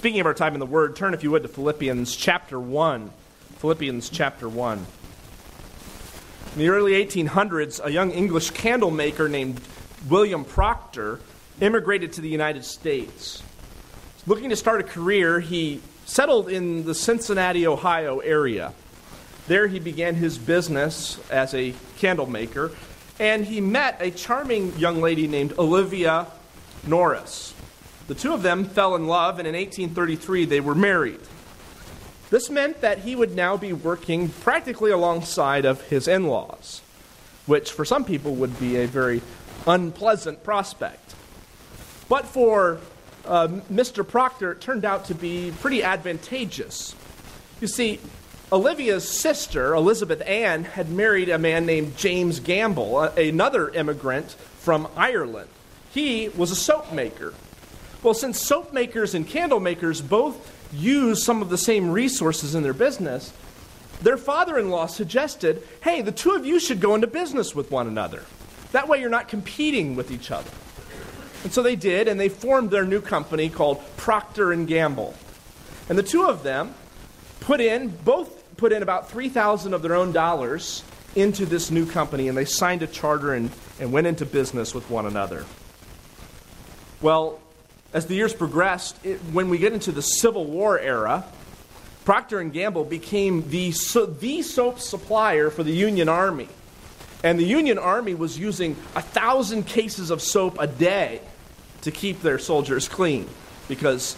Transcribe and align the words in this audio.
speaking 0.00 0.20
of 0.20 0.24
our 0.24 0.32
time 0.32 0.54
in 0.54 0.60
the 0.60 0.64
Word, 0.64 0.96
turn, 0.96 1.12
if 1.12 1.22
you 1.22 1.30
would, 1.30 1.42
to 1.42 1.48
Philippians 1.48 2.16
chapter 2.16 2.58
1. 2.58 3.10
Philippians 3.58 4.08
chapter 4.08 4.48
1. 4.48 4.78
In 6.54 6.58
the 6.58 6.70
early 6.70 6.92
1800s, 6.92 7.84
a 7.84 7.92
young 7.92 8.10
English 8.10 8.52
candle 8.52 8.90
maker 8.90 9.28
named 9.28 9.60
William 10.08 10.46
Procter 10.46 11.20
immigrated 11.60 12.14
to 12.14 12.22
the 12.22 12.30
United 12.30 12.64
States. 12.64 13.42
Looking 14.26 14.48
to 14.48 14.56
start 14.56 14.80
a 14.80 14.84
career, 14.84 15.38
he 15.38 15.82
settled 16.06 16.48
in 16.48 16.86
the 16.86 16.94
Cincinnati, 16.94 17.66
Ohio 17.66 18.20
area. 18.20 18.72
There, 19.48 19.66
he 19.66 19.80
began 19.80 20.14
his 20.14 20.38
business 20.38 21.20
as 21.28 21.52
a 21.52 21.74
candle 21.98 22.24
maker, 22.24 22.70
and 23.18 23.44
he 23.44 23.60
met 23.60 23.98
a 24.00 24.10
charming 24.10 24.78
young 24.78 25.02
lady 25.02 25.28
named 25.28 25.52
Olivia 25.58 26.26
Norris. 26.86 27.52
The 28.10 28.16
two 28.16 28.34
of 28.34 28.42
them 28.42 28.64
fell 28.64 28.96
in 28.96 29.06
love, 29.06 29.38
and 29.38 29.46
in 29.46 29.54
1833 29.54 30.44
they 30.44 30.58
were 30.58 30.74
married. 30.74 31.20
This 32.28 32.50
meant 32.50 32.80
that 32.80 32.98
he 32.98 33.14
would 33.14 33.36
now 33.36 33.56
be 33.56 33.72
working 33.72 34.30
practically 34.30 34.90
alongside 34.90 35.64
of 35.64 35.80
his 35.82 36.08
in 36.08 36.26
laws, 36.26 36.82
which 37.46 37.70
for 37.70 37.84
some 37.84 38.04
people 38.04 38.34
would 38.34 38.58
be 38.58 38.78
a 38.78 38.88
very 38.88 39.22
unpleasant 39.64 40.42
prospect. 40.42 41.14
But 42.08 42.26
for 42.26 42.80
uh, 43.26 43.46
Mr. 43.72 44.04
Procter, 44.04 44.50
it 44.50 44.60
turned 44.60 44.84
out 44.84 45.04
to 45.04 45.14
be 45.14 45.52
pretty 45.60 45.84
advantageous. 45.84 46.96
You 47.60 47.68
see, 47.68 48.00
Olivia's 48.50 49.08
sister, 49.08 49.72
Elizabeth 49.72 50.22
Ann, 50.26 50.64
had 50.64 50.90
married 50.90 51.28
a 51.28 51.38
man 51.38 51.64
named 51.64 51.96
James 51.96 52.40
Gamble, 52.40 53.02
another 53.02 53.68
immigrant 53.68 54.32
from 54.58 54.88
Ireland. 54.96 55.48
He 55.94 56.28
was 56.30 56.50
a 56.50 56.56
soap 56.56 56.92
maker. 56.92 57.34
Well, 58.02 58.14
since 58.14 58.40
soap 58.40 58.72
makers 58.72 59.14
and 59.14 59.26
candle 59.26 59.60
makers 59.60 60.00
both 60.00 60.56
use 60.72 61.22
some 61.22 61.42
of 61.42 61.50
the 61.50 61.58
same 61.58 61.90
resources 61.90 62.54
in 62.54 62.62
their 62.62 62.72
business, 62.72 63.32
their 64.02 64.16
father 64.16 64.58
in 64.58 64.70
law 64.70 64.86
suggested 64.86 65.62
hey, 65.82 66.00
the 66.00 66.12
two 66.12 66.30
of 66.30 66.46
you 66.46 66.58
should 66.58 66.80
go 66.80 66.94
into 66.94 67.06
business 67.06 67.54
with 67.54 67.70
one 67.70 67.86
another. 67.86 68.24
That 68.72 68.88
way 68.88 69.00
you're 69.00 69.10
not 69.10 69.28
competing 69.28 69.96
with 69.96 70.10
each 70.10 70.30
other. 70.30 70.50
And 71.42 71.52
so 71.52 71.62
they 71.62 71.76
did, 71.76 72.06
and 72.06 72.20
they 72.20 72.28
formed 72.28 72.70
their 72.70 72.84
new 72.84 73.00
company 73.00 73.48
called 73.48 73.82
Procter 73.96 74.52
and 74.52 74.66
Gamble. 74.66 75.14
And 75.88 75.98
the 75.98 76.02
two 76.02 76.26
of 76.26 76.42
them 76.42 76.74
put 77.40 77.60
in, 77.60 77.88
both 77.88 78.44
put 78.56 78.72
in 78.72 78.82
about 78.82 79.10
3,000 79.10 79.72
of 79.72 79.82
their 79.82 79.94
own 79.94 80.12
dollars 80.12 80.84
into 81.16 81.46
this 81.46 81.70
new 81.70 81.86
company, 81.86 82.28
and 82.28 82.36
they 82.36 82.44
signed 82.44 82.82
a 82.82 82.86
charter 82.86 83.34
and, 83.34 83.50
and 83.80 83.90
went 83.90 84.06
into 84.06 84.24
business 84.26 84.74
with 84.74 84.88
one 84.90 85.06
another. 85.06 85.44
Well, 87.00 87.39
as 87.92 88.06
the 88.06 88.14
years 88.14 88.32
progressed, 88.32 88.96
it, 89.04 89.18
when 89.32 89.50
we 89.50 89.58
get 89.58 89.72
into 89.72 89.92
the 89.92 90.02
Civil 90.02 90.44
War 90.44 90.78
era, 90.78 91.24
Procter 92.04 92.40
and 92.40 92.52
Gamble 92.52 92.84
became 92.84 93.48
the, 93.50 93.72
so, 93.72 94.06
the 94.06 94.42
soap 94.42 94.80
supplier 94.80 95.50
for 95.50 95.62
the 95.62 95.72
Union 95.72 96.08
Army. 96.08 96.48
And 97.22 97.38
the 97.38 97.44
Union 97.44 97.78
Army 97.78 98.14
was 98.14 98.38
using 98.38 98.76
a 98.94 99.02
thousand 99.02 99.66
cases 99.66 100.10
of 100.10 100.22
soap 100.22 100.56
a 100.58 100.66
day 100.66 101.20
to 101.82 101.90
keep 101.90 102.22
their 102.22 102.38
soldiers 102.38 102.88
clean 102.88 103.28
because 103.68 104.16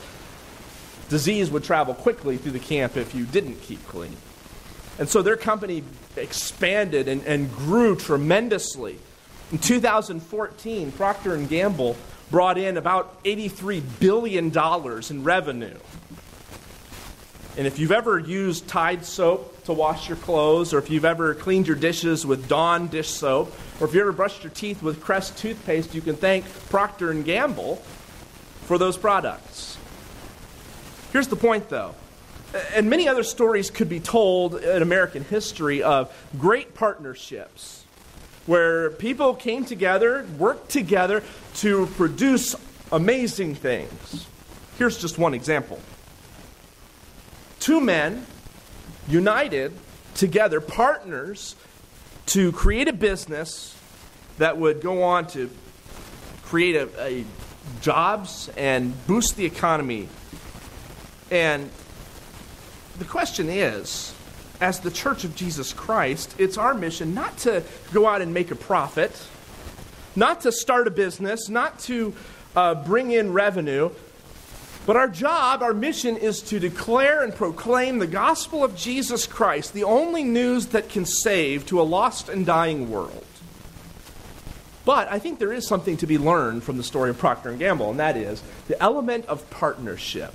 disease 1.08 1.50
would 1.50 1.64
travel 1.64 1.94
quickly 1.94 2.36
through 2.36 2.52
the 2.52 2.58
camp 2.58 2.96
if 2.96 3.14
you 3.14 3.24
didn't 3.24 3.60
keep 3.62 3.84
clean. 3.88 4.16
And 4.98 5.08
so 5.08 5.22
their 5.22 5.36
company 5.36 5.82
expanded 6.16 7.08
and, 7.08 7.24
and 7.24 7.50
grew 7.52 7.96
tremendously. 7.96 8.98
In 9.50 9.58
2014, 9.58 10.92
Procter 10.92 11.34
and 11.34 11.48
Gamble 11.48 11.96
brought 12.32 12.58
in 12.58 12.76
about 12.76 13.22
$83 13.22 13.82
billion 14.00 14.50
in 15.10 15.22
revenue. 15.22 15.78
And 17.56 17.66
if 17.66 17.78
you've 17.78 17.92
ever 17.92 18.18
used 18.18 18.66
Tide 18.66 19.04
soap 19.04 19.64
to 19.64 19.74
wash 19.74 20.08
your 20.08 20.16
clothes, 20.16 20.72
or 20.72 20.78
if 20.78 20.88
you've 20.88 21.04
ever 21.04 21.34
cleaned 21.34 21.66
your 21.66 21.76
dishes 21.76 22.24
with 22.24 22.48
Dawn 22.48 22.88
dish 22.88 23.10
soap, 23.10 23.54
or 23.78 23.86
if 23.86 23.94
you 23.94 24.00
ever 24.00 24.12
brushed 24.12 24.42
your 24.42 24.50
teeth 24.50 24.82
with 24.82 25.02
Crest 25.02 25.36
toothpaste, 25.36 25.94
you 25.94 26.00
can 26.00 26.16
thank 26.16 26.46
Procter 26.70 27.10
and 27.10 27.24
Gamble 27.24 27.76
for 28.64 28.78
those 28.78 28.96
products. 28.96 29.76
Here's 31.12 31.28
the 31.28 31.36
point 31.36 31.68
though. 31.68 31.94
And 32.74 32.88
many 32.88 33.08
other 33.08 33.22
stories 33.22 33.70
could 33.70 33.88
be 33.88 34.00
told 34.00 34.56
in 34.56 34.82
American 34.82 35.22
history 35.22 35.82
of 35.82 36.10
great 36.38 36.74
partnerships 36.74 37.84
where 38.46 38.90
people 38.90 39.34
came 39.34 39.64
together, 39.64 40.26
worked 40.38 40.70
together 40.70 41.22
to 41.56 41.86
produce 41.86 42.54
amazing 42.90 43.54
things. 43.54 44.26
Here's 44.78 44.98
just 44.98 45.18
one 45.18 45.34
example 45.34 45.80
two 47.60 47.80
men 47.80 48.26
united 49.08 49.72
together, 50.14 50.60
partners, 50.60 51.56
to 52.26 52.52
create 52.52 52.88
a 52.88 52.92
business 52.92 53.76
that 54.38 54.56
would 54.56 54.80
go 54.80 55.02
on 55.02 55.26
to 55.28 55.50
create 56.44 56.76
a, 56.76 56.88
a 57.02 57.24
jobs 57.80 58.50
and 58.56 58.94
boost 59.06 59.36
the 59.36 59.44
economy. 59.44 60.08
And 61.30 61.70
the 62.98 63.04
question 63.04 63.48
is 63.48 64.14
as 64.60 64.80
the 64.80 64.90
Church 64.90 65.24
of 65.24 65.34
Jesus 65.34 65.72
Christ, 65.72 66.34
it's 66.38 66.56
our 66.56 66.74
mission 66.74 67.14
not 67.14 67.36
to 67.38 67.62
go 67.92 68.06
out 68.06 68.22
and 68.22 68.32
make 68.32 68.50
a 68.50 68.54
profit, 68.54 69.10
not 70.16 70.42
to 70.42 70.52
start 70.52 70.86
a 70.86 70.90
business, 70.90 71.48
not 71.48 71.78
to 71.80 72.14
uh, 72.54 72.74
bring 72.74 73.10
in 73.10 73.32
revenue, 73.32 73.90
but 74.84 74.96
our 74.96 75.08
job, 75.08 75.62
our 75.62 75.74
mission 75.74 76.16
is 76.16 76.42
to 76.42 76.58
declare 76.58 77.22
and 77.22 77.34
proclaim 77.34 77.98
the 77.98 78.06
gospel 78.06 78.64
of 78.64 78.74
Jesus 78.76 79.26
Christ, 79.26 79.74
the 79.74 79.84
only 79.84 80.24
news 80.24 80.66
that 80.68 80.88
can 80.88 81.06
save 81.06 81.66
to 81.66 81.80
a 81.80 81.84
lost 81.84 82.28
and 82.28 82.44
dying 82.44 82.90
world. 82.90 83.24
But 84.84 85.06
I 85.10 85.20
think 85.20 85.38
there 85.38 85.52
is 85.52 85.68
something 85.68 85.96
to 85.98 86.06
be 86.08 86.18
learned 86.18 86.64
from 86.64 86.76
the 86.76 86.82
story 86.82 87.10
of 87.10 87.18
Procter 87.18 87.50
and 87.50 87.58
Gamble, 87.60 87.90
and 87.90 88.00
that 88.00 88.16
is 88.16 88.42
the 88.66 88.80
element 88.82 89.26
of 89.26 89.48
partnership. 89.50 90.34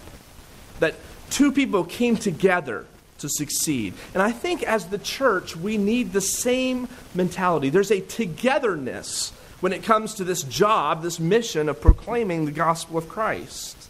That 0.79 0.95
two 1.29 1.51
people 1.51 1.83
came 1.83 2.15
together 2.15 2.85
to 3.17 3.27
succeed. 3.27 3.95
And 4.13 4.23
I 4.23 4.31
think 4.31 4.63
as 4.63 4.85
the 4.85 4.97
church, 4.97 5.57
we 5.57 5.77
need 5.77 6.13
the 6.13 6.21
same 6.21 6.87
mentality. 7.13 7.69
There's 7.69 7.91
a 7.91 7.99
togetherness 7.99 9.33
when 9.59 9.73
it 9.73 9.83
comes 9.83 10.13
to 10.15 10.23
this 10.23 10.43
job, 10.43 11.01
this 11.01 11.19
mission 11.19 11.67
of 11.67 11.81
proclaiming 11.81 12.45
the 12.45 12.51
gospel 12.51 12.97
of 12.97 13.09
Christ. 13.09 13.89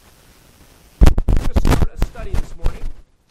We're 1.01 1.35
going 1.35 1.53
to 1.53 1.59
start 1.59 1.89
a 1.93 2.05
study 2.05 2.31
this 2.31 2.55
morning 2.55 2.83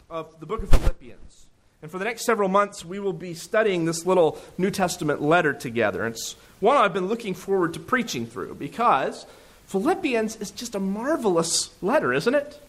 of 0.09 0.39
the 0.39 0.45
book 0.45 0.61
of 0.61 0.69
Philippians. 0.69 1.47
And 1.81 1.89
for 1.89 1.97
the 1.97 2.05
next 2.05 2.25
several 2.25 2.49
months, 2.49 2.85
we 2.85 2.99
will 2.99 3.13
be 3.13 3.33
studying 3.33 3.85
this 3.85 4.05
little 4.05 4.39
New 4.57 4.69
Testament 4.69 5.21
letter 5.21 5.53
together. 5.53 6.05
It's 6.05 6.35
one 6.59 6.77
I've 6.77 6.93
been 6.93 7.07
looking 7.07 7.33
forward 7.33 7.73
to 7.73 7.79
preaching 7.79 8.27
through 8.27 8.55
because 8.55 9.25
Philippians 9.65 10.35
is 10.35 10.51
just 10.51 10.75
a 10.75 10.79
marvelous 10.79 11.71
letter, 11.81 12.13
isn't 12.13 12.35
it? 12.35 12.61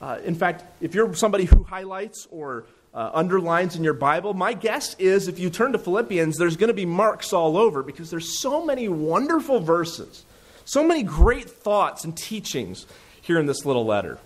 Uh, 0.00 0.18
in 0.24 0.34
fact, 0.34 0.64
if 0.80 0.94
you're 0.94 1.14
somebody 1.14 1.44
who 1.44 1.62
highlights 1.62 2.26
or 2.30 2.64
uh, 2.92 3.10
underlines 3.14 3.76
in 3.76 3.84
your 3.84 3.94
Bible, 3.94 4.34
my 4.34 4.52
guess 4.52 4.94
is 4.98 5.28
if 5.28 5.38
you 5.38 5.50
turn 5.50 5.72
to 5.72 5.78
Philippians, 5.78 6.36
there's 6.36 6.56
going 6.56 6.68
to 6.68 6.74
be 6.74 6.86
marks 6.86 7.32
all 7.32 7.56
over 7.56 7.82
because 7.82 8.10
there's 8.10 8.40
so 8.40 8.64
many 8.64 8.88
wonderful 8.88 9.60
verses, 9.60 10.24
so 10.64 10.82
many 10.82 11.02
great 11.02 11.48
thoughts 11.48 12.04
and 12.04 12.16
teachings 12.16 12.86
here 13.20 13.38
in 13.38 13.46
this 13.46 13.64
little 13.64 13.84
letter. 13.84 14.18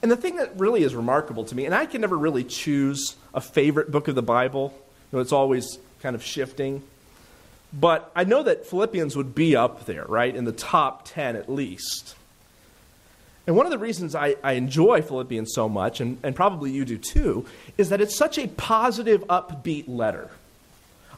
And 0.00 0.10
the 0.10 0.16
thing 0.16 0.36
that 0.36 0.58
really 0.58 0.82
is 0.82 0.94
remarkable 0.94 1.44
to 1.44 1.54
me, 1.54 1.66
and 1.66 1.74
I 1.74 1.84
can 1.84 2.00
never 2.00 2.16
really 2.16 2.44
choose 2.44 3.16
a 3.34 3.40
favorite 3.40 3.90
book 3.90 4.08
of 4.08 4.14
the 4.14 4.22
Bible, 4.22 4.72
you 5.10 5.16
know, 5.16 5.20
it's 5.20 5.32
always 5.32 5.78
kind 6.00 6.14
of 6.14 6.22
shifting. 6.22 6.82
But 7.72 8.10
I 8.16 8.24
know 8.24 8.42
that 8.44 8.66
Philippians 8.66 9.16
would 9.16 9.34
be 9.34 9.56
up 9.56 9.84
there, 9.84 10.04
right, 10.06 10.34
in 10.34 10.44
the 10.44 10.52
top 10.52 11.04
10 11.04 11.36
at 11.36 11.50
least. 11.50 12.14
And 13.48 13.56
one 13.56 13.64
of 13.64 13.72
the 13.72 13.78
reasons 13.78 14.14
I, 14.14 14.36
I 14.44 14.52
enjoy 14.52 15.00
Philippians 15.00 15.54
so 15.54 15.70
much, 15.70 16.02
and, 16.02 16.18
and 16.22 16.36
probably 16.36 16.70
you 16.70 16.84
do 16.84 16.98
too, 16.98 17.46
is 17.78 17.88
that 17.88 18.02
it's 18.02 18.14
such 18.14 18.36
a 18.36 18.46
positive, 18.46 19.24
upbeat 19.26 19.84
letter. 19.88 20.28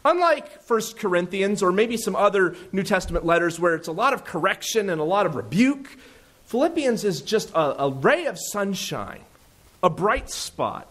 Unlike 0.05 0.63
1 0.63 0.81
Corinthians 0.97 1.61
or 1.61 1.73
maybe 1.73 1.97
some 1.97 2.15
other 2.15 2.55
New 2.71 2.85
Testament 2.85 3.27
letters 3.27 3.59
where 3.59 3.75
it's 3.75 3.89
a 3.89 3.93
lot 3.93 4.13
of 4.13 4.25
correction 4.25 4.91
and 4.91 5.01
a 5.01 5.05
lot 5.05 5.27
of 5.27 5.35
rebuke, 5.35 5.89
Philippians 6.47 7.03
is 7.03 7.21
just 7.21 7.51
a, 7.51 7.83
a 7.83 7.91
ray 7.91 8.27
of 8.27 8.39
sunshine, 8.39 9.23
a 9.83 9.91
bright 9.91 10.31
spot. 10.31 10.87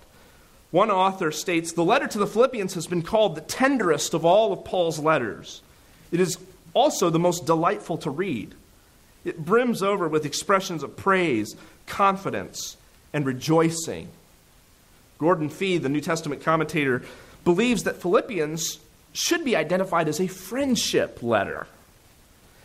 One 0.72 0.92
author 0.92 1.32
states 1.32 1.72
the 1.72 1.86
letter 1.86 2.08
to 2.08 2.18
the 2.18 2.28
Philippians 2.28 2.74
has 2.74 2.86
been 2.86 3.02
called 3.02 3.36
the 3.36 3.42
tenderest 3.42 4.14
of 4.14 4.26
all 4.26 4.52
of 4.52 4.66
Paul's 4.66 5.00
letters. 5.00 5.62
It 6.12 6.20
is 6.20 6.38
also 6.74 7.10
the 7.10 7.18
most 7.18 7.46
delightful 7.46 7.98
to 8.00 8.10
read. 8.10 8.56
It 9.26 9.44
brims 9.46 9.84
over 9.84 10.08
with 10.08 10.26
expressions 10.26 10.84
of 10.84 10.96
praise, 10.96 11.56
confidence, 11.88 12.78
and 13.14 13.26
rejoicing. 13.26 14.10
Gordon 15.18 15.50
Fee, 15.50 15.78
the 15.78 15.90
New 15.90 16.02
Testament 16.02 16.44
commentator, 16.44 17.04
believes 17.44 17.84
that 17.84 18.02
Philippians 18.02 18.80
should 19.12 19.44
be 19.44 19.56
identified 19.56 20.08
as 20.08 20.20
a 20.20 20.28
friendship 20.28 21.22
letter. 21.22 21.68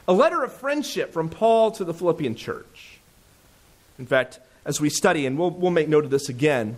A 0.06 0.12
letter 0.12 0.42
of 0.44 0.52
friendship 0.52 1.12
from 1.12 1.28
Paul 1.28 1.70
to 1.72 1.84
the 1.84 1.94
Philippian 1.94 2.34
church. 2.34 2.98
In 3.98 4.06
fact, 4.06 4.38
as 4.64 4.80
we 4.80 4.90
study, 4.90 5.26
and 5.26 5.38
we'll, 5.38 5.50
we'll 5.50 5.70
make 5.70 5.88
note 5.88 6.04
of 6.04 6.10
this 6.10 6.28
again, 6.28 6.76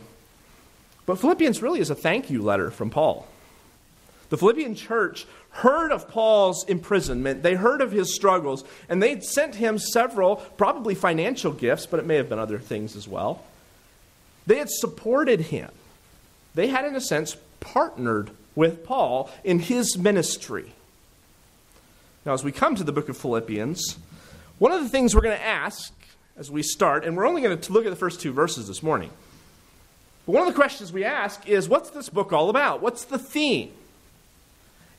but 1.04 1.18
Philippians 1.18 1.62
really 1.62 1.80
is 1.80 1.90
a 1.90 1.94
thank 1.94 2.30
you 2.30 2.42
letter 2.42 2.70
from 2.70 2.90
Paul. 2.90 3.28
The 4.28 4.36
Philippian 4.36 4.74
church 4.74 5.26
heard 5.56 5.90
of 5.90 6.08
Paul's 6.08 6.64
imprisonment, 6.64 7.42
they 7.42 7.54
heard 7.54 7.80
of 7.80 7.92
his 7.92 8.14
struggles, 8.14 8.64
and 8.88 9.02
they'd 9.02 9.24
sent 9.24 9.54
him 9.54 9.78
several, 9.78 10.36
probably 10.36 10.94
financial 10.94 11.52
gifts, 11.52 11.86
but 11.86 11.98
it 11.98 12.06
may 12.06 12.16
have 12.16 12.28
been 12.28 12.38
other 12.38 12.58
things 12.58 12.94
as 12.94 13.08
well. 13.08 13.42
They 14.46 14.58
had 14.58 14.68
supported 14.68 15.40
him. 15.40 15.70
They 16.54 16.68
had, 16.68 16.84
in 16.84 16.94
a 16.94 17.00
sense, 17.00 17.36
partnered 17.60 18.30
with 18.54 18.84
Paul 18.84 19.30
in 19.44 19.58
his 19.58 19.96
ministry. 19.96 20.72
Now, 22.24 22.34
as 22.34 22.44
we 22.44 22.52
come 22.52 22.74
to 22.74 22.84
the 22.84 22.92
book 22.92 23.08
of 23.08 23.16
Philippians, 23.16 23.96
one 24.58 24.72
of 24.72 24.82
the 24.82 24.88
things 24.88 25.14
we're 25.14 25.22
going 25.22 25.38
to 25.38 25.44
ask 25.44 25.92
as 26.36 26.50
we 26.50 26.62
start, 26.62 27.04
and 27.04 27.16
we're 27.16 27.26
only 27.26 27.40
going 27.40 27.58
to 27.58 27.72
look 27.72 27.86
at 27.86 27.90
the 27.90 27.96
first 27.96 28.20
two 28.20 28.32
verses 28.32 28.68
this 28.68 28.82
morning. 28.82 29.10
But 30.26 30.32
one 30.32 30.46
of 30.46 30.52
the 30.52 30.58
questions 30.58 30.92
we 30.92 31.04
ask 31.04 31.48
is 31.48 31.66
what's 31.66 31.90
this 31.90 32.10
book 32.10 32.32
all 32.32 32.50
about? 32.50 32.82
What's 32.82 33.04
the 33.04 33.18
theme? 33.18 33.72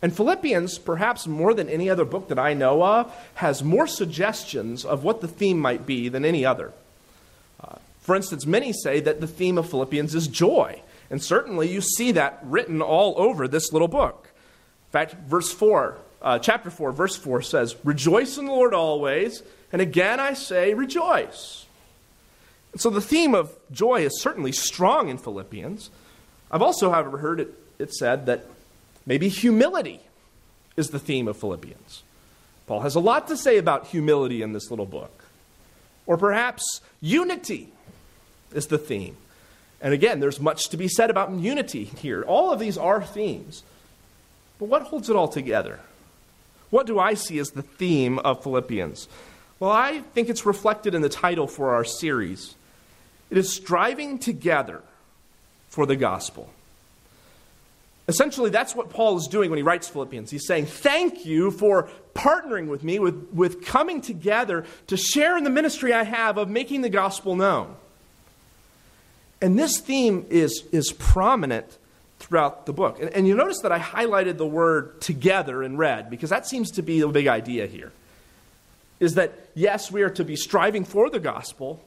And 0.02 0.16
Philippians, 0.16 0.78
perhaps 0.78 1.26
more 1.26 1.54
than 1.54 1.70
any 1.70 1.90
other 1.90 2.06
book 2.06 2.28
that 2.28 2.38
I 2.38 2.54
know 2.54 2.84
of, 2.84 3.12
has 3.36 3.64
more 3.64 3.88
suggestions 3.88 4.86
of 4.86 5.04
what 5.04 5.22
the 5.22 5.28
theme 5.28 5.60
might 5.60 5.86
be 5.86 6.08
than 6.10 6.24
any 6.24 6.46
other. 6.46 6.72
Uh, 7.64 7.78
for 8.02 8.16
instance, 8.16 8.46
many 8.46 8.74
say 8.74 9.00
that 9.00 9.22
the 9.22 9.28
theme 9.28 9.58
of 9.58 9.70
Philippians 9.70 10.14
is 10.14 10.28
joy. 10.28 10.82
And 11.10 11.24
certainly 11.24 11.72
you 11.72 11.82
see 11.82 12.12
that 12.12 12.40
written 12.44 12.82
all 12.82 13.16
over 13.18 13.48
this 13.48 13.72
little 13.72 13.88
book. 13.88 14.30
In 14.88 14.92
fact, 14.92 15.16
verse 15.28 15.52
4, 15.52 15.98
uh, 16.22 16.40
chapter 16.40 16.70
4, 16.70 16.92
verse 16.92 17.16
4 17.16 17.42
says, 17.42 17.76
Rejoice 17.84 18.38
in 18.38 18.46
the 18.46 18.52
Lord 18.52 18.74
always, 18.74 19.42
and 19.72 19.82
again 19.82 20.20
I 20.20 20.34
say, 20.34 20.74
rejoice. 20.74 21.66
And 22.72 22.82
so 22.82 22.90
the 22.90 23.02
theme 23.02 23.34
of 23.34 23.56
joy 23.72 24.06
is 24.06 24.22
certainly 24.22 24.52
strong 24.52 25.10
in 25.10 25.18
Philippians. 25.18 25.90
I've 26.52 26.62
also, 26.62 26.92
however, 26.92 27.18
heard 27.18 27.40
it, 27.40 27.54
it 27.80 27.94
said 27.94 28.26
that 28.28 28.46
maybe 29.08 29.28
humility 29.30 30.02
is 30.76 30.90
the 30.90 31.00
theme 31.00 31.28
of 31.28 31.38
Philippians. 31.38 32.04
Paul 32.68 32.82
has 32.82 32.94
a 32.94 33.00
lot 33.00 33.28
to 33.30 33.38
say 33.38 33.58
about 33.58 33.88
humility 33.88 34.44
in 34.44 34.54
this 34.54 34.70
little 34.70 34.86
book. 34.86 35.24
Or 36.06 36.18
perhaps 36.18 36.82
unity 37.02 37.70
is 38.54 38.68
the 38.68 38.78
theme. 38.78 39.18
And 39.82 39.94
again, 39.94 40.20
there's 40.20 40.40
much 40.40 40.70
to 40.70 40.78
be 40.78 40.88
said 40.88 41.10
about 41.10 41.32
unity 41.32 41.86
here. 41.86 42.24
All 42.24 42.52
of 42.52 42.60
these 42.60 42.78
are 42.78 43.02
themes. 43.02 43.64
But 44.60 44.70
what 44.70 44.84
holds 44.84 45.10
it 45.10 45.16
all 45.16 45.28
together? 45.28 45.80
What 46.70 46.88
do 46.88 47.00
I 47.00 47.14
see 47.14 47.40
as 47.40 47.50
the 47.50 47.62
theme 47.62 48.20
of 48.20 48.44
Philippians? 48.44 49.08
Well, 49.60 49.72
I 49.72 50.02
think 50.14 50.30
it's 50.30 50.46
reflected 50.46 50.94
in 50.94 51.02
the 51.02 51.10
title 51.10 51.48
for 51.48 51.74
our 51.74 51.84
series. 51.84 52.56
It 53.30 53.38
is 53.38 53.54
striving 53.54 54.20
together 54.20 54.82
for 55.70 55.86
the 55.86 55.96
gospel. 55.96 56.50
Essentially, 58.08 58.50
that's 58.50 58.74
what 58.74 58.90
Paul 58.90 59.18
is 59.18 59.28
doing 59.28 59.50
when 59.50 59.58
he 59.58 59.64
writes 59.64 59.90
Philippians. 59.90 60.32
He's 60.32 60.48
saying, 60.48 60.68
Thank 60.68 61.26
you 61.26 61.52
for 61.52 61.90
partnering 62.14 62.68
with 62.68 62.84
me, 62.84 63.00
with, 63.00 63.28
with 63.34 63.66
coming 63.66 64.02
together 64.02 64.66
to 64.88 64.96
share 64.96 65.38
in 65.38 65.44
the 65.44 65.50
ministry 65.50 65.92
I 65.92 66.04
have 66.04 66.38
of 66.38 66.50
making 66.50 66.82
the 66.82 66.90
gospel 66.90 67.36
known. 67.36 67.76
And 69.42 69.60
this 69.60 69.80
theme 69.80 70.26
is, 70.30 70.64
is 70.72 70.94
prominent 70.94 71.78
throughout 72.20 72.66
the 72.66 72.74
book. 72.74 73.00
And, 73.00 73.10
and 73.10 73.28
you 73.28 73.36
notice 73.36 73.60
that 73.62 73.72
I 73.72 73.80
highlighted 73.80 74.38
the 74.38 74.48
word 74.48 75.00
together 75.02 75.62
in 75.62 75.78
red 75.78 76.10
because 76.10 76.30
that 76.30 76.48
seems 76.48 76.72
to 76.72 76.82
be 76.82 77.02
the 77.02 77.08
big 77.10 77.28
idea 77.28 77.68
here. 77.68 77.92
Is 79.00 79.14
that, 79.14 79.34
yes, 79.54 79.92
we 79.92 80.02
are 80.02 80.10
to 80.12 80.24
be 80.24 80.36
striving 80.36 80.84
for 80.84 81.10
the 81.10 81.20
gospel, 81.20 81.84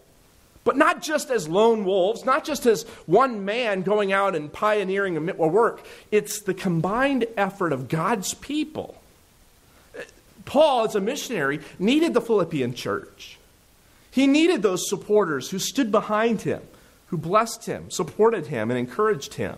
but 0.64 0.76
not 0.76 1.02
just 1.02 1.30
as 1.30 1.48
lone 1.48 1.84
wolves, 1.84 2.24
not 2.24 2.44
just 2.44 2.66
as 2.66 2.82
one 3.06 3.44
man 3.44 3.82
going 3.82 4.12
out 4.12 4.36
and 4.36 4.52
pioneering 4.52 5.16
a 5.16 5.48
work. 5.48 5.84
It's 6.10 6.42
the 6.42 6.54
combined 6.54 7.26
effort 7.36 7.72
of 7.72 7.88
God's 7.88 8.34
people. 8.34 8.96
Paul, 10.44 10.84
as 10.84 10.94
a 10.94 11.00
missionary, 11.00 11.60
needed 11.78 12.14
the 12.14 12.20
Philippian 12.20 12.74
church. 12.74 13.38
He 14.10 14.26
needed 14.26 14.62
those 14.62 14.88
supporters 14.88 15.50
who 15.50 15.58
stood 15.58 15.90
behind 15.90 16.42
him 16.42 16.62
who 17.10 17.18
blessed 17.18 17.66
him, 17.66 17.90
supported 17.90 18.46
him, 18.46 18.70
and 18.70 18.78
encouraged 18.78 19.34
him. 19.34 19.56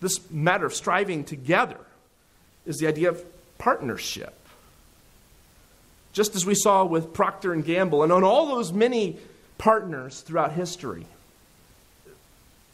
This 0.00 0.28
matter 0.28 0.66
of 0.66 0.74
striving 0.74 1.22
together 1.22 1.78
is 2.66 2.78
the 2.78 2.88
idea 2.88 3.10
of 3.10 3.24
partnership. 3.58 4.34
Just 6.12 6.34
as 6.34 6.44
we 6.44 6.56
saw 6.56 6.84
with 6.84 7.14
Procter 7.14 7.52
and 7.52 7.64
Gamble 7.64 8.02
and 8.02 8.12
on 8.12 8.24
all 8.24 8.48
those 8.48 8.72
many 8.72 9.18
partners 9.58 10.20
throughout 10.20 10.52
history, 10.52 11.06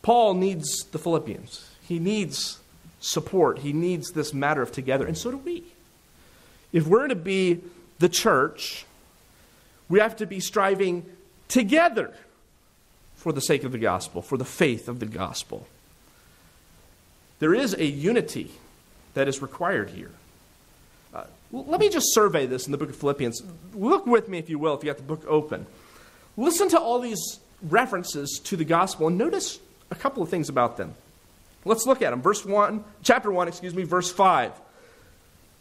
Paul 0.02 0.34
needs 0.34 0.84
the 0.84 0.98
Philippians. 0.98 1.68
He 1.82 1.98
needs 1.98 2.58
support. 3.00 3.58
He 3.58 3.72
needs 3.72 4.12
this 4.12 4.32
matter 4.32 4.62
of 4.62 4.72
together, 4.72 5.06
and 5.06 5.16
so 5.16 5.30
do 5.30 5.36
we. 5.38 5.64
If 6.72 6.86
we're 6.86 7.08
to 7.08 7.14
be 7.14 7.60
the 7.98 8.08
church, 8.08 8.86
we 9.88 9.98
have 9.98 10.16
to 10.16 10.26
be 10.26 10.40
striving 10.40 11.04
together 11.48 12.14
for 13.16 13.32
the 13.32 13.40
sake 13.40 13.64
of 13.64 13.72
the 13.72 13.78
gospel, 13.78 14.22
for 14.22 14.38
the 14.38 14.44
faith 14.44 14.88
of 14.88 15.00
the 15.00 15.06
gospel. 15.06 15.66
There 17.38 17.54
is 17.54 17.74
a 17.74 17.84
unity 17.84 18.52
that 19.14 19.28
is 19.28 19.42
required 19.42 19.90
here. 19.90 20.12
Uh, 21.12 21.24
let 21.52 21.80
me 21.80 21.88
just 21.88 22.14
survey 22.14 22.46
this 22.46 22.66
in 22.66 22.72
the 22.72 22.78
book 22.78 22.90
of 22.90 22.96
Philippians. 22.96 23.42
Look 23.74 24.06
with 24.06 24.28
me, 24.28 24.38
if 24.38 24.48
you 24.48 24.58
will, 24.58 24.74
if 24.74 24.84
you 24.84 24.90
got 24.90 24.98
the 24.98 25.02
book 25.02 25.24
open. 25.26 25.66
Listen 26.36 26.68
to 26.70 26.80
all 26.80 27.00
these 27.00 27.40
references 27.62 28.40
to 28.44 28.56
the 28.56 28.64
gospel 28.64 29.08
and 29.08 29.18
notice 29.18 29.58
a 29.90 29.94
couple 29.94 30.22
of 30.22 30.28
things 30.28 30.48
about 30.48 30.76
them. 30.76 30.94
Let's 31.64 31.86
look 31.86 32.02
at 32.02 32.10
them. 32.10 32.22
Verse 32.22 32.44
1, 32.44 32.84
chapter 33.02 33.30
1, 33.30 33.48
excuse 33.48 33.74
me, 33.74 33.82
verse 33.82 34.10
5. 34.10 34.52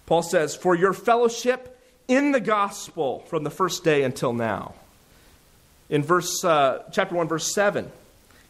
Paul 0.06 0.24
says, 0.24 0.56
For 0.56 0.76
your 0.76 0.94
fellowship 0.94 1.78
in 2.08 2.32
the 2.32 2.40
gospel 2.40 3.20
from 3.28 3.44
the 3.44 3.50
first 3.50 3.84
day 3.84 4.04
until 4.04 4.34
now. 4.34 4.74
In 5.90 6.04
verse, 6.04 6.44
uh, 6.44 6.84
chapter 6.92 7.16
1, 7.16 7.28
verse 7.28 7.54
7, 7.54 7.92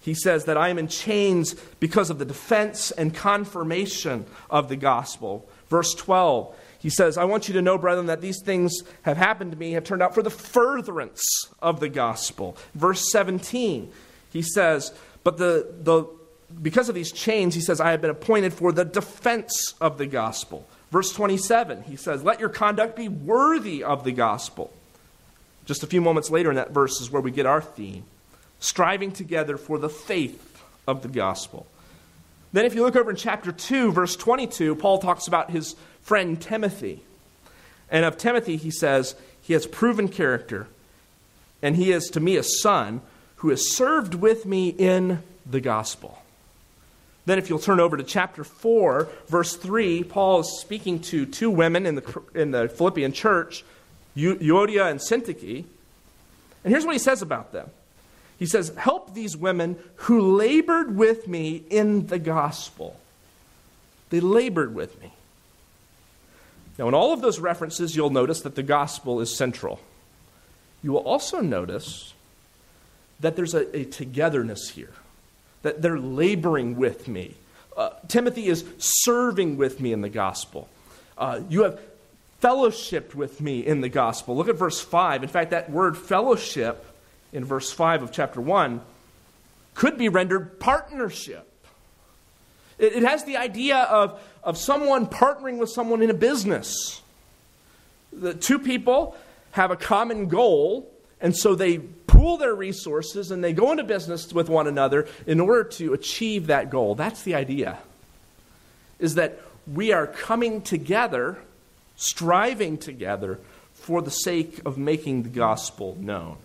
he 0.01 0.13
says 0.13 0.45
that 0.45 0.57
I 0.57 0.69
am 0.69 0.77
in 0.77 0.87
chains 0.87 1.55
because 1.79 2.09
of 2.09 2.19
the 2.19 2.25
defense 2.25 2.91
and 2.91 3.13
confirmation 3.13 4.25
of 4.49 4.69
the 4.69 4.75
gospel. 4.75 5.47
Verse 5.69 5.93
12, 5.93 6.55
he 6.79 6.89
says, 6.89 7.17
I 7.17 7.25
want 7.25 7.47
you 7.47 7.53
to 7.55 7.61
know, 7.61 7.77
brethren, 7.77 8.07
that 8.07 8.21
these 8.21 8.41
things 8.41 8.73
have 9.01 9.17
happened 9.17 9.51
to 9.51 9.57
me, 9.57 9.73
have 9.73 9.83
turned 9.83 10.01
out 10.01 10.15
for 10.15 10.23
the 10.23 10.29
furtherance 10.29 11.21
of 11.61 11.79
the 11.79 11.89
gospel. 11.89 12.57
Verse 12.73 13.11
17, 13.11 13.91
he 14.31 14.41
says, 14.41 14.93
But 15.23 15.37
the, 15.37 15.67
the, 15.81 16.05
because 16.61 16.87
of 16.87 16.95
these 16.95 17.11
chains, 17.11 17.53
he 17.53 17.61
says, 17.61 17.81
I 17.81 17.91
have 17.91 18.01
been 18.01 18.09
appointed 18.09 18.53
for 18.53 18.71
the 18.71 18.85
defense 18.85 19.75
of 19.81 19.97
the 19.97 20.05
gospel. 20.05 20.65
Verse 20.89 21.11
27, 21.13 21.83
he 21.83 21.97
says, 21.97 22.23
Let 22.23 22.39
your 22.39 22.49
conduct 22.49 22.95
be 22.95 23.09
worthy 23.09 23.83
of 23.83 24.05
the 24.05 24.13
gospel. 24.13 24.71
Just 25.65 25.83
a 25.83 25.87
few 25.87 26.01
moments 26.01 26.31
later 26.31 26.49
in 26.49 26.55
that 26.55 26.71
verse 26.71 27.01
is 27.01 27.11
where 27.11 27.21
we 27.21 27.31
get 27.31 27.45
our 27.45 27.61
theme 27.61 28.05
striving 28.59 29.11
together 29.11 29.57
for 29.57 29.77
the 29.77 29.89
faith 29.89 30.61
of 30.87 31.01
the 31.01 31.07
gospel. 31.07 31.65
Then, 32.51 32.65
if 32.65 32.73
you 32.73 32.83
look 32.83 32.95
over 32.95 33.11
in 33.11 33.15
chapter 33.15 33.51
2, 33.51 33.91
verse 33.91 34.15
22, 34.15 34.75
Paul 34.75 34.99
talks 34.99 35.27
about 35.27 35.51
his 35.51 35.75
friend 36.01 36.41
Timothy. 36.41 37.01
And 37.91 38.05
of 38.05 38.17
Timothy, 38.17 38.57
he 38.57 38.71
says, 38.71 39.15
He 39.41 39.53
has 39.53 39.67
proven 39.67 40.07
character, 40.07 40.67
and 41.61 41.75
he 41.75 41.91
is 41.91 42.05
to 42.09 42.19
me 42.19 42.37
a 42.37 42.43
son 42.43 43.01
who 43.37 43.49
has 43.49 43.69
served 43.75 44.15
with 44.15 44.45
me 44.45 44.69
in 44.69 45.21
the 45.45 45.61
gospel. 45.61 46.21
Then, 47.25 47.37
if 47.37 47.49
you'll 47.49 47.59
turn 47.59 47.79
over 47.79 47.95
to 47.95 48.03
chapter 48.03 48.43
4, 48.43 49.07
verse 49.27 49.55
3, 49.55 50.03
Paul 50.03 50.39
is 50.39 50.59
speaking 50.59 50.99
to 51.01 51.27
two 51.27 51.51
women 51.51 51.85
in 51.85 51.95
the, 51.95 52.21
in 52.33 52.51
the 52.51 52.67
Philippian 52.67 53.13
church 53.13 53.63
Euodia 54.17 54.89
and 54.89 54.99
Syntyche. 54.99 55.63
And 56.63 56.73
here's 56.73 56.85
what 56.85 56.93
he 56.93 56.99
says 56.99 57.21
about 57.21 57.51
them. 57.51 57.69
He 58.39 58.45
says, 58.45 58.73
Help 58.77 59.13
these 59.13 59.35
women 59.35 59.77
who 59.95 60.37
labored 60.37 60.95
with 60.95 61.27
me 61.27 61.63
in 61.69 62.07
the 62.07 62.17
gospel. 62.17 62.95
They 64.09 64.21
labored 64.21 64.73
with 64.73 64.99
me. 65.01 65.11
Now, 66.77 66.87
in 66.87 66.93
all 66.93 67.11
of 67.11 67.21
those 67.21 67.39
references, 67.39 67.95
you'll 67.95 68.09
notice 68.09 68.41
that 68.41 68.55
the 68.55 68.63
gospel 68.63 69.19
is 69.19 69.35
central. 69.35 69.81
You 70.81 70.93
will 70.93 71.01
also 71.01 71.41
notice 71.41 72.13
that 73.19 73.35
there's 73.35 73.53
a, 73.53 73.77
a 73.77 73.83
togetherness 73.83 74.69
here, 74.69 74.93
that 75.61 75.81
they're 75.81 75.99
laboring 75.99 76.77
with 76.77 77.09
me. 77.09 77.35
Uh, 77.75 77.89
Timothy 78.07 78.47
is 78.47 78.63
serving 78.77 79.57
with 79.57 79.81
me 79.81 79.91
in 79.91 79.99
the 79.99 80.09
gospel. 80.09 80.69
Uh, 81.17 81.41
you 81.49 81.63
have 81.63 81.81
fellowshipped 82.41 83.13
with 83.13 83.41
me 83.41 83.65
in 83.65 83.81
the 83.81 83.89
gospel. 83.89 84.37
Look 84.37 84.47
at 84.47 84.55
verse 84.55 84.79
5. 84.79 85.23
In 85.23 85.29
fact, 85.29 85.51
that 85.51 85.69
word 85.69 85.97
fellowship 85.97 86.85
in 87.33 87.45
verse 87.45 87.71
5 87.71 88.03
of 88.03 88.11
chapter 88.11 88.41
1 88.41 88.81
could 89.75 89.97
be 89.97 90.09
rendered 90.09 90.59
partnership. 90.59 91.47
It, 92.77 92.93
it 92.93 93.03
has 93.03 93.23
the 93.23 93.37
idea 93.37 93.77
of, 93.77 94.21
of 94.43 94.57
someone 94.57 95.07
partnering 95.07 95.57
with 95.57 95.69
someone 95.69 96.01
in 96.01 96.09
a 96.09 96.15
business. 96.15 97.01
The 98.11 98.33
two 98.33 98.59
people 98.59 99.15
have 99.51 99.71
a 99.71 99.75
common 99.75 100.27
goal, 100.27 100.91
and 101.21 101.35
so 101.35 101.55
they 101.55 101.77
pool 101.77 102.37
their 102.37 102.55
resources 102.55 103.31
and 103.31 103.43
they 103.43 103.53
go 103.53 103.71
into 103.71 103.83
business 103.83 104.33
with 104.33 104.49
one 104.49 104.67
another 104.67 105.07
in 105.25 105.39
order 105.39 105.63
to 105.63 105.93
achieve 105.93 106.47
that 106.47 106.69
goal. 106.69 106.95
That's 106.95 107.23
the 107.23 107.35
idea. 107.35 107.77
Is 108.99 109.15
that 109.15 109.39
we 109.71 109.93
are 109.93 110.07
coming 110.07 110.61
together, 110.61 111.37
striving 111.95 112.77
together 112.77 113.39
for 113.73 114.01
the 114.01 114.11
sake 114.11 114.59
of 114.65 114.77
making 114.77 115.23
the 115.23 115.29
gospel 115.29 115.95
known. 115.99 116.37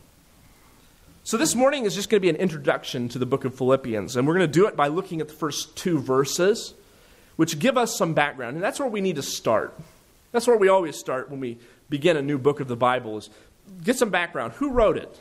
So, 1.26 1.38
this 1.38 1.54
morning 1.54 1.87
is 1.87 1.95
just 1.95 2.11
going 2.11 2.19
to 2.19 2.23
be 2.23 2.28
an 2.28 2.37
introduction 2.37 3.09
to 3.09 3.19
the 3.19 3.25
book 3.25 3.47
of 3.47 3.54
Philippians, 3.54 4.14
and 4.14 4.28
we're 4.28 4.35
going 4.35 4.47
to 4.47 4.52
do 4.52 4.66
it 4.66 4.76
by 4.76 4.88
looking 4.88 5.23
at 5.23 5.28
the 5.28 5.35
first 5.35 5.75
two 5.75 5.99
verses, 5.99 6.75
which 7.37 7.59
give 7.59 7.78
us 7.78 7.97
some 7.97 8.12
background. 8.12 8.57
And 8.57 8.62
that's 8.62 8.78
where 8.78 8.90
we 8.90 9.00
need 9.00 9.16
to 9.16 9.23
start. 9.23 9.75
That's 10.33 10.47
where 10.47 10.59
we 10.59 10.69
always 10.69 10.99
start 10.99 11.31
when 11.31 11.40
we 11.40 11.57
begin 11.88 12.19
a 12.19 12.23
new 12.23 12.37
book 12.37 12.61
of 12.61 12.69
the 12.69 12.76
Bible, 12.76 13.16
is 13.16 13.31
get 13.83 13.97
some 13.97 14.11
background. 14.11 14.52
Who 14.57 14.73
wrote 14.73 14.99
it? 14.99 15.19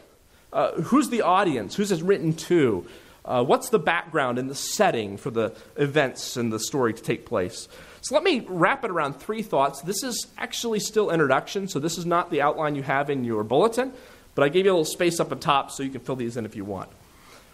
Uh, 0.51 0.73
who's 0.81 1.07
the 1.07 1.21
audience? 1.21 1.75
Who's 1.75 1.93
it 1.93 2.01
written 2.01 2.33
to? 2.33 2.85
Uh, 3.23 3.41
what's 3.41 3.69
the 3.69 3.79
background 3.79 4.37
and 4.37 4.49
the 4.49 4.55
setting 4.55 5.15
for 5.15 5.31
the 5.31 5.55
events 5.77 6.35
and 6.35 6.51
the 6.51 6.59
story 6.59 6.93
to 6.93 7.01
take 7.01 7.25
place? 7.25 7.69
So 8.01 8.13
let 8.13 8.25
me 8.25 8.45
wrap 8.49 8.83
it 8.83 8.91
around 8.91 9.21
three 9.21 9.41
thoughts. 9.41 9.79
This 9.81 10.03
is 10.03 10.27
actually 10.37 10.81
still 10.81 11.11
introduction, 11.11 11.69
so 11.69 11.79
this 11.79 11.97
is 11.97 12.05
not 12.05 12.29
the 12.29 12.41
outline 12.41 12.75
you 12.75 12.83
have 12.83 13.09
in 13.09 13.23
your 13.23 13.45
bulletin, 13.45 13.93
but 14.35 14.43
I 14.43 14.49
gave 14.49 14.65
you 14.65 14.71
a 14.71 14.73
little 14.73 14.85
space 14.85 15.19
up 15.19 15.31
at 15.31 15.41
top 15.41 15.71
so 15.71 15.83
you 15.83 15.89
can 15.89 16.01
fill 16.01 16.15
these 16.15 16.37
in 16.37 16.45
if 16.45 16.55
you 16.55 16.65
want. 16.65 16.89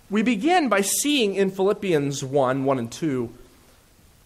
We 0.09 0.21
begin 0.23 0.69
by 0.69 0.81
seeing 0.81 1.35
in 1.35 1.51
Philippians 1.51 2.23
1 2.23 2.63
1 2.65 2.79
and 2.79 2.91
2 2.91 3.33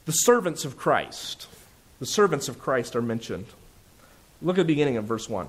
the 0.06 0.12
servants 0.12 0.66
of 0.66 0.78
Christ. 0.78 1.48
The 2.00 2.06
servants 2.06 2.50
of 2.50 2.60
Christ 2.60 2.96
are 2.96 3.02
mentioned. 3.02 3.46
Look 4.42 4.58
at 4.58 4.62
the 4.62 4.74
beginning 4.74 4.98
of 4.98 5.06
verse 5.06 5.30
1. 5.30 5.48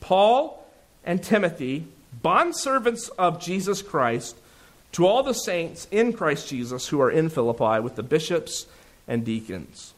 Paul 0.00 0.66
and 1.04 1.22
Timothy, 1.22 1.86
bondservants 2.22 3.10
of 3.18 3.40
Jesus 3.40 3.82
Christ, 3.82 4.36
to 4.92 5.06
all 5.06 5.22
the 5.22 5.34
saints 5.34 5.86
in 5.90 6.12
Christ 6.12 6.48
Jesus 6.48 6.88
who 6.88 7.00
are 7.00 7.10
in 7.10 7.28
Philippi 7.28 7.80
with 7.80 7.96
the 7.96 8.02
bishops 8.02 8.66
and 9.08 9.24
deacons. 9.24 9.94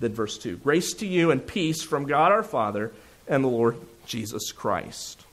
Then, 0.00 0.12
verse 0.12 0.38
2 0.38 0.58
Grace 0.58 0.92
to 0.94 1.06
you 1.06 1.30
and 1.30 1.46
peace 1.46 1.82
from 1.82 2.06
God 2.06 2.32
our 2.32 2.42
Father 2.42 2.92
and 3.26 3.42
the 3.42 3.48
Lord 3.48 3.76
Jesus 4.06 4.52
Christ. 4.52 5.23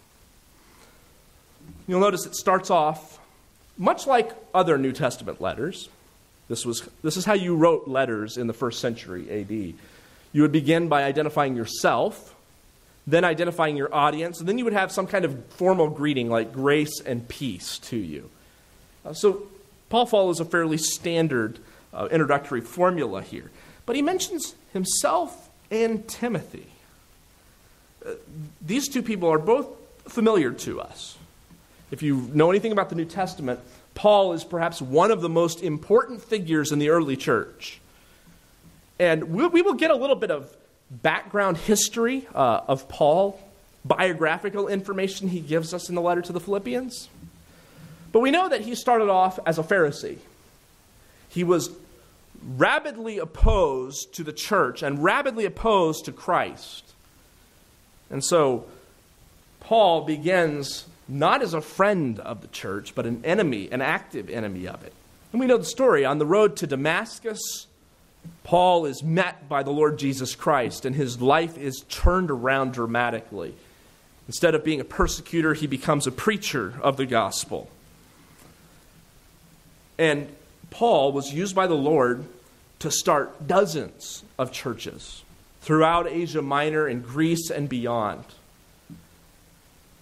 You'll 1.88 2.00
notice 2.00 2.26
it 2.26 2.36
starts 2.36 2.70
off 2.70 3.20
much 3.78 4.06
like 4.06 4.32
other 4.54 4.78
New 4.78 4.92
Testament 4.92 5.42
letters. 5.42 5.90
This, 6.48 6.66
was, 6.66 6.88
this 7.02 7.18
is 7.18 7.26
how 7.26 7.34
you 7.34 7.56
wrote 7.56 7.88
letters 7.88 8.38
in 8.38 8.48
the 8.48 8.54
first 8.54 8.80
century 8.80 9.30
AD. 9.32 9.74
You 10.34 10.42
would 10.42 10.52
begin 10.52 10.88
by 10.88 11.04
identifying 11.04 11.56
yourself, 11.56 12.36
then 13.08 13.24
identifying 13.24 13.78
your 13.78 13.94
audience, 13.94 14.40
and 14.40 14.48
then 14.48 14.58
you 14.58 14.66
would 14.66 14.74
have 14.74 14.92
some 14.92 15.08
kind 15.08 15.26
of 15.26 15.46
formal 15.48 15.90
greeting 15.90 16.30
like 16.30 16.54
grace 16.54 17.02
and 17.02 17.28
peace 17.28 17.80
to 17.80 17.98
you. 17.98 18.30
Uh, 19.06 19.14
so 19.14 19.44
Paul 19.90 20.06
follows 20.06 20.40
a 20.40 20.46
fairly 20.46 20.78
standard 20.78 21.60
uh, 21.94 22.08
introductory 22.12 22.62
formula 22.62 23.22
here. 23.22 23.50
But 23.86 23.96
he 23.96 24.02
mentions 24.02 24.56
himself 24.74 25.50
and 25.70 26.08
Timothy. 26.08 26.68
Uh, 28.06 28.12
these 28.62 28.88
two 28.88 29.02
people 29.02 29.30
are 29.30 29.40
both 29.40 29.68
familiar 30.08 30.52
to 30.52 30.82
us. 30.82 31.18
If 31.92 32.02
you 32.02 32.30
know 32.34 32.50
anything 32.50 32.72
about 32.72 32.90
the 32.90 32.96
New 32.96 33.06
Testament, 33.06 33.60
Paul 33.94 34.34
is 34.34 34.44
perhaps 34.44 34.82
one 34.82 35.12
of 35.12 35.22
the 35.22 35.30
most 35.30 35.62
important 35.62 36.24
figures 36.24 36.72
in 36.72 36.80
the 36.80 36.90
early 36.90 37.18
church. 37.18 37.80
And 38.98 39.26
we 39.26 39.62
will 39.62 39.74
get 39.74 39.92
a 39.92 39.96
little 39.96 40.16
bit 40.16 40.32
of 40.32 40.56
background 40.90 41.58
history 41.58 42.28
uh, 42.34 42.62
of 42.68 42.88
Paul, 42.88 43.40
biographical 43.84 44.68
information 44.68 45.28
he 45.28 45.40
gives 45.40 45.74
us 45.74 45.90
in 45.90 45.96
the 45.96 46.02
letter 46.02 46.22
to 46.22 46.34
the 46.34 46.40
Philippians. 46.40 47.10
But 48.12 48.20
we 48.20 48.32
know 48.32 48.50
that 48.50 48.62
he 48.62 48.76
started 48.76 49.10
off 49.10 49.40
as 49.46 49.58
a 49.58 49.64
Pharisee. 49.64 50.18
He 51.30 51.44
was 51.44 51.70
rabidly 52.58 53.20
opposed 53.20 54.14
to 54.16 54.24
the 54.24 54.34
church 54.34 54.82
and 54.82 55.04
rabidly 55.04 55.46
opposed 55.46 56.06
to 56.06 56.12
Christ. 56.12 56.94
And 58.10 58.24
so 58.24 58.66
Paul 59.62 60.02
begins 60.02 60.86
not 61.12 61.42
as 61.42 61.54
a 61.54 61.62
friend 61.62 62.20
of 62.20 62.42
the 62.42 62.48
church, 62.48 62.96
but 62.96 63.06
an 63.06 63.26
enemy, 63.26 63.70
an 63.72 63.82
active 63.82 64.30
enemy 64.30 64.68
of 64.68 64.84
it. 64.84 64.94
And 65.32 65.40
we 65.40 65.46
know 65.46 65.58
the 65.58 65.66
story. 65.66 66.06
On 66.06 66.20
the 66.20 66.26
road 66.26 66.56
to 66.58 66.68
Damascus, 66.68 67.68
Paul 68.44 68.86
is 68.86 69.04
met 69.04 69.50
by 69.50 69.64
the 69.64 69.72
Lord 69.72 70.00
Jesus 70.00 70.36
Christ, 70.36 70.86
and 70.86 70.96
his 70.96 71.22
life 71.22 71.58
is 71.58 71.84
turned 71.90 72.32
around 72.32 72.74
dramatically. 72.74 73.54
Instead 74.28 74.56
of 74.56 74.64
being 74.64 74.80
a 74.80 74.86
persecutor, 74.86 75.54
he 75.54 75.68
becomes 75.68 76.08
a 76.08 76.12
preacher 76.12 76.76
of 76.82 76.96
the 76.96 77.06
gospel. 77.06 77.70
And 79.98 80.34
Paul 80.70 81.12
was 81.12 81.34
used 81.34 81.56
by 81.56 81.68
the 81.68 81.76
Lord 81.76 82.26
to 82.80 82.90
start 82.90 83.48
dozens 83.48 84.24
of 84.40 84.52
churches 84.52 85.24
throughout 85.62 86.08
Asia 86.08 86.42
Minor 86.42 86.88
and 86.88 87.04
Greece 87.04 87.50
and 87.50 87.68
beyond. 87.68 88.24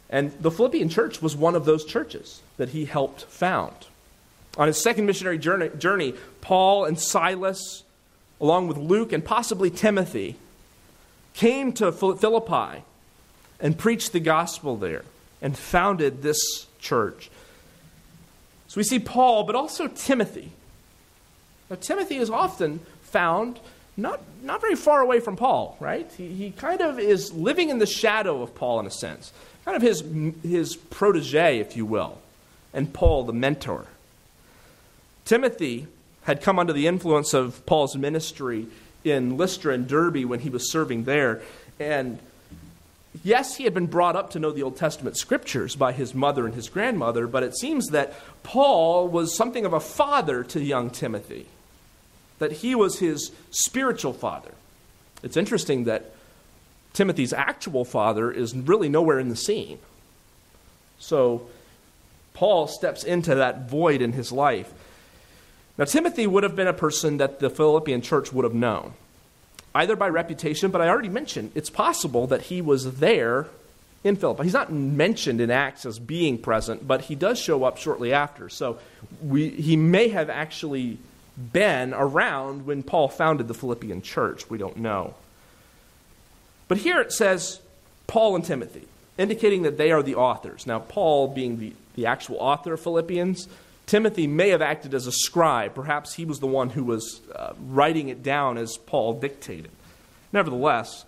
And 0.09 0.31
the 0.39 0.51
Philippian 0.51 0.89
church 0.89 1.21
was 1.21 1.35
one 1.35 1.55
of 1.55 1.65
those 1.65 1.85
churches 1.85 2.41
that 2.57 2.69
he 2.69 2.85
helped 2.85 3.23
found. 3.25 3.73
On 4.57 4.67
his 4.67 4.81
second 4.81 5.05
missionary 5.05 5.37
journey, 5.37 5.69
journey, 5.77 6.15
Paul 6.41 6.85
and 6.85 6.99
Silas, 6.99 7.83
along 8.41 8.67
with 8.67 8.77
Luke 8.77 9.13
and 9.13 9.23
possibly 9.23 9.69
Timothy, 9.69 10.35
came 11.33 11.71
to 11.73 11.91
Philippi 11.91 12.83
and 13.59 13.77
preached 13.77 14.11
the 14.11 14.19
gospel 14.19 14.75
there 14.75 15.03
and 15.41 15.57
founded 15.57 16.21
this 16.21 16.65
church. 16.79 17.29
So 18.67 18.77
we 18.77 18.83
see 18.83 18.99
Paul, 18.99 19.43
but 19.43 19.55
also 19.55 19.87
Timothy. 19.87 20.51
Now, 21.69 21.77
Timothy 21.79 22.17
is 22.17 22.29
often 22.29 22.79
found 23.03 23.59
not, 23.95 24.21
not 24.43 24.61
very 24.61 24.75
far 24.75 25.01
away 25.01 25.19
from 25.19 25.35
Paul, 25.35 25.77
right? 25.79 26.09
He, 26.17 26.29
he 26.29 26.51
kind 26.51 26.81
of 26.81 26.99
is 26.99 27.33
living 27.33 27.69
in 27.69 27.79
the 27.79 27.85
shadow 27.85 28.41
of 28.41 28.55
Paul 28.55 28.79
in 28.79 28.85
a 28.85 28.91
sense, 28.91 29.33
kind 29.69 29.83
of 29.83 29.87
his, 29.87 30.03
his 30.41 30.75
protege, 30.75 31.59
if 31.59 31.77
you 31.77 31.85
will, 31.85 32.17
and 32.73 32.91
Paul, 32.91 33.23
the 33.23 33.33
mentor. 33.33 33.85
Timothy 35.25 35.85
had 36.23 36.41
come 36.41 36.57
under 36.57 36.73
the 36.73 36.87
influence 36.87 37.35
of 37.35 37.63
Paul's 37.67 37.95
ministry 37.95 38.65
in 39.03 39.37
Lystra 39.37 39.75
and 39.75 39.87
Derbe 39.87 40.25
when 40.25 40.39
he 40.39 40.49
was 40.49 40.71
serving 40.71 41.03
there, 41.03 41.43
and 41.79 42.17
yes, 43.23 43.57
he 43.57 43.65
had 43.65 43.75
been 43.75 43.85
brought 43.85 44.15
up 44.15 44.31
to 44.31 44.39
know 44.39 44.49
the 44.49 44.63
Old 44.63 44.75
Testament 44.75 45.17
scriptures 45.17 45.75
by 45.75 45.91
his 45.91 46.15
mother 46.15 46.47
and 46.47 46.55
his 46.55 46.67
grandmother, 46.67 47.27
but 47.27 47.43
it 47.43 47.55
seems 47.55 47.89
that 47.89 48.15
Paul 48.41 49.07
was 49.07 49.37
something 49.37 49.67
of 49.67 49.73
a 49.73 49.79
father 49.79 50.43
to 50.45 50.59
young 50.59 50.89
Timothy, 50.89 51.45
that 52.39 52.53
he 52.53 52.73
was 52.73 52.97
his 52.97 53.31
spiritual 53.51 54.13
father. 54.13 54.51
It's 55.21 55.37
interesting 55.37 55.83
that 55.83 56.11
Timothy's 56.93 57.33
actual 57.33 57.85
father 57.85 58.31
is 58.31 58.55
really 58.55 58.89
nowhere 58.89 59.19
in 59.19 59.29
the 59.29 59.35
scene. 59.35 59.79
So 60.99 61.47
Paul 62.33 62.67
steps 62.67 63.03
into 63.03 63.35
that 63.35 63.69
void 63.69 64.01
in 64.01 64.13
his 64.13 64.31
life. 64.31 64.71
Now, 65.77 65.85
Timothy 65.85 66.27
would 66.27 66.43
have 66.43 66.55
been 66.55 66.67
a 66.67 66.73
person 66.73 67.17
that 67.17 67.39
the 67.39 67.49
Philippian 67.49 68.01
church 68.01 68.33
would 68.33 68.43
have 68.43 68.53
known 68.53 68.93
either 69.75 69.95
by 69.95 70.09
reputation, 70.09 70.71
but 70.71 70.81
I 70.81 70.89
already 70.89 71.09
mentioned 71.09 71.51
it's 71.55 71.69
possible 71.69 72.27
that 72.27 72.43
he 72.43 72.61
was 72.61 72.99
there 72.99 73.47
in 74.03 74.15
Philippi. 74.15 74.43
He's 74.43 74.53
not 74.53 74.71
mentioned 74.71 75.41
in 75.41 75.51
Acts 75.51 75.85
as 75.85 75.99
being 75.99 76.37
present, 76.37 76.87
but 76.87 77.01
he 77.01 77.15
does 77.15 77.39
show 77.39 77.63
up 77.63 77.77
shortly 77.77 78.13
after. 78.13 78.49
So 78.49 78.79
we, 79.21 79.49
he 79.49 79.77
may 79.77 80.09
have 80.09 80.29
actually 80.29 80.97
been 81.53 81.93
around 81.93 82.65
when 82.65 82.83
Paul 82.83 83.07
founded 83.09 83.47
the 83.47 83.53
Philippian 83.53 84.01
church. 84.01 84.49
We 84.49 84.57
don't 84.57 84.77
know. 84.77 85.13
But 86.69 86.77
here 86.77 87.01
it 87.01 87.11
says 87.11 87.59
Paul 88.07 88.37
and 88.37 88.45
Timothy, 88.45 88.87
indicating 89.17 89.63
that 89.63 89.77
they 89.77 89.91
are 89.91 90.01
the 90.01 90.15
authors. 90.15 90.65
Now, 90.65 90.79
Paul 90.79 91.27
being 91.27 91.59
the, 91.59 91.73
the 91.95 92.05
actual 92.05 92.37
author 92.37 92.73
of 92.73 92.79
Philippians, 92.79 93.49
Timothy 93.85 94.27
may 94.27 94.49
have 94.49 94.61
acted 94.61 94.93
as 94.93 95.07
a 95.07 95.11
scribe. 95.11 95.73
Perhaps 95.73 96.13
he 96.13 96.23
was 96.23 96.39
the 96.39 96.47
one 96.47 96.69
who 96.69 96.85
was 96.85 97.19
uh, 97.35 97.53
writing 97.67 98.07
it 98.07 98.23
down 98.23 98.57
as 98.57 98.77
Paul 98.77 99.19
dictated. 99.19 99.71
Nevertheless, 100.31 101.05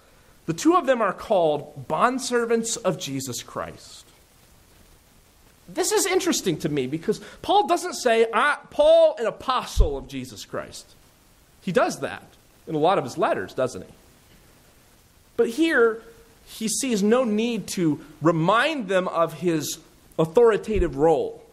the 0.48 0.54
two 0.54 0.76
of 0.76 0.88
them 0.88 1.02
are 1.02 1.14
called 1.14 1.88
bondservants 1.88 2.76
of 2.78 3.00
Jesus 3.00 3.44
Christ. 3.44 4.06
This 5.70 5.92
is 5.92 6.08
interesting 6.08 6.58
to 6.58 6.70
me 6.70 6.88
because 6.88 7.22
Paul 7.44 7.68
doesn't 7.68 7.94
say, 7.94 8.26
Paul, 8.72 9.16
an 9.20 9.28
apostle 9.28 9.96
of 9.96 10.08
Jesus 10.08 10.44
Christ. 10.44 10.96
He 11.62 11.72
does 11.72 12.00
that 12.00 12.24
in 12.68 12.74
a 12.74 12.80
lot 12.80 12.98
of 12.98 13.04
his 13.04 13.18
letters, 13.18 13.54
doesn't 13.54 13.84
he? 13.84 13.94
But 15.38 15.50
here, 15.50 16.02
he 16.46 16.68
sees 16.68 17.02
no 17.02 17.24
need 17.24 17.68
to 17.70 18.00
remind 18.22 18.88
them 18.88 19.08
of 19.08 19.34
his 19.34 19.80
authoritative 20.20 20.98
role. 20.98 21.44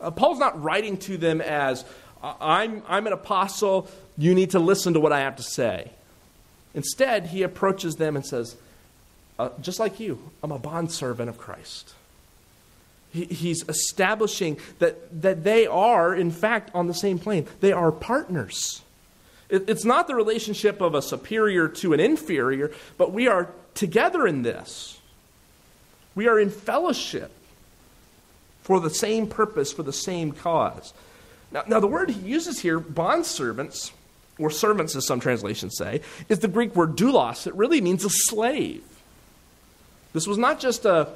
Uh, 0.00 0.10
Paul's 0.10 0.38
not 0.38 0.60
writing 0.62 0.96
to 0.98 1.16
them 1.16 1.40
as, 1.40 1.84
I'm, 2.22 2.82
I'm 2.88 3.06
an 3.06 3.12
apostle, 3.12 3.88
you 4.18 4.34
need 4.34 4.50
to 4.50 4.58
listen 4.58 4.94
to 4.94 5.00
what 5.00 5.12
I 5.12 5.20
have 5.20 5.36
to 5.36 5.42
say. 5.42 5.90
Instead, 6.74 7.26
he 7.26 7.42
approaches 7.42 7.94
them 7.96 8.16
and 8.16 8.26
says, 8.26 8.56
uh, 9.38 9.50
just 9.60 9.78
like 9.78 10.00
you, 10.00 10.18
I'm 10.42 10.52
a 10.52 10.58
bondservant 10.58 11.28
of 11.28 11.38
Christ. 11.38 11.94
he's 13.12 13.66
establishing 13.68 14.58
that, 14.78 15.22
that 15.22 15.44
they 15.44 15.66
are, 15.66 16.14
in 16.14 16.30
fact, 16.30 16.70
on 16.74 16.86
the 16.86 16.94
same 16.94 17.18
plane. 17.18 17.46
They 17.60 17.72
are 17.72 17.92
partners. 17.92 18.82
It, 19.52 19.68
it's 19.68 19.84
not 19.84 20.08
the 20.08 20.14
relationship 20.14 20.80
of 20.80 20.94
a 20.94 21.02
superior 21.02 21.68
to 21.68 21.92
an 21.92 22.00
inferior, 22.00 22.72
but 22.96 23.12
we 23.12 23.28
are 23.28 23.50
together 23.74 24.26
in 24.26 24.42
this. 24.42 24.98
We 26.14 26.26
are 26.26 26.40
in 26.40 26.48
fellowship 26.48 27.30
for 28.62 28.80
the 28.80 28.90
same 28.90 29.26
purpose, 29.26 29.70
for 29.72 29.82
the 29.82 29.92
same 29.92 30.32
cause. 30.32 30.94
Now, 31.52 31.64
now 31.68 31.80
the 31.80 31.86
word 31.86 32.10
he 32.10 32.20
uses 32.20 32.60
here, 32.60 32.80
bondservants, 32.80 33.92
or 34.38 34.50
servants 34.50 34.96
as 34.96 35.06
some 35.06 35.20
translations 35.20 35.76
say, 35.76 36.00
is 36.30 36.38
the 36.38 36.48
Greek 36.48 36.74
word 36.74 36.96
doulos. 36.96 37.46
It 37.46 37.54
really 37.54 37.82
means 37.82 38.04
a 38.06 38.10
slave. 38.10 38.82
This 40.14 40.26
was 40.26 40.38
not 40.38 40.60
just 40.60 40.86
a, 40.86 41.08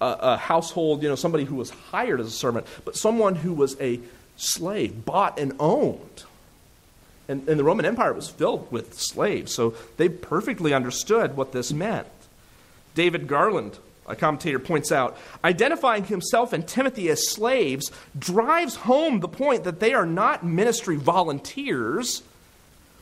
a, 0.00 0.06
a, 0.20 0.36
household, 0.36 1.02
you 1.02 1.08
know, 1.08 1.14
somebody 1.14 1.44
who 1.44 1.54
was 1.54 1.70
hired 1.70 2.20
as 2.20 2.26
a 2.26 2.30
servant, 2.30 2.66
but 2.84 2.96
someone 2.96 3.34
who 3.34 3.54
was 3.54 3.80
a 3.80 4.00
slave, 4.36 5.06
bought 5.06 5.38
and 5.38 5.54
owned. 5.58 6.24
And, 7.28 7.46
and 7.48 7.58
the 7.58 7.64
Roman 7.64 7.84
Empire 7.84 8.14
was 8.14 8.30
filled 8.30 8.72
with 8.72 8.98
slaves, 8.98 9.54
so 9.54 9.74
they 9.98 10.08
perfectly 10.08 10.72
understood 10.72 11.36
what 11.36 11.52
this 11.52 11.72
meant. 11.72 12.08
David 12.94 13.28
Garland, 13.28 13.78
a 14.06 14.16
commentator, 14.16 14.58
points 14.58 14.90
out 14.90 15.16
identifying 15.44 16.04
himself 16.04 16.52
and 16.52 16.66
Timothy 16.66 17.10
as 17.10 17.28
slaves 17.28 17.92
drives 18.18 18.76
home 18.76 19.20
the 19.20 19.28
point 19.28 19.64
that 19.64 19.78
they 19.78 19.92
are 19.92 20.06
not 20.06 20.44
ministry 20.44 20.96
volunteers 20.96 22.22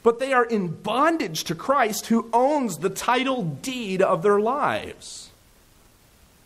but 0.06 0.21
they 0.21 0.33
are 0.33 0.45
in 0.45 0.68
bondage 0.68 1.42
to 1.42 1.52
Christ 1.56 2.06
who 2.06 2.30
owns 2.33 2.78
the 2.78 2.88
title 2.88 3.42
deed 3.42 4.00
of 4.00 4.23
their 4.23 4.38
lives. 4.38 5.30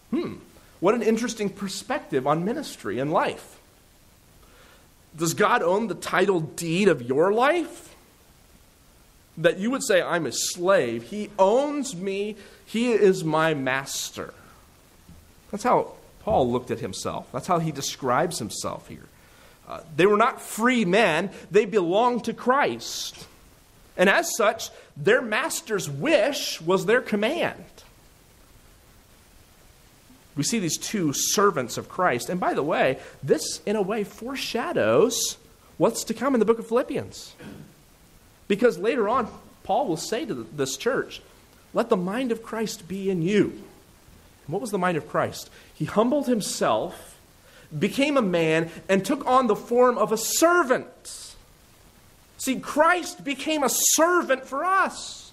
Hmm, 0.09 0.37
what 0.81 0.95
an 0.95 1.03
interesting 1.03 1.51
perspective 1.51 2.27
on 2.27 2.43
ministry 2.43 2.99
and 2.99 3.13
life. 3.13 3.60
Does 5.17 5.35
God 5.35 5.62
own 5.62 5.88
the 5.88 5.95
title 5.95 6.40
deed 6.40 6.88
of 6.88 7.02
your 7.02 7.33
life? 7.33 7.95
That 9.38 9.59
you 9.59 9.71
would 9.71 9.83
say, 9.83 10.02
I'm 10.02 10.26
a 10.26 10.33
slave. 10.33 11.05
He 11.05 11.31
owns 11.38 11.97
me, 11.97 12.37
He 12.67 12.93
is 12.93 13.25
my 13.25 13.55
master. 13.55 14.35
That's 15.50 15.64
how 15.64 15.95
Paul 16.23 16.50
looked 16.50 16.71
at 16.71 16.81
himself. 16.81 17.29
That's 17.33 17.47
how 17.47 17.59
he 17.59 17.73
describes 17.73 18.38
himself 18.38 18.88
here. 18.88 19.07
Uh, 19.69 19.81
they 19.97 20.07
were 20.07 20.17
not 20.17 20.40
free 20.40 20.85
men, 20.85 21.31
they 21.50 21.64
belonged 21.64 22.25
to 22.25 22.33
Christ. 22.33 23.26
And 23.97 24.09
as 24.09 24.35
such, 24.37 24.71
their 24.97 25.23
master's 25.23 25.88
wish 25.88 26.61
was 26.61 26.87
their 26.87 27.00
command. 27.00 27.64
We 30.37 30.43
see 30.43 30.59
these 30.59 30.79
two 30.79 31.13
servants 31.13 31.77
of 31.77 31.89
Christ. 31.89 32.29
And 32.29 32.39
by 32.39 32.55
the 32.55 32.63
way, 32.63 32.99
this, 33.23 33.61
in 33.67 33.77
a 33.77 33.83
way, 33.83 34.05
foreshadows 34.05 35.37
what's 35.77 36.05
to 36.05 36.15
come 36.15 36.35
in 36.35 36.41
the 36.41 36.47
book 36.47 36.59
of 36.59 36.69
Philippians. 36.69 37.35
Because 38.49 38.79
later 38.79 39.09
on, 39.09 39.29
Paul 39.63 39.87
will 39.87 39.97
say 39.97 40.25
to 40.25 40.47
this 40.55 40.77
church, 40.77 41.21
Let 41.75 41.89
the 41.89 41.97
mind 41.97 42.33
of 42.33 42.43
Christ 42.43 42.89
be 42.89 43.11
in 43.11 43.23
you. 43.23 43.45
And 44.47 44.53
what 44.55 44.61
was 44.61 44.71
the 44.71 44.79
mind 44.79 44.97
of 44.97 45.09
Christ? 45.09 45.51
He 45.75 45.85
humbled 45.85 46.27
himself, 46.27 47.19
became 47.77 48.17
a 48.17 48.23
man, 48.23 48.71
and 48.89 49.05
took 49.05 49.27
on 49.27 49.47
the 49.47 49.57
form 49.57 49.99
of 49.99 50.13
a 50.13 50.17
servant 50.17 50.87
See, 52.41 52.59
Christ 52.59 53.23
became 53.23 53.63
a 53.63 53.69
servant 53.69 54.47
for 54.47 54.65
us. 54.65 55.31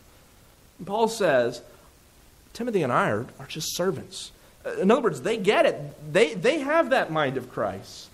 And 0.77 0.85
Paul 0.85 1.07
says, 1.07 1.61
Timothy 2.51 2.83
and 2.83 2.91
I 2.91 3.09
are, 3.09 3.25
are 3.39 3.45
just 3.47 3.77
servants. 3.77 4.33
Uh, 4.67 4.81
in 4.81 4.91
other 4.91 5.01
words, 5.01 5.21
they 5.21 5.37
get 5.37 5.65
it. 5.65 6.13
They, 6.13 6.33
they 6.33 6.59
have 6.59 6.89
that 6.89 7.11
mind 7.11 7.37
of 7.37 7.49
Christ. 7.51 8.09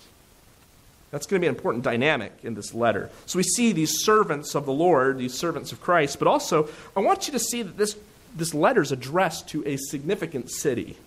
That's 1.11 1.25
going 1.25 1.39
to 1.39 1.45
be 1.45 1.47
an 1.47 1.55
important 1.55 1.83
dynamic 1.83 2.33
in 2.43 2.53
this 2.53 2.73
letter. 2.73 3.09
So 3.25 3.37
we 3.37 3.43
see 3.43 3.71
these 3.71 4.03
servants 4.03 4.55
of 4.55 4.65
the 4.65 4.73
Lord, 4.73 5.17
these 5.17 5.33
servants 5.33 5.71
of 5.71 5.81
Christ, 5.81 6.19
but 6.19 6.27
also 6.27 6.69
I 6.95 7.01
want 7.01 7.27
you 7.27 7.33
to 7.33 7.39
see 7.39 7.61
that 7.61 7.77
this, 7.77 7.95
this 8.35 8.53
letter 8.53 8.81
is 8.81 8.91
addressed 8.91 9.47
to 9.49 9.65
a 9.67 9.77
significant 9.77 10.49
city. 10.51 10.97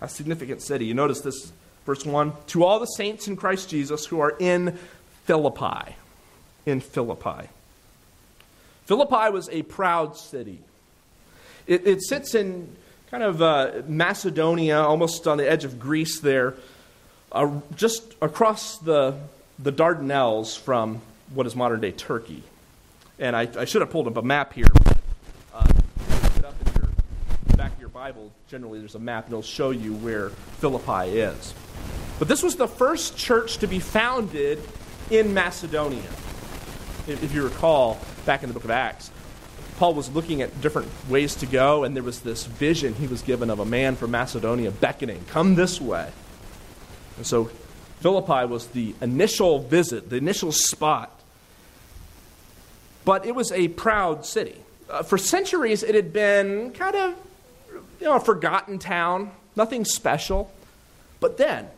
A 0.00 0.08
significant 0.08 0.62
city. 0.62 0.86
You 0.86 0.94
notice 0.94 1.20
this, 1.20 1.52
verse 1.86 2.04
1 2.04 2.32
To 2.48 2.64
all 2.64 2.80
the 2.80 2.86
saints 2.86 3.28
in 3.28 3.36
Christ 3.36 3.68
Jesus 3.68 4.06
who 4.06 4.20
are 4.20 4.36
in 4.38 4.78
Philippi 5.24 5.94
in 6.68 6.80
Philippi. 6.80 7.48
Philippi 8.84 9.30
was 9.30 9.48
a 9.50 9.62
proud 9.62 10.16
city. 10.16 10.60
It, 11.66 11.86
it 11.86 12.02
sits 12.02 12.34
in 12.34 12.76
kind 13.10 13.22
of 13.22 13.40
uh, 13.40 13.82
Macedonia, 13.86 14.80
almost 14.80 15.26
on 15.26 15.38
the 15.38 15.50
edge 15.50 15.64
of 15.64 15.80
Greece 15.80 16.20
there, 16.20 16.54
uh, 17.32 17.60
just 17.74 18.14
across 18.20 18.78
the, 18.78 19.18
the 19.58 19.72
Dardanelles 19.72 20.58
from 20.58 21.00
what 21.32 21.46
is 21.46 21.56
modern 21.56 21.80
day 21.80 21.92
Turkey. 21.92 22.42
And 23.18 23.34
I, 23.34 23.48
I, 23.58 23.64
should 23.64 23.80
have 23.80 23.90
pulled 23.90 24.06
up 24.06 24.16
a 24.16 24.22
map 24.22 24.52
here. 24.52 24.66
Uh, 25.52 25.56
up 26.44 26.54
in 26.66 26.82
your 26.82 26.90
back 27.56 27.72
of 27.72 27.80
your 27.80 27.88
Bible, 27.88 28.30
generally 28.48 28.78
there's 28.78 28.94
a 28.94 29.00
map 29.00 29.24
and 29.24 29.32
it'll 29.32 29.42
show 29.42 29.70
you 29.70 29.94
where 29.94 30.30
Philippi 30.60 31.18
is. 31.18 31.54
But 32.18 32.28
this 32.28 32.42
was 32.42 32.56
the 32.56 32.68
first 32.68 33.16
church 33.16 33.58
to 33.58 33.66
be 33.66 33.80
founded 33.80 34.60
in 35.10 35.34
Macedonia 35.34 36.08
if 37.08 37.34
you 37.34 37.42
recall 37.42 37.98
back 38.26 38.42
in 38.42 38.48
the 38.48 38.52
book 38.52 38.64
of 38.64 38.70
Acts, 38.70 39.10
Paul 39.78 39.94
was 39.94 40.10
looking 40.10 40.42
at 40.42 40.60
different 40.60 40.90
ways 41.08 41.36
to 41.36 41.46
go, 41.46 41.84
and 41.84 41.94
there 41.94 42.02
was 42.02 42.20
this 42.20 42.44
vision 42.44 42.94
he 42.94 43.06
was 43.06 43.22
given 43.22 43.48
of 43.48 43.60
a 43.60 43.64
man 43.64 43.94
from 43.94 44.10
Macedonia 44.10 44.72
beckoning, 44.72 45.24
Come 45.28 45.54
this 45.54 45.80
way. 45.80 46.10
And 47.16 47.24
so 47.24 47.44
Philippi 48.00 48.46
was 48.46 48.66
the 48.66 48.96
initial 49.00 49.60
visit, 49.60 50.10
the 50.10 50.16
initial 50.16 50.50
spot. 50.50 51.20
But 53.04 53.24
it 53.24 53.36
was 53.36 53.52
a 53.52 53.68
proud 53.68 54.26
city. 54.26 54.56
Uh, 54.90 55.04
for 55.04 55.16
centuries, 55.16 55.84
it 55.84 55.94
had 55.94 56.12
been 56.12 56.72
kind 56.72 56.96
of 56.96 57.14
you 58.00 58.06
know, 58.06 58.16
a 58.16 58.20
forgotten 58.20 58.80
town, 58.80 59.30
nothing 59.54 59.84
special. 59.84 60.52
But 61.20 61.36
then, 61.36 61.68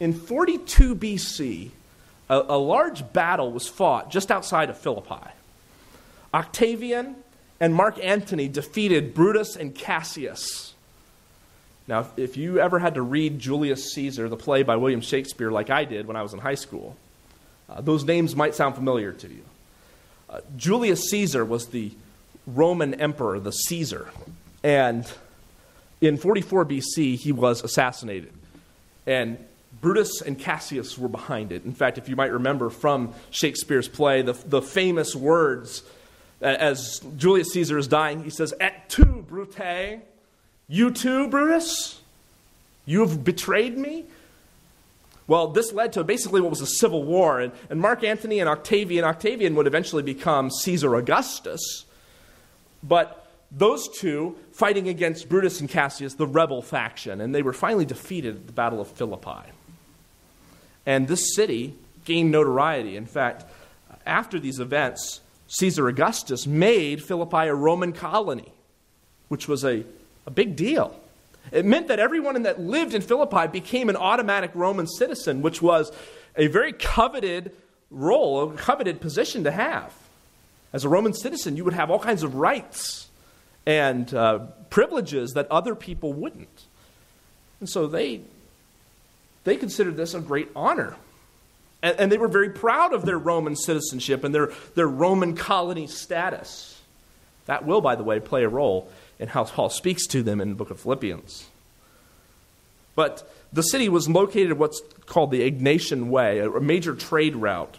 in 0.00 0.14
42 0.14 0.96
BC, 0.96 1.70
a, 2.28 2.38
a 2.48 2.58
large 2.58 3.12
battle 3.12 3.52
was 3.52 3.68
fought 3.68 4.10
just 4.10 4.32
outside 4.32 4.68
of 4.68 4.76
Philippi. 4.76 5.30
Octavian 6.34 7.14
and 7.60 7.74
Mark 7.74 7.98
Antony 8.02 8.48
defeated 8.48 9.14
Brutus 9.14 9.56
and 9.56 9.74
Cassius. 9.74 10.74
Now, 11.88 12.08
if 12.16 12.36
you 12.36 12.58
ever 12.58 12.78
had 12.78 12.94
to 12.94 13.02
read 13.02 13.38
Julius 13.38 13.92
Caesar, 13.92 14.28
the 14.28 14.36
play 14.36 14.62
by 14.62 14.76
William 14.76 15.00
Shakespeare, 15.00 15.50
like 15.50 15.70
I 15.70 15.84
did 15.84 16.06
when 16.06 16.16
I 16.16 16.22
was 16.22 16.32
in 16.32 16.40
high 16.40 16.56
school, 16.56 16.96
uh, 17.68 17.80
those 17.80 18.04
names 18.04 18.34
might 18.34 18.54
sound 18.54 18.74
familiar 18.74 19.12
to 19.12 19.28
you. 19.28 19.44
Uh, 20.28 20.40
Julius 20.56 21.08
Caesar 21.10 21.44
was 21.44 21.66
the 21.68 21.92
Roman 22.46 22.94
emperor, 22.94 23.38
the 23.38 23.52
Caesar. 23.52 24.10
And 24.64 25.10
in 26.00 26.16
44 26.16 26.66
BC, 26.66 27.16
he 27.16 27.32
was 27.32 27.62
assassinated. 27.62 28.32
And 29.06 29.38
Brutus 29.80 30.20
and 30.22 30.38
Cassius 30.38 30.98
were 30.98 31.08
behind 31.08 31.52
it. 31.52 31.64
In 31.64 31.72
fact, 31.72 31.98
if 31.98 32.08
you 32.08 32.16
might 32.16 32.32
remember 32.32 32.70
from 32.70 33.14
Shakespeare's 33.30 33.88
play, 33.88 34.22
the, 34.22 34.32
the 34.32 34.62
famous 34.62 35.14
words 35.14 35.82
as 36.40 37.00
Julius 37.16 37.52
Caesar 37.52 37.78
is 37.78 37.88
dying, 37.88 38.24
he 38.24 38.30
says, 38.30 38.54
Et 38.60 38.88
tu, 38.88 39.24
Brute? 39.28 40.00
You 40.68 40.90
too, 40.90 41.28
Brutus? 41.28 42.00
You 42.84 43.00
have 43.00 43.24
betrayed 43.24 43.76
me? 43.76 44.04
Well, 45.26 45.48
this 45.48 45.72
led 45.72 45.92
to 45.94 46.04
basically 46.04 46.40
what 46.40 46.50
was 46.50 46.60
a 46.60 46.66
civil 46.66 47.02
war, 47.02 47.40
and, 47.40 47.52
and 47.68 47.80
Mark 47.80 48.04
Antony 48.04 48.38
and 48.38 48.48
Octavian. 48.48 49.04
Octavian 49.04 49.56
would 49.56 49.66
eventually 49.66 50.02
become 50.02 50.50
Caesar 50.50 50.94
Augustus. 50.94 51.84
But 52.82 53.26
those 53.50 53.88
two 53.88 54.36
fighting 54.52 54.88
against 54.88 55.28
Brutus 55.28 55.60
and 55.60 55.68
Cassius, 55.68 56.14
the 56.14 56.26
rebel 56.26 56.62
faction, 56.62 57.20
and 57.20 57.34
they 57.34 57.42
were 57.42 57.52
finally 57.52 57.84
defeated 57.84 58.36
at 58.36 58.46
the 58.46 58.52
Battle 58.52 58.80
of 58.80 58.88
Philippi. 58.88 59.50
And 60.84 61.08
this 61.08 61.34
city 61.34 61.74
gained 62.04 62.30
notoriety. 62.30 62.96
In 62.96 63.06
fact, 63.06 63.44
after 64.06 64.38
these 64.38 64.60
events, 64.60 65.20
Caesar 65.48 65.88
Augustus 65.88 66.46
made 66.46 67.02
Philippi 67.02 67.48
a 67.48 67.54
Roman 67.54 67.92
colony, 67.92 68.52
which 69.28 69.48
was 69.48 69.64
a, 69.64 69.84
a 70.26 70.30
big 70.30 70.56
deal. 70.56 70.98
It 71.52 71.64
meant 71.64 71.88
that 71.88 71.98
everyone 71.98 72.42
that 72.42 72.60
lived 72.60 72.94
in 72.94 73.02
Philippi 73.02 73.46
became 73.46 73.88
an 73.88 73.96
automatic 73.96 74.50
Roman 74.54 74.86
citizen, 74.86 75.42
which 75.42 75.62
was 75.62 75.92
a 76.36 76.48
very 76.48 76.72
coveted 76.72 77.52
role, 77.90 78.50
a 78.50 78.56
coveted 78.56 79.00
position 79.00 79.44
to 79.44 79.50
have. 79.50 79.92
As 80.72 80.84
a 80.84 80.88
Roman 80.88 81.12
citizen, 81.12 81.56
you 81.56 81.64
would 81.64 81.74
have 81.74 81.90
all 81.90 82.00
kinds 82.00 82.22
of 82.22 82.34
rights 82.34 83.08
and 83.64 84.12
uh, 84.12 84.38
privileges 84.70 85.32
that 85.32 85.50
other 85.50 85.74
people 85.74 86.12
wouldn't. 86.12 86.64
And 87.60 87.68
so 87.68 87.86
they 87.86 88.20
they 89.44 89.56
considered 89.56 89.96
this 89.96 90.12
a 90.12 90.20
great 90.20 90.48
honor. 90.56 90.96
And, 91.86 92.00
and 92.00 92.12
they 92.12 92.18
were 92.18 92.26
very 92.26 92.50
proud 92.50 92.92
of 92.92 93.06
their 93.06 93.16
Roman 93.16 93.54
citizenship 93.54 94.24
and 94.24 94.34
their, 94.34 94.50
their 94.74 94.88
Roman 94.88 95.36
colony 95.36 95.86
status. 95.86 96.82
That 97.44 97.64
will, 97.64 97.80
by 97.80 97.94
the 97.94 98.02
way, 98.02 98.18
play 98.18 98.42
a 98.42 98.48
role 98.48 98.90
in 99.20 99.28
how 99.28 99.44
Paul 99.44 99.70
speaks 99.70 100.04
to 100.08 100.24
them 100.24 100.40
in 100.40 100.48
the 100.48 100.56
book 100.56 100.70
of 100.70 100.80
Philippians. 100.80 101.46
But 102.96 103.32
the 103.52 103.62
city 103.62 103.88
was 103.88 104.08
located 104.08 104.50
at 104.50 104.58
what's 104.58 104.82
called 105.06 105.30
the 105.30 105.48
Egnatian 105.48 106.08
Way, 106.08 106.40
a 106.40 106.50
major 106.58 106.92
trade 106.92 107.36
route. 107.36 107.78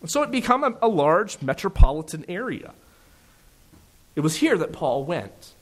And 0.00 0.10
so 0.10 0.22
it 0.22 0.30
became 0.30 0.64
a, 0.64 0.74
a 0.80 0.88
large 0.88 1.42
metropolitan 1.42 2.24
area. 2.28 2.72
It 4.16 4.20
was 4.20 4.36
here 4.36 4.56
that 4.56 4.72
Paul 4.72 5.04
went. 5.04 5.52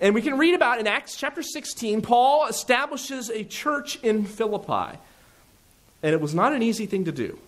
And 0.00 0.12
we 0.12 0.22
can 0.22 0.38
read 0.38 0.54
about 0.54 0.80
in 0.80 0.88
Acts 0.88 1.16
chapter 1.16 1.44
16, 1.44 2.02
Paul 2.02 2.48
establishes 2.48 3.30
a 3.30 3.44
church 3.44 4.00
in 4.02 4.24
Philippi. 4.24 4.98
And 6.02 6.12
it 6.12 6.20
was 6.20 6.34
not 6.34 6.52
an 6.52 6.62
easy 6.62 6.86
thing 6.86 7.04
to 7.04 7.12
do. 7.12 7.38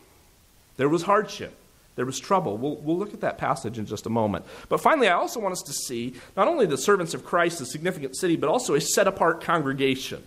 There 0.77 0.89
was 0.89 1.03
hardship, 1.03 1.55
there 1.97 2.07
was 2.07 2.19
trouble. 2.19 2.57
We'll, 2.57 2.77
we'll 2.77 2.99
look 2.99 3.15
at 3.15 3.21
that 3.21 3.39
passage 3.39 3.79
in 3.79 3.87
just 3.87 4.07
a 4.07 4.11
moment. 4.11 4.45
But 4.69 4.81
finally, 4.81 5.09
I 5.09 5.15
also 5.15 5.41
want 5.41 5.53
us 5.53 5.63
to 5.63 5.73
see 5.73 6.15
not 6.37 6.49
only 6.49 6.67
the 6.67 6.79
servants 6.79 7.15
of 7.15 7.25
Christ, 7.25 7.61
a 7.61 7.67
significant 7.67 8.17
city, 8.17 8.37
but 8.37 8.49
also 8.49 8.75
a 8.75 8.81
set 8.81 9.07
apart 9.07 9.41
congregation. 9.41 10.23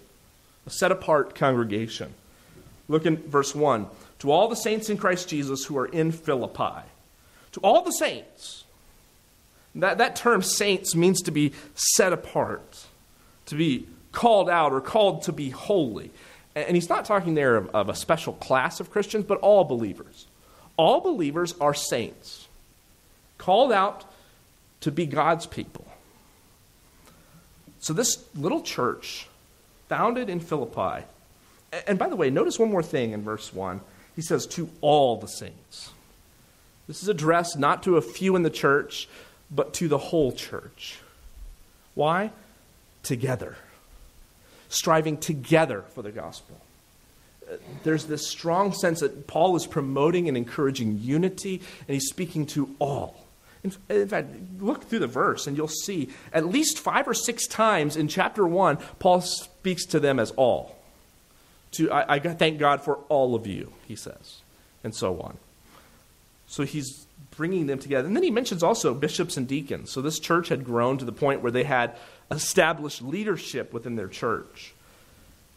A 0.66 0.70
set 0.70 0.92
apart 0.92 1.36
congregation. 1.36 2.13
Look 2.88 3.06
in 3.06 3.18
verse 3.18 3.54
1. 3.54 3.88
To 4.20 4.32
all 4.32 4.48
the 4.48 4.56
saints 4.56 4.90
in 4.90 4.98
Christ 4.98 5.28
Jesus 5.28 5.66
who 5.66 5.78
are 5.78 5.86
in 5.86 6.12
Philippi. 6.12 6.86
To 7.54 7.60
all 7.62 7.84
the 7.84 7.92
saints. 7.92 8.63
That, 9.76 10.00
that 10.00 10.16
term 10.16 10.42
saints 10.42 10.96
means 10.96 11.22
to 11.22 11.32
be 11.32 11.54
set 11.76 12.12
apart, 12.12 12.86
to 13.46 13.56
be 13.56 13.88
called 14.12 14.50
out 14.50 14.72
or 14.72 14.82
called 14.82 15.22
to 15.24 15.32
be 15.32 15.52
holy. 15.52 16.12
And 16.65 16.76
he's 16.76 16.89
not 16.89 17.06
talking 17.06 17.36
there 17.36 17.56
of, 17.56 17.70
of 17.76 17.89
a 17.89 17.96
special 17.96 18.34
class 18.34 18.80
of 18.80 18.91
Christians, 18.91 19.26
but 19.26 19.39
all 19.39 19.63
believers. 19.63 20.26
All 20.76 21.02
believers 21.02 21.54
are 21.60 21.74
saints, 21.74 22.48
called 23.38 23.72
out 23.72 24.06
to 24.82 24.91
be 24.91 25.06
God's 25.06 25.46
people. 25.46 25.86
So, 27.80 27.93
this 27.93 28.24
little 28.36 28.62
church, 28.62 29.28
founded 29.88 30.30
in 30.30 30.39
Philippi, 30.39 31.06
and 31.86 32.00
by 32.00 32.10
the 32.10 32.15
way, 32.15 32.30
notice 32.30 32.60
one 32.60 32.72
more 32.72 32.84
thing 32.84 33.12
in 33.12 33.24
verse 33.24 33.54
1. 33.54 33.82
He 34.15 34.22
says, 34.22 34.48
to 34.48 34.70
all 34.82 35.17
the 35.17 35.28
saints. 35.28 35.91
This 36.88 37.04
is 37.04 37.10
addressed 37.10 37.58
not 37.58 37.84
to 37.84 37.98
a 37.98 38.02
few 38.02 38.36
in 38.36 38.43
the 38.43 38.50
church, 38.50 39.08
but 39.52 39.74
to 39.76 39.88
the 39.88 39.98
whole 39.98 40.32
church. 40.32 41.00
Why? 41.93 42.32
Together. 43.04 43.58
Striving 44.70 45.18
together 45.18 45.84
for 45.94 46.02
the 46.02 46.12
gospel. 46.12 46.58
There's 47.84 48.06
this 48.06 48.28
strong 48.28 48.74
sense 48.74 49.00
that 49.00 49.28
Paul 49.28 49.56
is 49.56 49.66
promoting 49.66 50.28
and 50.28 50.36
encouraging 50.36 51.00
unity, 51.00 51.62
and 51.88 51.94
he's 51.94 52.10
speaking 52.10 52.46
to 52.48 52.76
all. 52.80 53.28
In, 53.90 54.08
fact, 54.08 54.30
look 54.60 54.84
through 54.84 55.00
the 55.00 55.08
verse 55.08 55.48
and 55.48 55.58
you'll 55.58 55.68
see 55.68 56.10
at 56.32 56.46
least 56.46 56.80
five 56.80 57.08
or 57.08 57.14
six 57.14 57.48
times 57.48 57.98
in 57.98 58.08
chapter 58.08 58.46
1, 58.46 58.78
Paul 59.00 59.22
speaks 59.22 59.86
to 59.88 60.00
them 60.00 60.20
as 60.20 60.32
all. 60.32 60.78
To, 61.72 61.92
I, 61.92 62.16
I 62.16 62.20
thank 62.20 62.60
God 62.60 62.82
for 62.82 63.00
all 63.10 63.36
of 63.36 63.46
you, 63.46 63.74
he 63.86 63.96
says, 63.96 64.42
and 64.84 64.96
so 64.96 65.20
on. 65.20 65.38
So 66.48 66.64
he's 66.64 67.08
bringing 67.32 67.68
them 67.68 67.80
together. 67.80 68.08
And 68.08 68.16
then 68.16 68.24
he 68.24 68.32
mentions 68.32 68.64
also 68.64 68.94
bishops 68.94 69.36
and 69.38 69.48
deacons. 69.48 69.92
So 69.92 70.02
this 70.02 70.20
church 70.20 70.50
had 70.50 70.64
grown 70.64 70.98
to 71.00 71.06
the 71.06 71.12
point 71.12 71.42
where 71.42 71.52
they 71.52 71.64
had 71.64 71.96
established 72.32 73.02
leadership 73.02 73.74
within 73.74 73.96
their 73.96 74.08
church. 74.08 74.74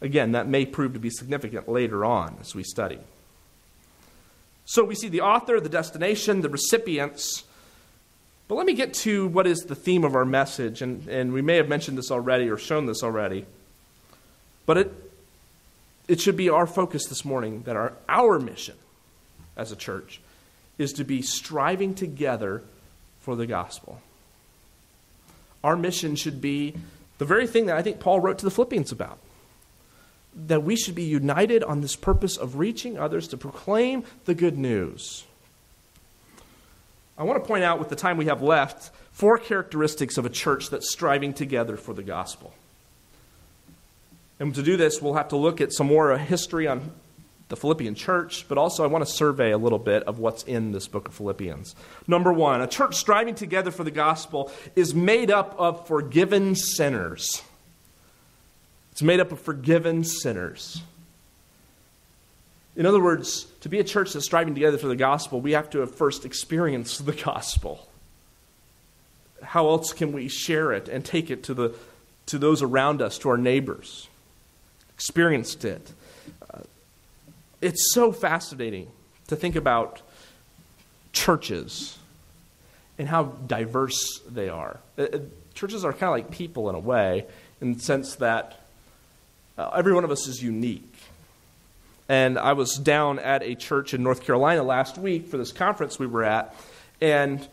Again, 0.01 0.31
that 0.31 0.47
may 0.47 0.65
prove 0.65 0.93
to 0.93 0.99
be 0.99 1.09
significant 1.09 1.69
later 1.69 2.03
on 2.03 2.37
as 2.41 2.55
we 2.55 2.63
study. 2.63 2.99
So 4.65 4.83
we 4.83 4.95
see 4.95 5.09
the 5.09 5.21
author, 5.21 5.59
the 5.59 5.69
destination, 5.69 6.41
the 6.41 6.49
recipients. 6.49 7.43
But 8.47 8.55
let 8.55 8.65
me 8.65 8.73
get 8.73 8.93
to 8.95 9.27
what 9.27 9.45
is 9.47 9.59
the 9.59 9.75
theme 9.75 10.03
of 10.03 10.15
our 10.15 10.25
message. 10.25 10.81
And, 10.81 11.07
and 11.07 11.33
we 11.33 11.41
may 11.41 11.57
have 11.57 11.67
mentioned 11.67 11.97
this 11.97 12.11
already 12.11 12.49
or 12.49 12.57
shown 12.57 12.85
this 12.85 13.03
already. 13.03 13.45
But 14.65 14.77
it, 14.77 15.11
it 16.07 16.21
should 16.21 16.37
be 16.37 16.49
our 16.49 16.65
focus 16.67 17.05
this 17.07 17.25
morning 17.25 17.63
that 17.63 17.75
our, 17.75 17.93
our 18.07 18.39
mission 18.39 18.75
as 19.55 19.71
a 19.71 19.75
church 19.75 20.21
is 20.77 20.93
to 20.93 21.03
be 21.03 21.21
striving 21.21 21.93
together 21.93 22.63
for 23.19 23.35
the 23.35 23.45
gospel. 23.45 24.01
Our 25.63 25.75
mission 25.75 26.15
should 26.15 26.41
be 26.41 26.75
the 27.17 27.25
very 27.25 27.47
thing 27.47 27.67
that 27.67 27.77
I 27.77 27.81
think 27.81 27.99
Paul 27.99 28.19
wrote 28.19 28.39
to 28.39 28.45
the 28.45 28.51
Philippians 28.51 28.91
about 28.91 29.19
that 30.47 30.63
we 30.63 30.75
should 30.75 30.95
be 30.95 31.03
united 31.03 31.63
on 31.63 31.81
this 31.81 31.95
purpose 31.95 32.37
of 32.37 32.57
reaching 32.57 32.97
others 32.97 33.27
to 33.27 33.37
proclaim 33.37 34.03
the 34.25 34.33
good 34.33 34.57
news. 34.57 35.25
I 37.17 37.23
want 37.23 37.43
to 37.43 37.47
point 37.47 37.63
out, 37.63 37.79
with 37.79 37.89
the 37.89 37.95
time 37.95 38.17
we 38.17 38.25
have 38.25 38.41
left, 38.41 38.91
four 39.11 39.37
characteristics 39.37 40.17
of 40.17 40.25
a 40.25 40.29
church 40.29 40.69
that's 40.69 40.89
striving 40.89 41.33
together 41.33 41.77
for 41.77 41.93
the 41.93 42.01
gospel. 42.01 42.53
And 44.39 44.55
to 44.55 44.63
do 44.63 44.77
this, 44.77 45.01
we'll 45.01 45.13
have 45.13 45.27
to 45.29 45.37
look 45.37 45.61
at 45.61 45.73
some 45.73 45.87
more 45.87 46.17
history 46.17 46.67
on 46.67 46.91
the 47.51 47.57
Philippian 47.57 47.93
church, 47.93 48.45
but 48.47 48.57
also 48.57 48.83
I 48.83 48.87
want 48.87 49.05
to 49.05 49.11
survey 49.11 49.51
a 49.51 49.57
little 49.57 49.77
bit 49.77 50.03
of 50.03 50.17
what's 50.17 50.41
in 50.43 50.71
this 50.71 50.87
book 50.87 51.07
of 51.07 51.13
Philippians. 51.13 51.75
Number 52.07 52.33
one, 52.33 52.61
a 52.61 52.67
church 52.67 52.95
striving 52.95 53.35
together 53.35 53.69
for 53.69 53.83
the 53.83 53.91
gospel 53.91 54.51
is 54.75 54.95
made 54.95 55.29
up 55.29 55.53
of 55.59 55.85
forgiven 55.85 56.55
sinners. 56.55 57.43
It's 58.93 59.03
made 59.03 59.19
up 59.19 59.31
of 59.31 59.39
forgiven 59.39 60.03
sinners. 60.03 60.81
In 62.77 62.85
other 62.85 63.01
words, 63.01 63.45
to 63.59 63.69
be 63.69 63.79
a 63.79 63.83
church 63.83 64.13
that's 64.13 64.25
striving 64.25 64.55
together 64.55 64.77
for 64.77 64.87
the 64.87 64.95
gospel, 64.95 65.41
we 65.41 65.51
have 65.51 65.69
to 65.71 65.79
have 65.79 65.93
first 65.93 66.25
experienced 66.25 67.05
the 67.05 67.11
gospel. 67.11 67.89
How 69.43 69.67
else 69.67 69.91
can 69.91 70.13
we 70.13 70.29
share 70.29 70.71
it 70.71 70.87
and 70.87 71.03
take 71.03 71.29
it 71.29 71.43
to, 71.43 71.53
the, 71.53 71.75
to 72.27 72.37
those 72.37 72.61
around 72.61 73.01
us, 73.01 73.17
to 73.19 73.29
our 73.29 73.37
neighbors? 73.37 74.07
Experienced 74.93 75.65
it 75.65 75.91
it's 77.61 77.93
so 77.93 78.11
fascinating 78.11 78.91
to 79.27 79.35
think 79.35 79.55
about 79.55 80.01
churches 81.13 81.97
and 82.97 83.07
how 83.07 83.23
diverse 83.23 84.19
they 84.29 84.49
are. 84.49 84.79
Uh, 84.97 85.03
uh, 85.03 85.19
churches 85.53 85.85
are 85.85 85.93
kind 85.93 86.03
of 86.03 86.11
like 86.11 86.31
people 86.31 86.69
in 86.69 86.75
a 86.75 86.79
way, 86.79 87.25
in 87.61 87.73
the 87.73 87.79
sense 87.79 88.15
that 88.15 88.59
uh, 89.57 89.69
every 89.75 89.93
one 89.93 90.03
of 90.03 90.11
us 90.11 90.27
is 90.27 90.41
unique. 90.41 90.87
And 92.09 92.37
I 92.37 92.53
was 92.53 92.75
down 92.75 93.19
at 93.19 93.43
a 93.43 93.55
church 93.55 93.93
in 93.93 94.03
North 94.03 94.23
Carolina 94.23 94.63
last 94.63 94.97
week 94.97 95.27
for 95.27 95.37
this 95.37 95.51
conference 95.51 95.97
we 95.97 96.07
were 96.07 96.23
at, 96.23 96.53
and 96.99 97.47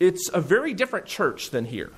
it's 0.00 0.30
a 0.32 0.40
very 0.40 0.72
different 0.72 1.06
church 1.06 1.50
than 1.50 1.64
here 1.64 1.90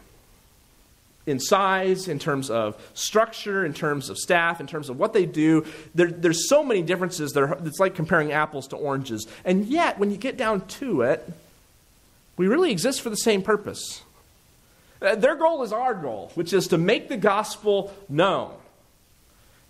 in 1.30 1.40
size, 1.40 2.08
in 2.08 2.18
terms 2.18 2.50
of 2.50 2.76
structure, 2.94 3.64
in 3.64 3.72
terms 3.72 4.10
of 4.10 4.18
staff, 4.18 4.60
in 4.60 4.66
terms 4.66 4.88
of 4.88 4.98
what 4.98 5.12
they 5.12 5.24
do. 5.24 5.64
There, 5.94 6.10
there's 6.10 6.48
so 6.48 6.62
many 6.62 6.82
differences. 6.82 7.34
It's 7.36 7.80
like 7.80 7.94
comparing 7.94 8.32
apples 8.32 8.68
to 8.68 8.76
oranges. 8.76 9.26
And 9.44 9.66
yet, 9.66 9.98
when 9.98 10.10
you 10.10 10.16
get 10.16 10.36
down 10.36 10.66
to 10.66 11.02
it, 11.02 11.30
we 12.36 12.48
really 12.48 12.72
exist 12.72 13.00
for 13.00 13.10
the 13.10 13.16
same 13.16 13.42
purpose. 13.42 14.02
Uh, 15.02 15.14
their 15.14 15.36
goal 15.36 15.62
is 15.62 15.72
our 15.72 15.94
goal, 15.94 16.30
which 16.34 16.52
is 16.52 16.68
to 16.68 16.78
make 16.78 17.08
the 17.08 17.16
gospel 17.16 17.94
known. 18.08 18.52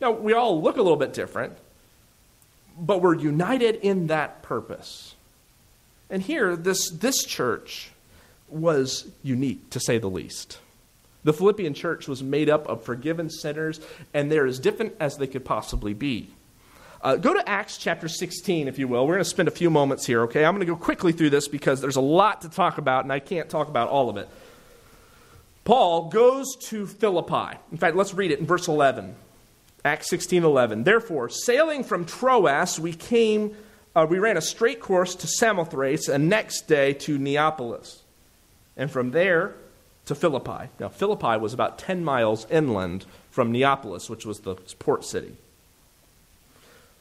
Now, 0.00 0.12
we 0.12 0.32
all 0.32 0.60
look 0.60 0.76
a 0.76 0.82
little 0.82 0.96
bit 0.96 1.12
different, 1.12 1.56
but 2.78 3.02
we're 3.02 3.14
united 3.14 3.76
in 3.76 4.08
that 4.08 4.42
purpose. 4.42 5.14
And 6.08 6.22
here, 6.22 6.56
this, 6.56 6.90
this 6.90 7.24
church 7.24 7.90
was 8.48 9.06
unique, 9.22 9.70
to 9.70 9.78
say 9.78 9.98
the 9.98 10.10
least. 10.10 10.58
The 11.24 11.33
Philippian 11.33 11.74
church 11.74 12.09
was 12.09 12.22
made 12.22 12.48
up 12.48 12.66
of 12.68 12.83
forgiven 12.83 13.28
sinners, 13.28 13.80
and 14.14 14.30
they're 14.30 14.46
as 14.46 14.59
different 14.59 14.94
as 15.00 15.18
they 15.18 15.26
could 15.26 15.44
possibly 15.44 15.94
be. 15.94 16.30
Uh, 17.02 17.16
go 17.16 17.33
to 17.33 17.48
Acts 17.48 17.78
chapter 17.78 18.09
16, 18.09 18.68
if 18.68 18.78
you 18.78 18.87
will. 18.87 19.06
We're 19.06 19.14
going 19.14 19.24
to 19.24 19.30
spend 19.30 19.48
a 19.48 19.52
few 19.52 19.70
moments 19.70 20.06
here, 20.06 20.22
okay? 20.22 20.44
I'm 20.44 20.54
going 20.54 20.66
to 20.66 20.72
go 20.72 20.76
quickly 20.76 21.12
through 21.12 21.30
this 21.30 21.48
because 21.48 21.80
there's 21.80 21.96
a 21.96 22.02
lot 22.02 22.42
to 22.42 22.50
talk 22.50 22.78
about, 22.78 23.04
and 23.04 23.12
I 23.12 23.20
can't 23.20 23.48
talk 23.48 23.68
about 23.68 23.88
all 23.88 24.11
of 24.11 24.16
it. 24.16 24.28
Paul 25.64 26.09
goes 26.09 26.56
to 26.68 26.87
Philippi. 26.87 27.59
In 27.70 27.78
fact, 27.78 27.96
let's 27.96 28.12
read 28.12 28.30
it 28.30 28.38
in 28.38 28.46
verse 28.46 28.68
11. 28.68 29.14
Acts 29.85 30.11
16 30.11 30.44
11. 30.44 30.85
Therefore, 30.85 31.28
sailing 31.30 31.85
from 31.85 32.04
Troas, 32.04 32.78
we 32.78 32.92
came, 32.92 33.56
uh, 33.94 34.06
we 34.09 34.18
ran 34.18 34.37
a 34.37 34.42
straight 34.42 34.80
course 34.80 35.14
to 35.16 35.26
Samothrace, 35.26 36.09
and 36.09 36.28
next 36.28 36.62
day 36.62 36.92
to 36.94 37.18
Neapolis. 37.18 38.02
And 38.76 38.90
from 38.90 39.11
there, 39.11 39.54
to 40.10 40.14
Philippi. 40.16 40.68
Now, 40.80 40.88
Philippi 40.88 41.38
was 41.38 41.54
about 41.54 41.78
10 41.78 42.04
miles 42.04 42.44
inland 42.50 43.06
from 43.30 43.52
Neapolis, 43.52 44.10
which 44.10 44.26
was 44.26 44.40
the 44.40 44.56
port 44.80 45.04
city. 45.04 45.36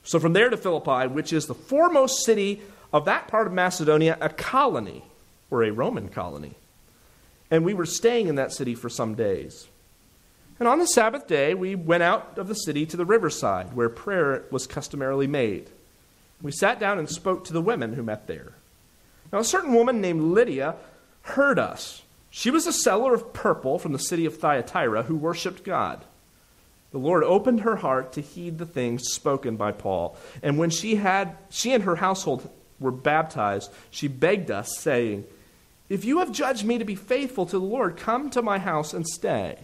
So, 0.03 0.19
from 0.19 0.33
there 0.33 0.51
to 0.51 0.57
Philippi, 0.57 1.07
which 1.07 1.33
is 1.33 1.47
the 1.47 1.55
foremost 1.55 2.23
city 2.23 2.61
of 2.93 3.05
that 3.05 3.27
part 3.27 3.47
of 3.47 3.53
Macedonia, 3.53 4.15
a 4.21 4.29
colony, 4.29 5.03
or 5.49 5.63
a 5.63 5.71
Roman 5.71 6.09
colony. 6.09 6.53
And 7.49 7.65
we 7.65 7.73
were 7.73 7.87
staying 7.87 8.27
in 8.27 8.35
that 8.35 8.53
city 8.53 8.75
for 8.75 8.89
some 8.89 9.15
days. 9.15 9.67
And 10.59 10.67
on 10.67 10.77
the 10.77 10.85
Sabbath 10.85 11.27
day, 11.27 11.55
we 11.55 11.73
went 11.73 12.03
out 12.03 12.37
of 12.37 12.47
the 12.47 12.53
city 12.53 12.85
to 12.85 12.97
the 12.97 13.05
riverside, 13.05 13.73
where 13.73 13.89
prayer 13.89 14.43
was 14.51 14.67
customarily 14.67 15.25
made. 15.25 15.67
We 16.43 16.51
sat 16.51 16.79
down 16.79 16.99
and 16.99 17.09
spoke 17.09 17.43
to 17.45 17.53
the 17.53 17.61
women 17.61 17.93
who 17.93 18.03
met 18.03 18.27
there. 18.27 18.53
Now, 19.33 19.39
a 19.39 19.43
certain 19.43 19.73
woman 19.73 19.99
named 19.99 20.21
Lydia 20.21 20.75
heard 21.23 21.57
us 21.57 22.03
she 22.29 22.51
was 22.51 22.67
a 22.67 22.73
seller 22.73 23.13
of 23.13 23.33
purple 23.33 23.79
from 23.79 23.91
the 23.91 23.99
city 23.99 24.25
of 24.25 24.37
Thyatira 24.37 25.03
who 25.03 25.15
worshiped 25.15 25.63
God. 25.63 26.03
The 26.91 26.97
Lord 26.97 27.23
opened 27.23 27.61
her 27.61 27.77
heart 27.77 28.13
to 28.13 28.21
heed 28.21 28.57
the 28.57 28.65
things 28.65 29.11
spoken 29.11 29.55
by 29.55 29.71
Paul. 29.71 30.17
And 30.41 30.57
when 30.57 30.69
she 30.69 30.95
had 30.95 31.37
she 31.49 31.73
and 31.73 31.83
her 31.83 31.97
household 31.97 32.49
were 32.79 32.91
baptized, 32.91 33.71
she 33.91 34.07
begged 34.07 34.49
us, 34.49 34.77
saying, 34.77 35.25
If 35.87 36.03
you 36.03 36.19
have 36.19 36.31
judged 36.31 36.65
me 36.65 36.77
to 36.79 36.85
be 36.85 36.95
faithful 36.95 37.45
to 37.45 37.59
the 37.59 37.65
Lord, 37.65 37.97
come 37.97 38.29
to 38.31 38.41
my 38.41 38.57
house 38.57 38.93
and 38.93 39.07
stay. 39.07 39.59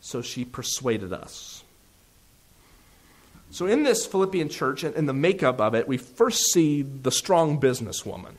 So 0.00 0.22
she 0.22 0.44
persuaded 0.44 1.12
us. 1.12 1.64
So, 3.52 3.66
in 3.66 3.82
this 3.82 4.06
Philippian 4.06 4.48
church 4.48 4.84
and 4.84 4.94
in 4.94 5.06
the 5.06 5.12
makeup 5.12 5.60
of 5.60 5.74
it, 5.74 5.88
we 5.88 5.96
first 5.96 6.52
see 6.52 6.82
the 6.82 7.10
strong 7.10 7.60
businesswoman. 7.60 8.34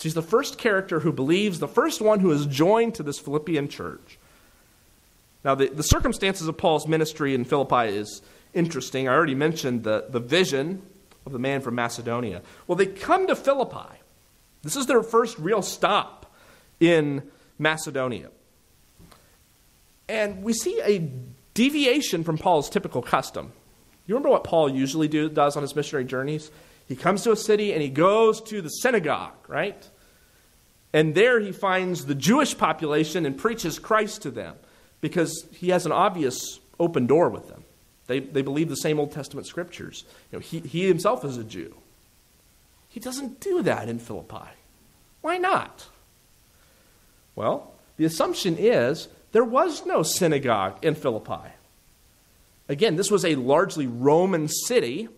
She's 0.00 0.14
the 0.14 0.22
first 0.22 0.56
character 0.56 1.00
who 1.00 1.12
believes, 1.12 1.58
the 1.58 1.68
first 1.68 2.00
one 2.00 2.20
who 2.20 2.30
is 2.32 2.46
joined 2.46 2.94
to 2.94 3.02
this 3.02 3.18
Philippian 3.18 3.68
church. 3.68 4.18
Now, 5.44 5.54
the, 5.54 5.68
the 5.68 5.82
circumstances 5.82 6.48
of 6.48 6.56
Paul's 6.56 6.88
ministry 6.88 7.34
in 7.34 7.44
Philippi 7.44 7.94
is 7.94 8.22
interesting. 8.54 9.08
I 9.08 9.12
already 9.12 9.34
mentioned 9.34 9.84
the, 9.84 10.06
the 10.08 10.20
vision 10.20 10.82
of 11.26 11.32
the 11.32 11.38
man 11.38 11.60
from 11.60 11.74
Macedonia. 11.74 12.40
Well, 12.66 12.76
they 12.76 12.86
come 12.86 13.26
to 13.26 13.36
Philippi. 13.36 13.98
This 14.62 14.76
is 14.76 14.86
their 14.86 15.02
first 15.02 15.38
real 15.38 15.62
stop 15.62 16.34
in 16.78 17.22
Macedonia. 17.58 18.30
And 20.08 20.42
we 20.42 20.54
see 20.54 20.80
a 20.82 21.10
deviation 21.54 22.24
from 22.24 22.38
Paul's 22.38 22.70
typical 22.70 23.02
custom. 23.02 23.52
You 24.06 24.14
remember 24.14 24.30
what 24.30 24.44
Paul 24.44 24.70
usually 24.70 25.08
do, 25.08 25.28
does 25.28 25.56
on 25.56 25.62
his 25.62 25.76
missionary 25.76 26.04
journeys? 26.04 26.50
He 26.90 26.96
comes 26.96 27.22
to 27.22 27.30
a 27.30 27.36
city 27.36 27.72
and 27.72 27.80
he 27.80 27.88
goes 27.88 28.40
to 28.40 28.60
the 28.60 28.68
synagogue, 28.68 29.36
right? 29.46 29.88
And 30.92 31.14
there 31.14 31.38
he 31.38 31.52
finds 31.52 32.06
the 32.06 32.16
Jewish 32.16 32.58
population 32.58 33.24
and 33.26 33.38
preaches 33.38 33.78
Christ 33.78 34.22
to 34.22 34.30
them 34.32 34.56
because 35.00 35.46
he 35.52 35.68
has 35.68 35.86
an 35.86 35.92
obvious 35.92 36.58
open 36.80 37.06
door 37.06 37.28
with 37.28 37.46
them. 37.46 37.62
They, 38.08 38.18
they 38.18 38.42
believe 38.42 38.68
the 38.68 38.74
same 38.74 38.98
Old 38.98 39.12
Testament 39.12 39.46
scriptures. 39.46 40.04
You 40.32 40.38
know, 40.38 40.42
he, 40.42 40.58
he 40.58 40.88
himself 40.88 41.24
is 41.24 41.36
a 41.36 41.44
Jew. 41.44 41.76
He 42.88 42.98
doesn't 42.98 43.38
do 43.38 43.62
that 43.62 43.88
in 43.88 44.00
Philippi. 44.00 44.50
Why 45.20 45.38
not? 45.38 45.86
Well, 47.36 47.72
the 47.98 48.04
assumption 48.04 48.56
is 48.58 49.06
there 49.30 49.44
was 49.44 49.86
no 49.86 50.02
synagogue 50.02 50.84
in 50.84 50.96
Philippi. 50.96 51.50
Again, 52.68 52.96
this 52.96 53.12
was 53.12 53.24
a 53.24 53.36
largely 53.36 53.86
Roman 53.86 54.48
city, 54.48 55.08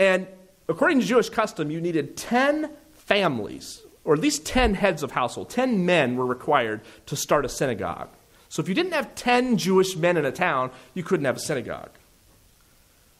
and 0.00 0.26
according 0.68 1.00
to 1.00 1.06
Jewish 1.06 1.28
custom, 1.28 1.70
you 1.70 1.80
needed 1.80 2.16
10 2.16 2.70
families, 2.94 3.82
or 4.04 4.14
at 4.14 4.20
least 4.20 4.46
10 4.46 4.74
heads 4.74 5.02
of 5.02 5.12
household. 5.12 5.50
10 5.50 5.84
men 5.84 6.16
were 6.16 6.26
required 6.26 6.80
to 7.06 7.16
start 7.16 7.44
a 7.44 7.48
synagogue. 7.48 8.08
So 8.48 8.62
if 8.62 8.68
you 8.68 8.74
didn't 8.74 8.92
have 8.92 9.14
10 9.14 9.58
Jewish 9.58 9.96
men 9.96 10.16
in 10.16 10.24
a 10.24 10.32
town, 10.32 10.70
you 10.94 11.02
couldn't 11.02 11.26
have 11.26 11.36
a 11.36 11.40
synagogue. 11.40 11.90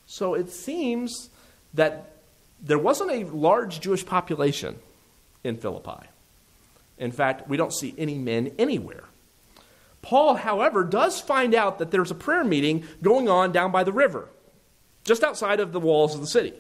So 0.07 0.35
it 0.35 0.51
seems 0.51 1.31
that 1.75 2.13
there 2.63 2.79
wasn't 2.79 3.11
a 3.11 3.25
large 3.25 3.81
Jewish 3.81 4.07
population 4.07 4.79
in 5.43 5.57
Philippi. 5.57 6.07
In 6.99 7.11
fact, 7.11 7.49
we 7.49 7.57
don't 7.57 7.73
see 7.73 7.95
any 7.99 8.17
men 8.17 8.53
anywhere. 8.59 9.05
Paul, 10.03 10.37
however, 10.37 10.85
does 10.85 11.21
find 11.21 11.55
out 11.55 11.79
that 11.79 11.91
there's 11.91 12.11
a 12.11 12.15
prayer 12.15 12.45
meeting 12.45 12.85
going 13.03 13.29
on 13.29 13.53
down 13.53 13.73
by 13.73 13.85
the 13.85 13.93
river, 13.93 14.29
just 15.05 15.25
outside 15.25 15.61
of 15.61 15.73
the 15.73 15.81
walls 15.81 16.15
of 16.15 16.21
the 16.21 16.27
city. 16.27 16.53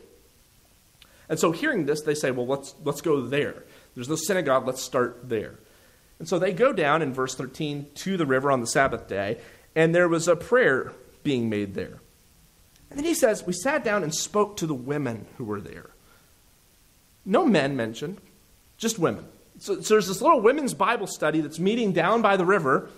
And 1.28 1.38
so, 1.38 1.52
hearing 1.52 1.86
this, 1.86 2.02
they 2.02 2.14
say, 2.14 2.30
Well, 2.30 2.46
let's, 2.46 2.74
let's 2.84 3.00
go 3.00 3.20
there. 3.22 3.64
There's 3.94 4.08
no 4.08 4.16
synagogue, 4.16 4.66
let's 4.66 4.82
start 4.82 5.28
there. 5.28 5.58
And 6.18 6.28
so 6.28 6.38
they 6.38 6.52
go 6.52 6.72
down 6.72 7.02
in 7.02 7.12
verse 7.12 7.34
13 7.34 7.86
to 7.94 8.16
the 8.16 8.26
river 8.26 8.50
on 8.50 8.60
the 8.60 8.66
Sabbath 8.66 9.08
day, 9.08 9.40
and 9.74 9.94
there 9.94 10.08
was 10.08 10.28
a 10.28 10.36
prayer 10.36 10.92
being 11.22 11.48
made 11.48 11.74
there. 11.74 12.00
And 12.90 12.98
then 12.98 13.04
he 13.04 13.14
says, 13.14 13.44
We 13.46 13.52
sat 13.52 13.84
down 13.84 14.02
and 14.02 14.14
spoke 14.14 14.56
to 14.58 14.66
the 14.66 14.74
women 14.74 15.26
who 15.38 15.44
were 15.44 15.60
there. 15.60 15.90
No 17.24 17.46
men 17.46 17.76
mentioned, 17.76 18.18
just 18.76 18.98
women. 18.98 19.24
So, 19.58 19.80
so 19.80 19.94
there's 19.94 20.08
this 20.08 20.20
little 20.20 20.40
women's 20.40 20.74
Bible 20.74 21.06
study 21.06 21.40
that's 21.40 21.58
meeting 21.58 21.92
down 21.92 22.22
by 22.22 22.36
the 22.36 22.44
river 22.44 22.90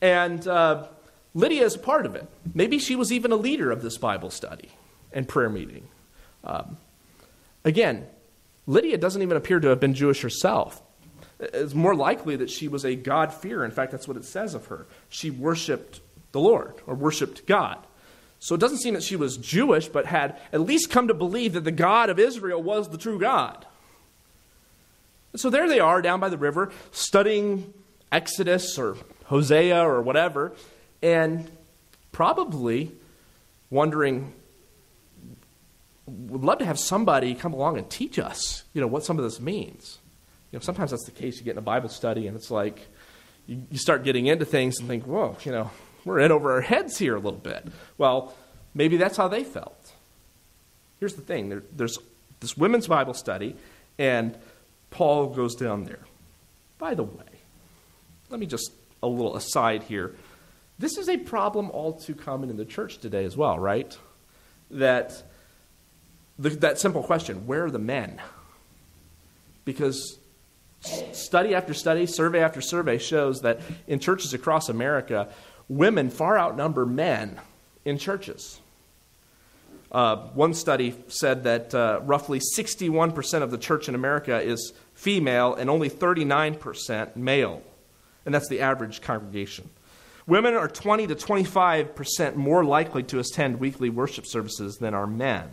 and 0.00 0.46
uh, 0.46 0.86
Lydia 1.34 1.64
is 1.64 1.76
part 1.76 2.06
of 2.06 2.14
it. 2.14 2.26
Maybe 2.54 2.78
she 2.78 2.96
was 2.96 3.12
even 3.12 3.32
a 3.32 3.36
leader 3.36 3.70
of 3.70 3.82
this 3.82 3.98
Bible 3.98 4.30
study 4.30 4.70
and 5.12 5.26
prayer 5.26 5.48
meeting. 5.48 5.88
Um, 6.44 6.76
again, 7.64 8.06
Lydia 8.66 8.98
doesn't 8.98 9.22
even 9.22 9.36
appear 9.36 9.60
to 9.60 9.68
have 9.68 9.80
been 9.80 9.94
Jewish 9.94 10.22
herself. 10.22 10.82
It's 11.40 11.74
more 11.74 11.94
likely 11.94 12.36
that 12.36 12.50
she 12.50 12.68
was 12.68 12.84
a 12.84 12.94
God-fearer. 12.94 13.64
In 13.64 13.70
fact, 13.70 13.92
that's 13.92 14.08
what 14.08 14.16
it 14.16 14.24
says 14.24 14.54
of 14.54 14.66
her. 14.66 14.86
She 15.08 15.30
worshiped 15.30 16.00
the 16.32 16.40
Lord 16.40 16.74
or 16.86 16.94
worshiped 16.94 17.46
God. 17.46 17.78
So 18.40 18.54
it 18.54 18.60
doesn't 18.60 18.78
seem 18.78 18.94
that 18.94 19.02
she 19.02 19.16
was 19.16 19.36
Jewish, 19.36 19.88
but 19.88 20.06
had 20.06 20.38
at 20.52 20.60
least 20.60 20.90
come 20.90 21.08
to 21.08 21.14
believe 21.14 21.54
that 21.54 21.64
the 21.64 21.70
God 21.70 22.10
of 22.10 22.18
Israel 22.18 22.62
was 22.62 22.88
the 22.88 22.98
true 22.98 23.18
God. 23.18 23.66
So 25.36 25.50
there 25.50 25.68
they 25.68 25.80
are 25.80 26.02
down 26.02 26.20
by 26.20 26.28
the 26.28 26.38
river, 26.38 26.72
studying 26.90 27.72
Exodus 28.10 28.78
or 28.78 28.96
Hosea 29.26 29.80
or 29.80 30.02
whatever, 30.02 30.52
and 31.02 31.50
probably 32.12 32.92
wondering, 33.70 34.32
would 36.08 36.42
love 36.42 36.58
to 36.58 36.64
have 36.64 36.78
somebody 36.78 37.34
come 37.34 37.52
along 37.52 37.78
and 37.78 37.88
teach 37.88 38.18
us, 38.18 38.64
you 38.72 38.80
know, 38.80 38.86
what 38.86 39.04
some 39.04 39.18
of 39.18 39.24
this 39.24 39.40
means. 39.40 39.98
You 40.50 40.58
know, 40.58 40.62
sometimes 40.62 40.90
that's 40.90 41.04
the 41.04 41.10
case. 41.10 41.38
You 41.38 41.44
get 41.44 41.52
in 41.52 41.58
a 41.58 41.62
Bible 41.62 41.88
study 41.88 42.26
and 42.26 42.36
it's 42.36 42.50
like 42.50 42.86
you, 43.46 43.62
you 43.70 43.78
start 43.78 44.04
getting 44.04 44.26
into 44.26 44.44
things 44.44 44.78
and 44.78 44.88
think, 44.88 45.04
whoa, 45.04 45.36
you 45.44 45.52
know, 45.52 45.70
we're 46.04 46.20
in 46.20 46.32
over 46.32 46.52
our 46.52 46.60
heads 46.60 46.98
here 46.98 47.14
a 47.14 47.20
little 47.20 47.38
bit. 47.38 47.66
Well, 47.98 48.34
maybe 48.74 48.96
that's 48.96 49.16
how 49.16 49.28
they 49.28 49.44
felt. 49.44 49.92
Here's 51.00 51.14
the 51.14 51.22
thing 51.22 51.48
there, 51.48 51.62
there's 51.76 51.98
this 52.40 52.56
women's 52.56 52.86
Bible 52.86 53.14
study, 53.14 53.56
and 53.98 54.36
Paul 54.90 55.28
goes 55.28 55.54
down 55.54 55.84
there. 55.84 56.00
By 56.78 56.94
the 56.94 57.02
way, 57.02 57.24
let 58.30 58.40
me 58.40 58.46
just 58.46 58.72
a 59.02 59.06
little 59.06 59.36
aside 59.36 59.82
here. 59.82 60.14
This 60.78 60.96
is 60.96 61.08
a 61.08 61.16
problem 61.16 61.70
all 61.70 61.92
too 61.92 62.14
common 62.14 62.50
in 62.50 62.56
the 62.56 62.64
church 62.64 62.98
today 62.98 63.24
as 63.24 63.36
well, 63.36 63.58
right? 63.58 63.96
That 64.70 65.22
the, 66.38 66.50
that 66.50 66.78
simple 66.78 67.02
question, 67.02 67.46
where 67.46 67.64
are 67.64 67.70
the 67.70 67.78
men? 67.78 68.20
Because 69.64 70.18
study 71.12 71.54
after 71.54 71.74
study, 71.74 72.06
survey 72.06 72.40
after 72.40 72.60
survey 72.60 72.98
shows 72.98 73.40
that 73.42 73.60
in 73.86 73.98
churches 73.98 74.32
across 74.34 74.68
America, 74.68 75.28
women 75.68 76.10
far 76.10 76.38
outnumber 76.38 76.86
men 76.86 77.38
in 77.84 77.98
churches. 77.98 78.60
Uh, 79.90 80.16
one 80.34 80.52
study 80.52 80.94
said 81.08 81.44
that 81.44 81.74
uh, 81.74 82.00
roughly 82.04 82.40
61% 82.40 83.42
of 83.42 83.50
the 83.50 83.58
church 83.58 83.88
in 83.88 83.94
America 83.94 84.40
is 84.40 84.72
female 84.94 85.54
and 85.54 85.70
only 85.70 85.88
39% 85.88 87.16
male 87.16 87.62
and 88.28 88.34
that's 88.34 88.48
the 88.48 88.60
average 88.60 89.00
congregation. 89.00 89.70
Women 90.26 90.52
are 90.52 90.68
20 90.68 91.06
to 91.06 91.14
25% 91.14 92.34
more 92.34 92.62
likely 92.62 93.02
to 93.04 93.20
attend 93.20 93.58
weekly 93.58 93.88
worship 93.88 94.26
services 94.26 94.76
than 94.76 94.92
are 94.92 95.06
men. 95.06 95.48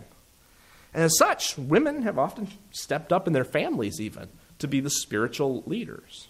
And 0.96 1.04
as 1.04 1.18
such, 1.18 1.58
women 1.58 2.04
have 2.04 2.18
often 2.18 2.48
stepped 2.72 3.12
up 3.12 3.28
in 3.28 3.34
their 3.34 3.44
families, 3.44 4.00
even, 4.00 4.30
to 4.60 4.68
be 4.68 4.80
the 4.80 4.90
spiritual 4.90 5.62
leaders. 5.66 6.30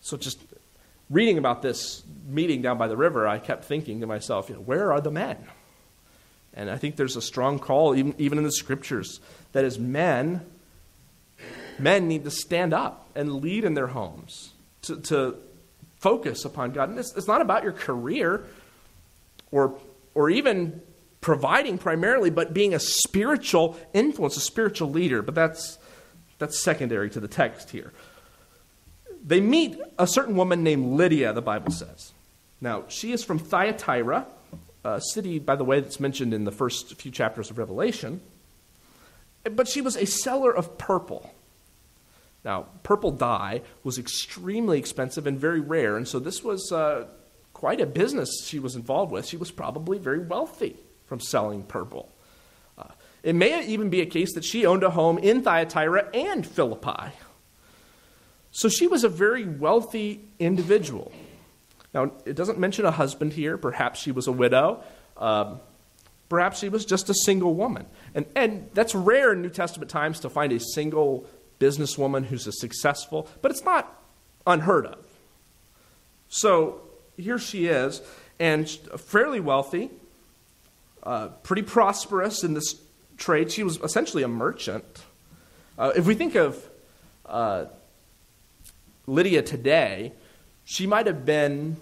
So, 0.00 0.16
just 0.16 0.40
reading 1.10 1.36
about 1.36 1.60
this 1.60 2.02
meeting 2.26 2.62
down 2.62 2.78
by 2.78 2.88
the 2.88 2.96
river, 2.96 3.28
I 3.28 3.38
kept 3.38 3.66
thinking 3.66 4.00
to 4.00 4.06
myself, 4.06 4.48
you 4.48 4.54
know, 4.54 4.62
where 4.62 4.90
are 4.94 5.02
the 5.02 5.10
men? 5.10 5.36
And 6.54 6.70
I 6.70 6.78
think 6.78 6.96
there's 6.96 7.16
a 7.16 7.22
strong 7.22 7.58
call, 7.58 7.94
even, 7.94 8.14
even 8.16 8.38
in 8.38 8.44
the 8.44 8.52
scriptures, 8.52 9.20
that 9.52 9.66
as 9.66 9.78
men, 9.78 10.40
men 11.78 12.08
need 12.08 12.24
to 12.24 12.30
stand 12.30 12.72
up 12.72 13.10
and 13.14 13.42
lead 13.42 13.64
in 13.64 13.74
their 13.74 13.88
homes 13.88 14.54
to, 14.82 14.96
to 15.02 15.36
focus 15.98 16.46
upon 16.46 16.72
God. 16.72 16.88
And 16.88 16.98
it's, 16.98 17.14
it's 17.14 17.28
not 17.28 17.42
about 17.42 17.62
your 17.62 17.74
career 17.74 18.46
or, 19.52 19.78
or 20.14 20.30
even 20.30 20.80
providing 21.20 21.78
primarily, 21.78 22.30
but 22.30 22.54
being 22.54 22.74
a 22.74 22.80
spiritual 22.80 23.78
influence, 23.92 24.36
a 24.36 24.40
spiritual 24.40 24.90
leader. 24.90 25.22
But 25.22 25.34
that's, 25.34 25.78
that's 26.38 26.62
secondary 26.62 27.10
to 27.10 27.20
the 27.20 27.28
text 27.28 27.70
here. 27.70 27.92
They 29.24 29.40
meet 29.40 29.78
a 29.98 30.06
certain 30.06 30.34
woman 30.34 30.62
named 30.62 30.96
Lydia, 30.96 31.32
the 31.32 31.42
Bible 31.42 31.72
says. 31.72 32.12
Now, 32.60 32.84
she 32.88 33.12
is 33.12 33.22
from 33.22 33.38
Thyatira, 33.38 34.26
a 34.82 35.00
city, 35.00 35.38
by 35.38 35.56
the 35.56 35.64
way, 35.64 35.80
that's 35.80 36.00
mentioned 36.00 36.32
in 36.32 36.44
the 36.44 36.52
first 36.52 36.94
few 36.96 37.10
chapters 37.10 37.50
of 37.50 37.58
Revelation. 37.58 38.22
But 39.44 39.68
she 39.68 39.82
was 39.82 39.96
a 39.96 40.06
seller 40.06 40.54
of 40.54 40.78
purple. 40.78 41.30
Now, 42.44 42.66
purple 42.82 43.10
dye 43.10 43.60
was 43.84 43.98
extremely 43.98 44.78
expensive 44.78 45.26
and 45.26 45.38
very 45.38 45.60
rare, 45.60 45.98
and 45.98 46.08
so 46.08 46.18
this 46.18 46.42
was 46.42 46.72
uh, 46.72 47.06
quite 47.52 47.82
a 47.82 47.86
business 47.86 48.46
she 48.46 48.58
was 48.58 48.74
involved 48.74 49.12
with. 49.12 49.26
She 49.26 49.36
was 49.36 49.50
probably 49.50 49.98
very 49.98 50.20
wealthy 50.20 50.78
from 51.10 51.18
selling 51.18 51.64
purple. 51.64 52.08
Uh, 52.78 52.84
it 53.24 53.34
may 53.34 53.66
even 53.66 53.90
be 53.90 54.00
a 54.00 54.06
case 54.06 54.32
that 54.34 54.44
she 54.44 54.64
owned 54.64 54.84
a 54.84 54.90
home 54.90 55.18
in 55.18 55.42
Thyatira 55.42 56.08
and 56.14 56.46
Philippi. 56.46 57.10
So 58.52 58.68
she 58.68 58.86
was 58.86 59.02
a 59.02 59.08
very 59.08 59.44
wealthy 59.44 60.20
individual. 60.38 61.10
Now, 61.92 62.12
it 62.24 62.36
doesn't 62.36 62.60
mention 62.60 62.84
a 62.84 62.92
husband 62.92 63.32
here. 63.32 63.58
Perhaps 63.58 63.98
she 63.98 64.12
was 64.12 64.28
a 64.28 64.32
widow. 64.32 64.84
Um, 65.16 65.58
perhaps 66.28 66.60
she 66.60 66.68
was 66.68 66.84
just 66.84 67.10
a 67.10 67.14
single 67.14 67.54
woman. 67.54 67.86
And, 68.14 68.26
and 68.36 68.70
that's 68.72 68.94
rare 68.94 69.32
in 69.32 69.42
New 69.42 69.50
Testament 69.50 69.90
times 69.90 70.20
to 70.20 70.30
find 70.30 70.52
a 70.52 70.60
single 70.60 71.26
businesswoman 71.58 72.24
who's 72.24 72.46
a 72.46 72.52
successful, 72.52 73.28
but 73.42 73.50
it's 73.50 73.64
not 73.64 74.00
unheard 74.46 74.86
of. 74.86 75.04
So 76.28 76.82
here 77.16 77.40
she 77.40 77.66
is, 77.66 78.00
and 78.38 78.70
fairly 78.70 79.40
wealthy, 79.40 79.90
uh, 81.02 81.28
pretty 81.42 81.62
prosperous 81.62 82.44
in 82.44 82.54
this 82.54 82.80
trade. 83.16 83.50
She 83.50 83.62
was 83.62 83.78
essentially 83.78 84.22
a 84.22 84.28
merchant. 84.28 84.84
Uh, 85.78 85.92
if 85.96 86.06
we 86.06 86.14
think 86.14 86.34
of 86.34 86.62
uh, 87.26 87.66
Lydia 89.06 89.42
today, 89.42 90.12
she 90.64 90.86
might 90.86 91.06
have 91.06 91.24
been, 91.24 91.76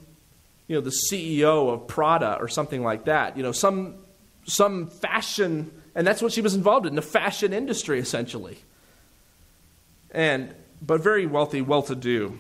you 0.67 0.77
know, 0.77 0.81
the 0.81 0.95
CEO 1.11 1.73
of 1.73 1.87
Prada 1.87 2.37
or 2.41 2.49
something 2.49 2.83
like 2.83 3.05
that. 3.07 3.37
You 3.37 3.43
know, 3.43 3.53
some 3.53 3.97
some 4.45 4.87
fashion, 4.87 5.71
and 5.95 6.07
that's 6.07 6.23
what 6.23 6.33
she 6.33 6.41
was 6.41 6.55
involved 6.55 6.87
in, 6.87 6.95
the 6.95 7.03
fashion 7.03 7.53
industry 7.53 7.99
essentially. 7.99 8.59
And 10.11 10.55
but 10.81 11.03
very 11.03 11.27
wealthy, 11.27 11.61
well-to-do. 11.61 12.39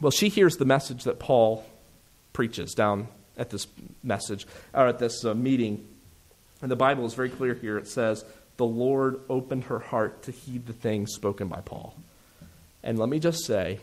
Well, 0.00 0.10
she 0.10 0.28
hears 0.28 0.56
the 0.56 0.64
message 0.64 1.04
that 1.04 1.18
Paul 1.18 1.64
preaches 2.32 2.74
down 2.74 3.08
at 3.36 3.50
this 3.50 3.66
message 4.02 4.46
or 4.74 4.88
at 4.88 4.98
this 4.98 5.24
uh, 5.24 5.34
meeting, 5.34 5.86
and 6.62 6.70
the 6.70 6.76
Bible 6.76 7.04
is 7.04 7.14
very 7.14 7.30
clear 7.30 7.54
here. 7.54 7.78
It 7.78 7.88
says, 7.88 8.24
"The 8.56 8.66
Lord 8.66 9.20
opened 9.28 9.64
her 9.64 9.78
heart 9.78 10.22
to 10.24 10.32
heed 10.32 10.66
the 10.66 10.72
things 10.72 11.12
spoken 11.14 11.48
by 11.48 11.60
Paul." 11.60 11.94
And 12.82 12.98
let 12.98 13.08
me 13.08 13.18
just 13.18 13.44
say, 13.44 13.80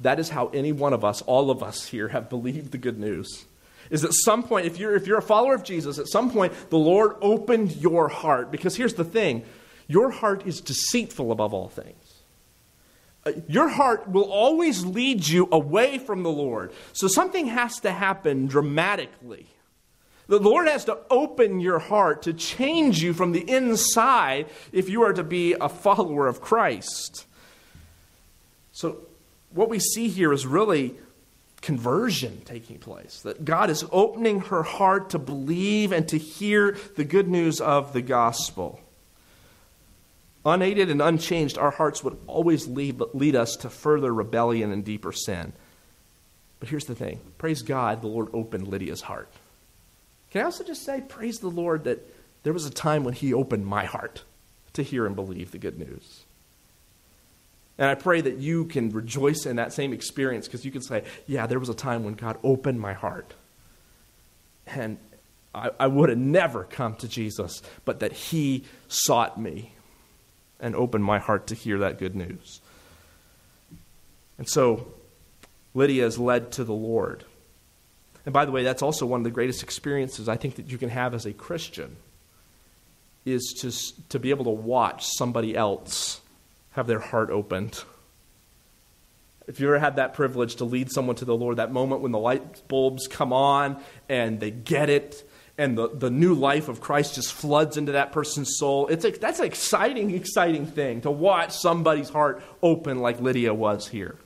that 0.00 0.20
is 0.20 0.28
how 0.30 0.48
any 0.48 0.72
one 0.72 0.92
of 0.92 1.04
us, 1.04 1.22
all 1.22 1.50
of 1.50 1.62
us 1.62 1.88
here, 1.88 2.08
have 2.08 2.28
believed 2.30 2.72
the 2.72 2.78
good 2.78 2.98
news. 2.98 3.46
Is 3.90 4.04
at 4.04 4.12
some 4.12 4.42
point, 4.42 4.66
if 4.66 4.78
you're, 4.78 4.94
if 4.94 5.06
you're 5.06 5.18
a 5.18 5.22
follower 5.22 5.54
of 5.54 5.64
Jesus, 5.64 5.98
at 5.98 6.08
some 6.08 6.30
point 6.30 6.52
the 6.70 6.78
Lord 6.78 7.16
opened 7.20 7.76
your 7.76 8.08
heart. 8.08 8.50
Because 8.50 8.76
here's 8.76 8.94
the 8.94 9.04
thing 9.04 9.44
your 9.86 10.10
heart 10.10 10.46
is 10.46 10.60
deceitful 10.60 11.32
above 11.32 11.54
all 11.54 11.68
things. 11.68 12.14
Uh, 13.24 13.32
your 13.48 13.68
heart 13.68 14.08
will 14.08 14.30
always 14.30 14.84
lead 14.84 15.26
you 15.26 15.48
away 15.50 15.98
from 15.98 16.22
the 16.22 16.30
Lord. 16.30 16.72
So 16.92 17.08
something 17.08 17.46
has 17.46 17.80
to 17.80 17.90
happen 17.90 18.46
dramatically. 18.46 19.46
The 20.28 20.38
Lord 20.38 20.68
has 20.68 20.84
to 20.84 20.98
open 21.10 21.58
your 21.60 21.78
heart 21.78 22.22
to 22.22 22.34
change 22.34 23.02
you 23.02 23.14
from 23.14 23.32
the 23.32 23.50
inside 23.50 24.46
if 24.72 24.90
you 24.90 25.02
are 25.02 25.14
to 25.14 25.24
be 25.24 25.54
a 25.54 25.70
follower 25.70 26.26
of 26.26 26.42
Christ. 26.42 27.26
So 28.72 28.98
what 29.50 29.70
we 29.70 29.78
see 29.78 30.08
here 30.08 30.32
is 30.32 30.46
really 30.46 30.94
conversion 31.62 32.42
taking 32.44 32.78
place. 32.78 33.22
That 33.22 33.44
God 33.44 33.70
is 33.70 33.86
opening 33.90 34.40
her 34.40 34.62
heart 34.62 35.10
to 35.10 35.18
believe 35.18 35.92
and 35.92 36.06
to 36.08 36.18
hear 36.18 36.76
the 36.96 37.04
good 37.04 37.26
news 37.26 37.60
of 37.60 37.94
the 37.94 38.02
gospel. 38.02 38.80
Unaided 40.44 40.90
and 40.90 41.02
unchanged, 41.02 41.58
our 41.58 41.70
hearts 41.70 42.04
would 42.04 42.18
always 42.26 42.68
lead, 42.68 43.00
lead 43.12 43.34
us 43.34 43.56
to 43.56 43.70
further 43.70 44.12
rebellion 44.12 44.72
and 44.72 44.84
deeper 44.84 45.12
sin. 45.12 45.54
But 46.60 46.68
here's 46.68 46.84
the 46.84 46.94
thing 46.94 47.20
praise 47.38 47.62
God, 47.62 48.02
the 48.02 48.08
Lord 48.08 48.28
opened 48.34 48.68
Lydia's 48.68 49.00
heart. 49.00 49.30
Can 50.30 50.42
I 50.42 50.44
also 50.44 50.64
just 50.64 50.82
say, 50.82 51.00
praise 51.00 51.38
the 51.38 51.48
Lord 51.48 51.84
that 51.84 52.06
there 52.42 52.52
was 52.52 52.66
a 52.66 52.70
time 52.70 53.04
when 53.04 53.14
He 53.14 53.32
opened 53.32 53.66
my 53.66 53.84
heart 53.84 54.24
to 54.74 54.82
hear 54.82 55.06
and 55.06 55.16
believe 55.16 55.50
the 55.50 55.58
good 55.58 55.78
news. 55.78 56.24
And 57.78 57.88
I 57.88 57.94
pray 57.94 58.20
that 58.20 58.38
you 58.38 58.64
can 58.64 58.90
rejoice 58.90 59.46
in 59.46 59.56
that 59.56 59.72
same 59.72 59.92
experience 59.92 60.46
because 60.46 60.64
you 60.64 60.72
can 60.72 60.82
say, 60.82 61.04
yeah, 61.26 61.46
there 61.46 61.60
was 61.60 61.68
a 61.68 61.74
time 61.74 62.04
when 62.04 62.14
God 62.14 62.38
opened 62.42 62.80
my 62.80 62.92
heart. 62.92 63.34
And 64.66 64.98
I, 65.54 65.70
I 65.78 65.86
would 65.86 66.08
have 66.08 66.18
never 66.18 66.64
come 66.64 66.96
to 66.96 67.08
Jesus, 67.08 67.62
but 67.84 68.00
that 68.00 68.12
He 68.12 68.64
sought 68.88 69.40
me 69.40 69.72
and 70.60 70.74
opened 70.74 71.04
my 71.04 71.18
heart 71.18 71.46
to 71.48 71.54
hear 71.54 71.78
that 71.78 71.98
good 71.98 72.16
news. 72.16 72.60
And 74.38 74.48
so 74.48 74.88
Lydia 75.74 76.06
is 76.06 76.18
led 76.18 76.52
to 76.52 76.64
the 76.64 76.74
Lord. 76.74 77.24
And 78.28 78.32
by 78.34 78.44
the 78.44 78.52
way, 78.52 78.62
that's 78.62 78.82
also 78.82 79.06
one 79.06 79.20
of 79.20 79.24
the 79.24 79.30
greatest 79.30 79.62
experiences 79.62 80.28
I 80.28 80.36
think 80.36 80.56
that 80.56 80.70
you 80.70 80.76
can 80.76 80.90
have 80.90 81.14
as 81.14 81.24
a 81.24 81.32
Christian 81.32 81.96
is 83.24 83.54
to, 83.60 84.08
to 84.10 84.18
be 84.18 84.28
able 84.28 84.44
to 84.44 84.50
watch 84.50 85.06
somebody 85.06 85.56
else 85.56 86.20
have 86.72 86.86
their 86.86 86.98
heart 86.98 87.30
opened. 87.30 87.82
If 89.46 89.60
you 89.60 89.68
ever 89.68 89.78
had 89.78 89.96
that 89.96 90.12
privilege 90.12 90.56
to 90.56 90.66
lead 90.66 90.92
someone 90.92 91.16
to 91.16 91.24
the 91.24 91.34
Lord, 91.34 91.56
that 91.56 91.72
moment 91.72 92.02
when 92.02 92.12
the 92.12 92.18
light 92.18 92.68
bulbs 92.68 93.06
come 93.06 93.32
on 93.32 93.82
and 94.10 94.38
they 94.40 94.50
get 94.50 94.90
it, 94.90 95.26
and 95.56 95.78
the, 95.78 95.88
the 95.88 96.10
new 96.10 96.34
life 96.34 96.68
of 96.68 96.82
Christ 96.82 97.14
just 97.14 97.32
floods 97.32 97.78
into 97.78 97.92
that 97.92 98.12
person's 98.12 98.58
soul, 98.58 98.88
it's 98.88 99.06
a, 99.06 99.10
that's 99.10 99.38
an 99.38 99.46
exciting, 99.46 100.14
exciting 100.14 100.66
thing 100.66 101.00
to 101.00 101.10
watch 101.10 101.56
somebody's 101.56 102.10
heart 102.10 102.42
open 102.62 102.98
like 102.98 103.22
Lydia 103.22 103.54
was 103.54 103.88
here. 103.88 104.16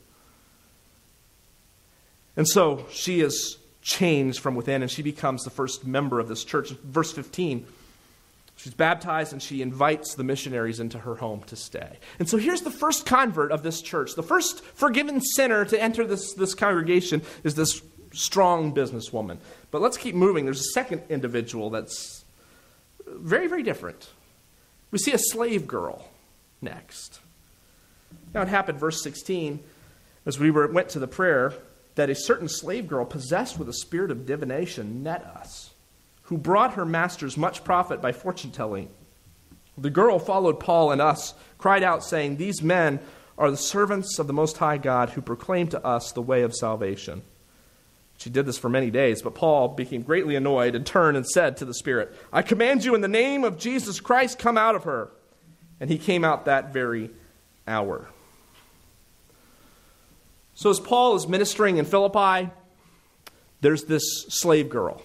And 2.36 2.48
so 2.48 2.84
she 2.90 3.20
is 3.20 3.58
changed 3.82 4.40
from 4.40 4.54
within, 4.54 4.82
and 4.82 4.90
she 4.90 5.02
becomes 5.02 5.42
the 5.42 5.50
first 5.50 5.86
member 5.86 6.20
of 6.20 6.28
this 6.28 6.44
church. 6.44 6.70
Verse 6.70 7.12
15 7.12 7.66
She's 8.54 8.74
baptized 8.74 9.32
and 9.32 9.42
she 9.42 9.60
invites 9.60 10.14
the 10.14 10.22
missionaries 10.22 10.78
into 10.78 10.98
her 10.98 11.16
home 11.16 11.42
to 11.44 11.56
stay. 11.56 11.98
And 12.20 12.28
so 12.28 12.36
here's 12.36 12.60
the 12.60 12.70
first 12.70 13.06
convert 13.06 13.50
of 13.50 13.64
this 13.64 13.82
church. 13.82 14.14
The 14.14 14.22
first 14.22 14.62
forgiven 14.62 15.20
sinner 15.20 15.64
to 15.64 15.82
enter 15.82 16.06
this, 16.06 16.34
this 16.34 16.54
congregation 16.54 17.22
is 17.42 17.56
this 17.56 17.82
strong 18.12 18.72
businesswoman. 18.72 19.38
But 19.72 19.80
let's 19.80 19.96
keep 19.96 20.14
moving. 20.14 20.44
There's 20.44 20.60
a 20.60 20.74
second 20.74 21.02
individual 21.08 21.70
that's 21.70 22.24
very, 23.04 23.48
very 23.48 23.62
different. 23.62 24.10
We 24.92 24.98
see 24.98 25.12
a 25.12 25.18
slave 25.18 25.66
girl 25.66 26.08
next. 26.60 27.18
Now 28.34 28.42
it 28.42 28.48
happened, 28.48 28.78
verse 28.78 29.02
16, 29.02 29.60
as 30.24 30.38
we 30.38 30.50
were, 30.50 30.68
went 30.68 30.90
to 30.90 30.98
the 30.98 31.08
prayer, 31.08 31.52
that 31.94 32.10
a 32.10 32.14
certain 32.14 32.48
slave 32.48 32.88
girl 32.88 33.04
possessed 33.04 33.58
with 33.58 33.68
a 33.68 33.74
spirit 33.74 34.10
of 34.10 34.26
divination 34.26 35.02
met 35.02 35.22
us 35.24 35.70
who 36.22 36.38
brought 36.38 36.74
her 36.74 36.84
masters 36.84 37.36
much 37.36 37.64
profit 37.64 38.00
by 38.00 38.12
fortune 38.12 38.50
telling. 38.50 38.88
The 39.76 39.90
girl 39.90 40.18
followed 40.18 40.60
Paul 40.60 40.92
and 40.92 41.00
us, 41.00 41.34
cried 41.58 41.82
out, 41.82 42.04
saying, 42.04 42.36
These 42.36 42.62
men 42.62 43.00
are 43.36 43.50
the 43.50 43.56
servants 43.56 44.18
of 44.18 44.26
the 44.26 44.32
Most 44.32 44.56
High 44.58 44.78
God 44.78 45.10
who 45.10 45.22
proclaim 45.22 45.68
to 45.68 45.84
us 45.84 46.12
the 46.12 46.22
way 46.22 46.42
of 46.42 46.54
salvation. 46.54 47.22
She 48.18 48.30
did 48.30 48.46
this 48.46 48.58
for 48.58 48.68
many 48.68 48.90
days, 48.90 49.20
but 49.20 49.34
Paul 49.34 49.68
became 49.68 50.02
greatly 50.02 50.36
annoyed 50.36 50.74
and 50.74 50.86
turned 50.86 51.16
and 51.16 51.26
said 51.26 51.56
to 51.56 51.64
the 51.64 51.74
Spirit, 51.74 52.14
I 52.32 52.42
command 52.42 52.84
you 52.84 52.94
in 52.94 53.00
the 53.00 53.08
name 53.08 53.42
of 53.42 53.58
Jesus 53.58 53.98
Christ, 53.98 54.38
come 54.38 54.56
out 54.56 54.76
of 54.76 54.84
her. 54.84 55.10
And 55.80 55.90
he 55.90 55.98
came 55.98 56.24
out 56.24 56.44
that 56.44 56.72
very 56.72 57.10
hour. 57.66 58.08
So, 60.54 60.70
as 60.70 60.78
Paul 60.78 61.16
is 61.16 61.26
ministering 61.26 61.78
in 61.78 61.84
Philippi, 61.84 62.50
there's 63.60 63.84
this 63.84 64.02
slave 64.28 64.68
girl 64.68 65.02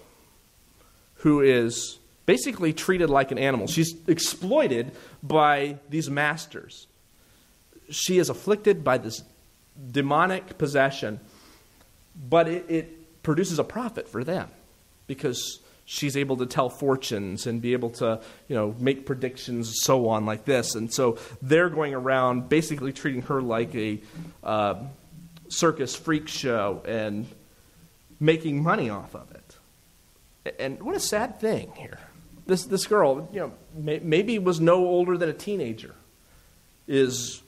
who 1.15 1.41
is 1.41 1.97
basically 2.25 2.73
treated 2.73 3.09
like 3.09 3.31
an 3.31 3.37
animal. 3.37 3.67
She's 3.67 3.95
exploited 4.07 4.91
by 5.23 5.77
these 5.89 6.09
masters. 6.09 6.87
She 7.89 8.17
is 8.17 8.29
afflicted 8.29 8.83
by 8.83 8.97
this 8.97 9.23
demonic 9.91 10.57
possession, 10.57 11.19
but 12.29 12.47
it, 12.47 12.65
it 12.67 13.23
produces 13.23 13.59
a 13.59 13.63
profit 13.63 14.07
for 14.07 14.23
them 14.23 14.49
because 15.07 15.59
she's 15.85 16.17
able 16.17 16.35
to 16.37 16.45
tell 16.45 16.69
fortunes 16.69 17.47
and 17.47 17.61
be 17.61 17.71
able 17.71 17.91
to, 17.91 18.19
you 18.49 18.55
know, 18.55 18.75
make 18.77 19.05
predictions 19.05 19.67
and 19.67 19.75
so 19.77 20.09
on 20.09 20.25
like 20.25 20.43
this. 20.43 20.75
And 20.75 20.93
so 20.93 21.17
they're 21.41 21.69
going 21.69 21.93
around 21.93 22.49
basically 22.49 22.91
treating 22.91 23.21
her 23.23 23.41
like 23.41 23.73
a 23.73 23.99
uh, 24.43 24.75
circus 25.49 25.95
freak 25.95 26.27
show 26.27 26.83
and 26.85 27.27
making 28.19 28.61
money 28.61 28.89
off 28.89 29.15
of 29.15 29.31
it. 29.31 29.57
And 30.59 30.81
what 30.81 30.95
a 30.95 30.99
sad 30.99 31.39
thing 31.39 31.71
here. 31.77 31.99
This, 32.45 32.65
this 32.65 32.87
girl, 32.87 33.29
you 33.33 33.41
know, 33.41 33.53
may, 33.75 33.99
maybe 33.99 34.39
was 34.39 34.61
no 34.61 34.75
older 34.75 35.17
than 35.17 35.29
a 35.29 35.33
teenager, 35.33 35.95
is 36.87 37.41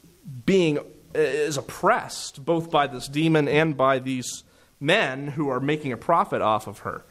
being 0.46 0.80
is 1.16 1.58
oppressed 1.58 2.46
both 2.46 2.70
by 2.70 2.86
this 2.88 3.08
demon 3.08 3.48
and 3.48 3.76
by 3.76 4.00
these 4.00 4.44
men 4.80 5.28
who 5.28 5.50
are 5.50 5.60
making 5.60 5.92
a 5.92 5.98
profit 5.98 6.42
off 6.42 6.68
of 6.68 6.80
her. 6.80 7.04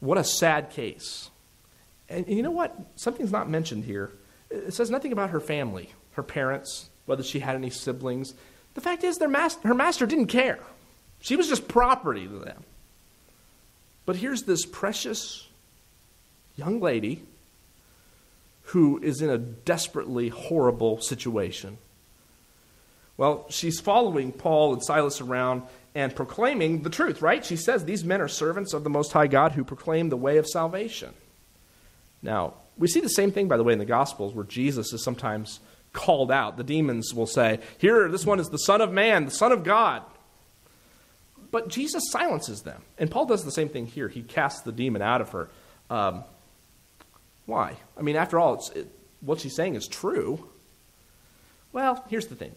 What 0.00 0.18
a 0.18 0.24
sad 0.24 0.70
case. 0.70 1.30
And, 2.08 2.26
and 2.26 2.36
you 2.36 2.42
know 2.42 2.50
what? 2.50 2.76
Something's 2.96 3.32
not 3.32 3.48
mentioned 3.48 3.84
here. 3.84 4.12
It 4.50 4.74
says 4.74 4.90
nothing 4.90 5.12
about 5.12 5.30
her 5.30 5.40
family, 5.40 5.92
her 6.12 6.22
parents, 6.22 6.90
whether 7.06 7.22
she 7.22 7.40
had 7.40 7.56
any 7.56 7.70
siblings. 7.70 8.34
The 8.76 8.82
fact 8.82 9.04
is, 9.04 9.16
their 9.16 9.26
master, 9.26 9.66
her 9.66 9.74
master 9.74 10.04
didn't 10.04 10.26
care. 10.26 10.58
She 11.20 11.34
was 11.34 11.48
just 11.48 11.66
property 11.66 12.28
to 12.28 12.38
them. 12.38 12.62
But 14.04 14.16
here's 14.16 14.42
this 14.42 14.66
precious 14.66 15.48
young 16.56 16.78
lady 16.80 17.22
who 18.64 18.98
is 19.02 19.22
in 19.22 19.30
a 19.30 19.38
desperately 19.38 20.28
horrible 20.28 21.00
situation. 21.00 21.78
Well, 23.16 23.46
she's 23.48 23.80
following 23.80 24.30
Paul 24.30 24.74
and 24.74 24.84
Silas 24.84 25.22
around, 25.22 25.62
and 25.94 26.14
proclaiming 26.14 26.82
the 26.82 26.90
truth, 26.90 27.22
right? 27.22 27.42
She 27.42 27.56
says 27.56 27.86
these 27.86 28.04
men 28.04 28.20
are 28.20 28.28
servants 28.28 28.74
of 28.74 28.84
the 28.84 28.90
Most 28.90 29.10
High 29.12 29.26
God 29.26 29.52
who 29.52 29.64
proclaim 29.64 30.10
the 30.10 30.18
way 30.18 30.36
of 30.36 30.46
salvation. 30.46 31.14
Now, 32.20 32.52
we 32.76 32.88
see 32.88 33.00
the 33.00 33.08
same 33.08 33.32
thing, 33.32 33.48
by 33.48 33.56
the 33.56 33.64
way, 33.64 33.72
in 33.72 33.78
the 33.78 33.86
Gospels 33.86 34.34
where 34.34 34.44
Jesus 34.44 34.92
is 34.92 35.02
sometimes 35.02 35.60
called 35.96 36.30
out. 36.30 36.56
The 36.56 36.62
demons 36.62 37.12
will 37.12 37.26
say, 37.26 37.58
Here, 37.78 38.08
this 38.08 38.24
one 38.24 38.38
is 38.38 38.50
the 38.50 38.58
Son 38.58 38.80
of 38.80 38.92
Man, 38.92 39.24
the 39.24 39.30
Son 39.32 39.50
of 39.50 39.64
God. 39.64 40.02
But 41.50 41.68
Jesus 41.68 42.04
silences 42.10 42.60
them. 42.62 42.82
And 42.98 43.10
Paul 43.10 43.26
does 43.26 43.44
the 43.44 43.50
same 43.50 43.68
thing 43.68 43.86
here. 43.86 44.08
He 44.08 44.22
casts 44.22 44.60
the 44.60 44.72
demon 44.72 45.00
out 45.00 45.20
of 45.20 45.30
her. 45.30 45.48
Um, 45.88 46.22
why? 47.46 47.76
I 47.98 48.02
mean, 48.02 48.16
after 48.16 48.38
all, 48.38 48.62
it, 48.74 48.88
what 49.20 49.40
she's 49.40 49.56
saying 49.56 49.74
is 49.74 49.88
true. 49.88 50.46
Well, 51.72 52.04
here's 52.08 52.26
the 52.26 52.36
thing 52.36 52.52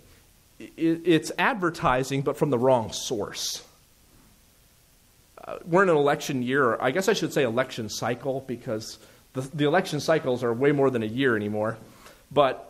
it, 0.60 1.02
it's 1.06 1.32
advertising, 1.38 2.22
but 2.22 2.38
from 2.38 2.50
the 2.50 2.60
wrong 2.60 2.92
source. 2.92 3.66
Uh, 5.42 5.60
we're 5.66 5.84
in 5.84 5.90
an 5.90 5.96
election 5.96 6.44
year, 6.44 6.78
I 6.82 6.92
guess 6.92 7.08
I 7.08 7.14
should 7.14 7.32
say 7.32 7.44
election 7.44 7.88
cycle, 7.88 8.44
because 8.46 9.00
the, 9.34 9.42
the 9.42 9.64
election 9.66 10.02
cycles 10.02 10.44
are 10.44 10.54
way 10.54 10.74
more 10.74 10.90
than 10.90 11.04
a 11.04 11.08
year 11.08 11.38
anymore. 11.38 11.78
But 12.32 12.69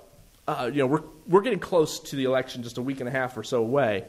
uh, 0.49 0.65
you 0.65 0.79
know, 0.79 0.87
we're, 0.87 1.03
we're 1.27 1.41
getting 1.41 1.59
close 1.59 1.99
to 1.99 2.15
the 2.15 2.23
election, 2.23 2.63
just 2.63 2.77
a 2.77 2.81
week 2.81 2.99
and 2.99 3.07
a 3.07 3.11
half 3.11 3.37
or 3.37 3.43
so 3.43 3.59
away. 3.59 4.05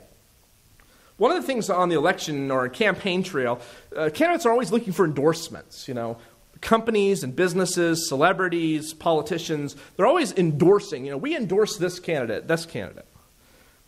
One 1.19 1.31
of 1.31 1.37
the 1.37 1.47
things 1.47 1.69
on 1.69 1.91
the 1.91 1.97
election 1.97 2.51
or 2.51 2.69
campaign 2.71 3.23
trail, 3.23 3.61
uh, 3.95 4.09
candidates 4.13 4.47
are 4.47 4.51
always 4.51 4.73
looking 4.73 4.95
for 4.95 5.05
endorsements. 5.05 5.87
You 5.87 5.93
know, 5.93 6.17
companies 6.63 7.23
and 7.23 7.37
businesses, 7.37 8.09
celebrities, 8.09 8.95
politicians, 8.95 9.77
they're 9.97 10.07
always 10.07 10.33
endorsing. 10.33 11.05
You 11.05 11.13
know, 11.13 11.19
we 11.19 11.37
endorse 11.37 11.77
this 11.77 12.01
candidate, 12.01 12.49
this 12.49 12.65
candidate. 12.65 13.07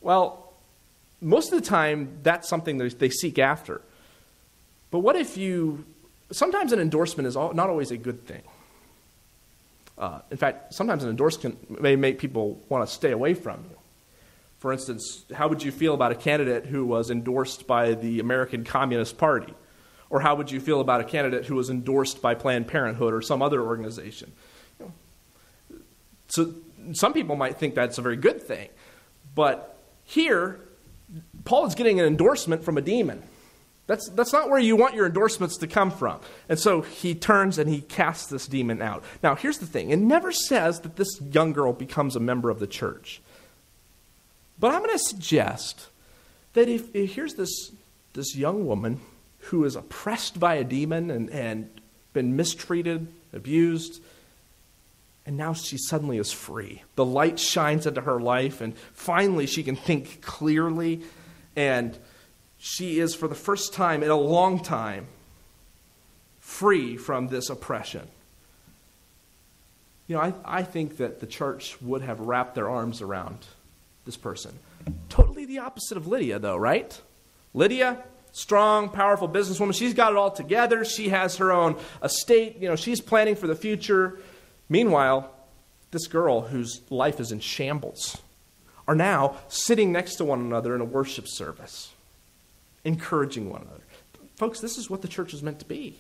Well, 0.03 0.53
most 1.22 1.53
of 1.53 1.59
the 1.62 1.66
time, 1.66 2.18
that's 2.22 2.48
something 2.48 2.76
that 2.78 2.98
they 2.98 3.09
seek 3.09 3.38
after. 3.38 3.80
But 4.90 4.98
what 4.98 5.16
if 5.16 5.38
you, 5.38 5.86
sometimes 6.30 6.72
an 6.72 6.80
endorsement 6.80 7.26
is 7.26 7.34
not 7.34 7.70
always 7.70 7.90
a 7.92 7.96
good 7.96 8.26
thing. 8.26 8.42
Uh, 9.99 10.20
in 10.30 10.36
fact, 10.36 10.74
sometimes 10.74 11.05
an 11.05 11.11
endorsement 11.11 11.80
may 11.80 11.97
make 11.97 12.18
people 12.18 12.62
want 12.68 12.86
to 12.86 12.93
stay 12.93 13.12
away 13.12 13.34
from 13.34 13.64
you. 13.70 13.76
For 14.59 14.72
instance, 14.72 15.24
how 15.34 15.49
would 15.49 15.62
you 15.62 15.72
feel 15.72 15.93
about 15.93 16.12
a 16.12 16.14
candidate 16.14 16.66
who 16.66 16.86
was 16.86 17.11
endorsed 17.11 17.66
by 17.66 17.95
the 17.95 18.20
American 18.20 18.64
Communist 18.64 19.18
Party? 19.18 19.55
Or 20.09 20.20
how 20.20 20.34
would 20.34 20.51
you 20.51 20.61
feel 20.61 20.80
about 20.80 21.01
a 21.01 21.05
candidate 21.05 21.47
who 21.47 21.55
was 21.57 21.70
endorsed 21.70 22.22
by 22.22 22.34
Planned 22.34 22.68
Parenthood 22.68 23.12
or 23.12 23.22
some 23.22 23.43
other 23.43 23.62
organization? 23.62 24.32
So 26.28 26.55
some 26.93 27.12
people 27.12 27.36
might 27.36 27.59
think 27.59 27.74
that's 27.74 27.99
a 27.99 28.03
very 28.03 28.16
good 28.16 28.43
thing. 28.43 28.68
But 29.34 29.76
here, 30.05 30.61
Paul 31.45 31.66
is 31.66 31.74
getting 31.74 32.01
an 32.01 32.07
endorsement 32.07 32.64
from 32.64 32.78
a 32.78 32.80
demon. 32.80 33.22
That's, 33.87 34.09
that's 34.11 34.33
not 34.33 34.49
where 34.49 34.61
you 34.61 34.76
want 34.76 34.95
your 34.95 35.07
endorsements 35.07 35.57
to 35.59 35.66
come 35.66 35.91
from. 35.91 36.20
And 36.49 36.59
so 36.59 36.83
he 36.83 37.14
turns 37.14 37.59
and 37.59 37.68
he 37.68 37.80
casts 37.80 38.28
this 38.28 38.47
demon 38.47 38.80
out. 38.80 39.05
Now, 39.22 39.35
here's 39.35 39.59
the 39.59 39.66
thing 39.66 39.91
it 39.91 39.99
never 39.99 40.33
says 40.33 40.80
that 40.80 40.97
this 40.97 41.20
young 41.20 41.53
girl 41.53 41.72
becomes 41.72 42.14
a 42.14 42.20
member 42.20 42.49
of 42.49 42.61
the 42.61 42.66
church. 42.66 43.20
But 44.59 44.72
I'm 44.72 44.80
going 44.83 44.97
to 44.97 44.99
suggest 44.99 45.89
that 46.53 46.68
if, 46.68 46.95
if 46.95 47.14
here's 47.14 47.35
this, 47.35 47.72
this 48.12 48.37
young 48.37 48.66
woman 48.66 49.01
who 49.47 49.64
is 49.64 49.74
oppressed 49.74 50.39
by 50.39 50.55
a 50.55 50.64
demon 50.64 51.11
and, 51.11 51.28
and 51.30 51.68
been 52.12 52.37
mistreated, 52.37 53.09
abused, 53.33 54.01
and 55.26 55.37
now 55.37 55.53
she 55.53 55.76
suddenly 55.78 56.18
is 56.18 56.30
free. 56.30 56.83
The 56.95 57.05
light 57.05 57.39
shines 57.39 57.87
into 57.87 58.03
her 58.03 58.20
life, 58.20 58.61
and 58.61 58.76
finally 58.93 59.47
she 59.47 59.62
can 59.62 59.76
think 59.76 60.20
clearly 60.20 61.03
and 61.57 61.99
she 62.64 63.00
is, 63.00 63.12
for 63.12 63.26
the 63.26 63.34
first 63.34 63.74
time 63.74 64.04
in 64.04 64.10
a 64.10 64.16
long 64.16 64.60
time, 64.60 65.08
free 66.38 66.96
from 66.96 67.26
this 67.26 67.50
oppression. 67.50 68.06
You 70.06 70.14
know, 70.14 70.22
I, 70.22 70.34
I 70.44 70.62
think 70.62 70.98
that 70.98 71.18
the 71.18 71.26
church 71.26 71.82
would 71.82 72.02
have 72.02 72.20
wrapped 72.20 72.54
their 72.54 72.70
arms 72.70 73.02
around 73.02 73.38
this 74.04 74.16
person. 74.16 74.56
Totally 75.08 75.44
the 75.44 75.58
opposite 75.58 75.96
of 75.96 76.06
Lydia, 76.06 76.38
though, 76.38 76.56
right? 76.56 77.00
Lydia, 77.52 78.04
strong, 78.30 78.90
powerful 78.90 79.28
businesswoman. 79.28 79.74
She's 79.74 79.92
got 79.92 80.12
it 80.12 80.16
all 80.16 80.30
together. 80.30 80.84
She 80.84 81.08
has 81.08 81.38
her 81.38 81.50
own 81.50 81.76
estate. 82.00 82.58
You 82.60 82.68
know, 82.68 82.76
she's 82.76 83.00
planning 83.00 83.34
for 83.34 83.48
the 83.48 83.56
future. 83.56 84.20
Meanwhile, 84.68 85.28
this 85.90 86.06
girl 86.06 86.42
whose 86.42 86.80
life 86.90 87.18
is 87.18 87.32
in 87.32 87.40
shambles 87.40 88.22
are 88.86 88.94
now 88.94 89.38
sitting 89.48 89.90
next 89.90 90.14
to 90.16 90.24
one 90.24 90.38
another 90.38 90.76
in 90.76 90.80
a 90.80 90.84
worship 90.84 91.26
service 91.26 91.90
encouraging 92.85 93.51
one 93.51 93.62
another. 93.62 93.83
Folks, 94.37 94.61
this 94.61 94.78
is 94.78 94.91
what 94.91 95.03
the 95.03 95.09
church 95.09 95.35
is 95.35 95.43
meant 95.43 95.61
to 95.61 95.64
be. 95.64 95.99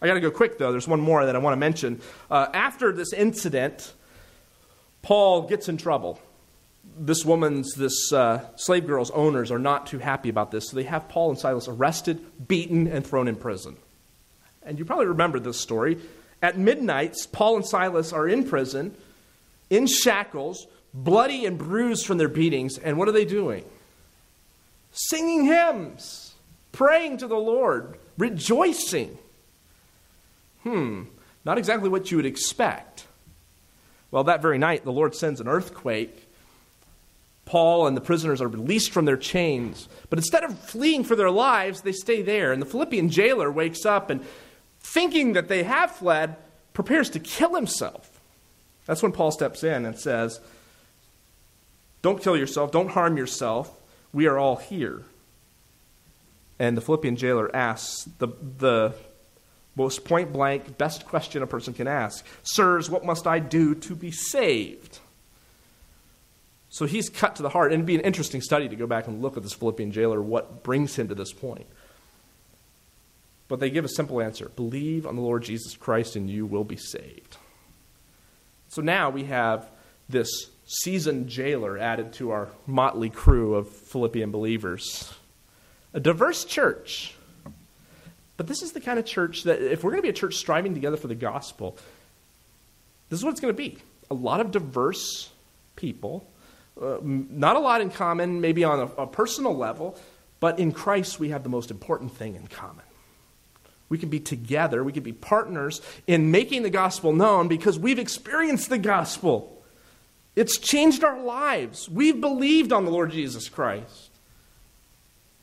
I 0.00 0.06
got 0.06 0.14
to 0.14 0.20
go 0.20 0.30
quick, 0.30 0.58
though. 0.58 0.70
There's 0.70 0.86
one 0.86 1.00
more 1.00 1.24
that 1.26 1.34
I 1.34 1.38
want 1.38 1.54
to 1.54 1.58
mention. 1.58 2.00
Uh, 2.30 2.46
after 2.52 2.92
this 2.92 3.12
incident, 3.12 3.92
Paul 5.02 5.42
gets 5.42 5.68
in 5.68 5.76
trouble. 5.76 6.20
This 6.96 7.24
woman's, 7.24 7.74
this 7.74 8.12
uh, 8.12 8.44
slave 8.56 8.86
girl's 8.86 9.10
owners 9.10 9.50
are 9.50 9.58
not 9.58 9.86
too 9.86 9.98
happy 9.98 10.28
about 10.28 10.50
this, 10.50 10.68
so 10.68 10.76
they 10.76 10.84
have 10.84 11.08
Paul 11.08 11.30
and 11.30 11.38
Silas 11.38 11.68
arrested, 11.68 12.24
beaten, 12.46 12.86
and 12.86 13.06
thrown 13.06 13.28
in 13.28 13.36
prison. 13.36 13.76
And 14.62 14.78
you 14.78 14.84
probably 14.84 15.06
remember 15.06 15.40
this 15.40 15.58
story. 15.58 15.98
At 16.40 16.56
midnight, 16.58 17.16
Paul 17.32 17.56
and 17.56 17.66
Silas 17.66 18.12
are 18.12 18.28
in 18.28 18.48
prison, 18.48 18.94
in 19.70 19.86
shackles, 19.86 20.66
bloody 20.94 21.46
and 21.46 21.58
bruised 21.58 22.06
from 22.06 22.18
their 22.18 22.28
beatings, 22.28 22.78
and 22.78 22.96
what 22.96 23.08
are 23.08 23.12
they 23.12 23.24
doing? 23.24 23.64
Singing 24.98 25.44
hymns, 25.44 26.34
praying 26.72 27.18
to 27.18 27.26
the 27.26 27.36
Lord, 27.36 27.98
rejoicing. 28.16 29.16
Hmm, 30.64 31.04
not 31.44 31.58
exactly 31.58 31.88
what 31.88 32.10
you 32.10 32.16
would 32.16 32.26
expect. 32.26 33.06
Well, 34.10 34.24
that 34.24 34.42
very 34.42 34.58
night, 34.58 34.84
the 34.84 34.92
Lord 34.92 35.14
sends 35.14 35.40
an 35.40 35.48
earthquake. 35.48 36.26
Paul 37.44 37.86
and 37.86 37.96
the 37.96 38.02
prisoners 38.02 38.42
are 38.42 38.48
released 38.48 38.90
from 38.90 39.04
their 39.04 39.16
chains. 39.16 39.88
But 40.10 40.18
instead 40.18 40.44
of 40.44 40.58
fleeing 40.58 41.04
for 41.04 41.16
their 41.16 41.30
lives, 41.30 41.82
they 41.82 41.92
stay 41.92 42.22
there. 42.22 42.52
And 42.52 42.60
the 42.60 42.66
Philippian 42.66 43.08
jailer 43.08 43.50
wakes 43.50 43.86
up 43.86 44.10
and, 44.10 44.24
thinking 44.80 45.34
that 45.34 45.48
they 45.48 45.62
have 45.62 45.92
fled, 45.92 46.36
prepares 46.74 47.08
to 47.10 47.20
kill 47.20 47.54
himself. 47.54 48.20
That's 48.86 49.02
when 49.02 49.12
Paul 49.12 49.30
steps 49.30 49.62
in 49.62 49.84
and 49.84 49.98
says, 49.98 50.40
Don't 52.02 52.22
kill 52.22 52.36
yourself, 52.36 52.72
don't 52.72 52.90
harm 52.90 53.16
yourself. 53.16 53.74
We 54.12 54.26
are 54.26 54.38
all 54.38 54.56
here. 54.56 55.02
And 56.58 56.76
the 56.76 56.80
Philippian 56.80 57.16
jailer 57.16 57.54
asks 57.54 58.04
the, 58.18 58.28
the 58.58 58.94
most 59.76 60.04
point 60.04 60.32
blank, 60.32 60.76
best 60.76 61.06
question 61.06 61.42
a 61.42 61.46
person 61.46 61.72
can 61.72 61.86
ask 61.86 62.26
Sirs, 62.42 62.90
what 62.90 63.04
must 63.04 63.26
I 63.26 63.38
do 63.38 63.74
to 63.74 63.94
be 63.94 64.10
saved? 64.10 64.98
So 66.70 66.84
he's 66.84 67.08
cut 67.08 67.36
to 67.36 67.42
the 67.42 67.48
heart. 67.48 67.72
And 67.72 67.80
it'd 67.80 67.86
be 67.86 67.94
an 67.94 68.02
interesting 68.02 68.42
study 68.42 68.68
to 68.68 68.76
go 68.76 68.86
back 68.86 69.06
and 69.06 69.22
look 69.22 69.36
at 69.36 69.42
this 69.42 69.54
Philippian 69.54 69.92
jailer, 69.92 70.20
what 70.20 70.62
brings 70.62 70.96
him 70.96 71.08
to 71.08 71.14
this 71.14 71.32
point. 71.32 71.66
But 73.48 73.60
they 73.60 73.70
give 73.70 73.84
a 73.84 73.88
simple 73.88 74.20
answer 74.20 74.50
believe 74.50 75.06
on 75.06 75.16
the 75.16 75.22
Lord 75.22 75.42
Jesus 75.42 75.74
Christ, 75.76 76.16
and 76.16 76.28
you 76.28 76.44
will 76.44 76.64
be 76.64 76.76
saved. 76.76 77.38
So 78.68 78.82
now 78.82 79.08
we 79.08 79.24
have 79.24 79.70
this 80.08 80.50
seasoned 80.68 81.28
jailer 81.28 81.78
added 81.78 82.12
to 82.12 82.30
our 82.30 82.48
motley 82.66 83.08
crew 83.08 83.54
of 83.54 83.68
Philippian 83.68 84.30
believers. 84.30 85.14
A 85.94 86.00
diverse 86.00 86.44
church. 86.44 87.14
But 88.36 88.46
this 88.46 88.62
is 88.62 88.72
the 88.72 88.80
kind 88.80 88.98
of 88.98 89.06
church 89.06 89.44
that, 89.44 89.62
if 89.62 89.82
we're 89.82 89.90
going 89.90 90.02
to 90.02 90.06
be 90.06 90.10
a 90.10 90.12
church 90.12 90.36
striving 90.36 90.74
together 90.74 90.98
for 90.98 91.08
the 91.08 91.14
gospel, 91.14 91.76
this 93.08 93.18
is 93.18 93.24
what 93.24 93.30
it's 93.30 93.40
going 93.40 93.54
to 93.54 93.56
be. 93.56 93.78
A 94.10 94.14
lot 94.14 94.40
of 94.40 94.50
diverse 94.50 95.30
people, 95.74 96.28
uh, 96.80 96.98
not 97.02 97.56
a 97.56 97.60
lot 97.60 97.80
in 97.80 97.90
common, 97.90 98.42
maybe 98.42 98.62
on 98.62 98.78
a, 98.78 99.02
a 99.02 99.06
personal 99.06 99.56
level, 99.56 99.98
but 100.38 100.58
in 100.58 100.72
Christ 100.72 101.18
we 101.18 101.30
have 101.30 101.42
the 101.44 101.48
most 101.48 101.70
important 101.70 102.14
thing 102.14 102.36
in 102.36 102.46
common. 102.46 102.84
We 103.88 103.96
can 103.96 104.10
be 104.10 104.20
together, 104.20 104.84
we 104.84 104.92
can 104.92 105.02
be 105.02 105.14
partners 105.14 105.80
in 106.06 106.30
making 106.30 106.62
the 106.62 106.70
gospel 106.70 107.14
known 107.14 107.48
because 107.48 107.78
we've 107.78 107.98
experienced 107.98 108.68
the 108.68 108.76
gospel. 108.76 109.57
It's 110.38 110.56
changed 110.56 111.02
our 111.02 111.20
lives. 111.20 111.88
We've 111.88 112.20
believed 112.20 112.72
on 112.72 112.84
the 112.84 112.92
Lord 112.92 113.10
Jesus 113.10 113.48
Christ. 113.48 114.10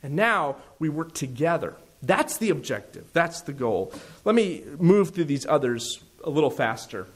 And 0.01 0.15
now 0.15 0.55
we 0.79 0.87
work 0.87 1.13
together. 1.13 1.75
That's 2.01 2.37
the 2.37 2.49
objective. 2.49 3.11
That's 3.11 3.41
the 3.41 3.51
goal. 3.51 3.91
Let 4.23 4.35
me 4.35 4.63
move 4.79 5.09
through 5.09 5.25
these 5.25 5.45
others 5.45 6.01
a 6.23 6.29
little 6.29 6.49
faster. 6.49 7.07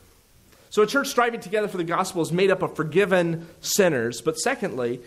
So, 0.70 0.82
a 0.82 0.88
church 0.88 1.08
striving 1.08 1.40
together 1.40 1.70
for 1.70 1.78
the 1.78 1.86
gospel 1.86 2.22
is 2.22 2.34
made 2.34 2.52
up 2.52 2.62
of 2.64 2.76
forgiven 2.76 3.48
sinners. 3.62 4.20
But 4.20 4.38
secondly, 4.38 5.00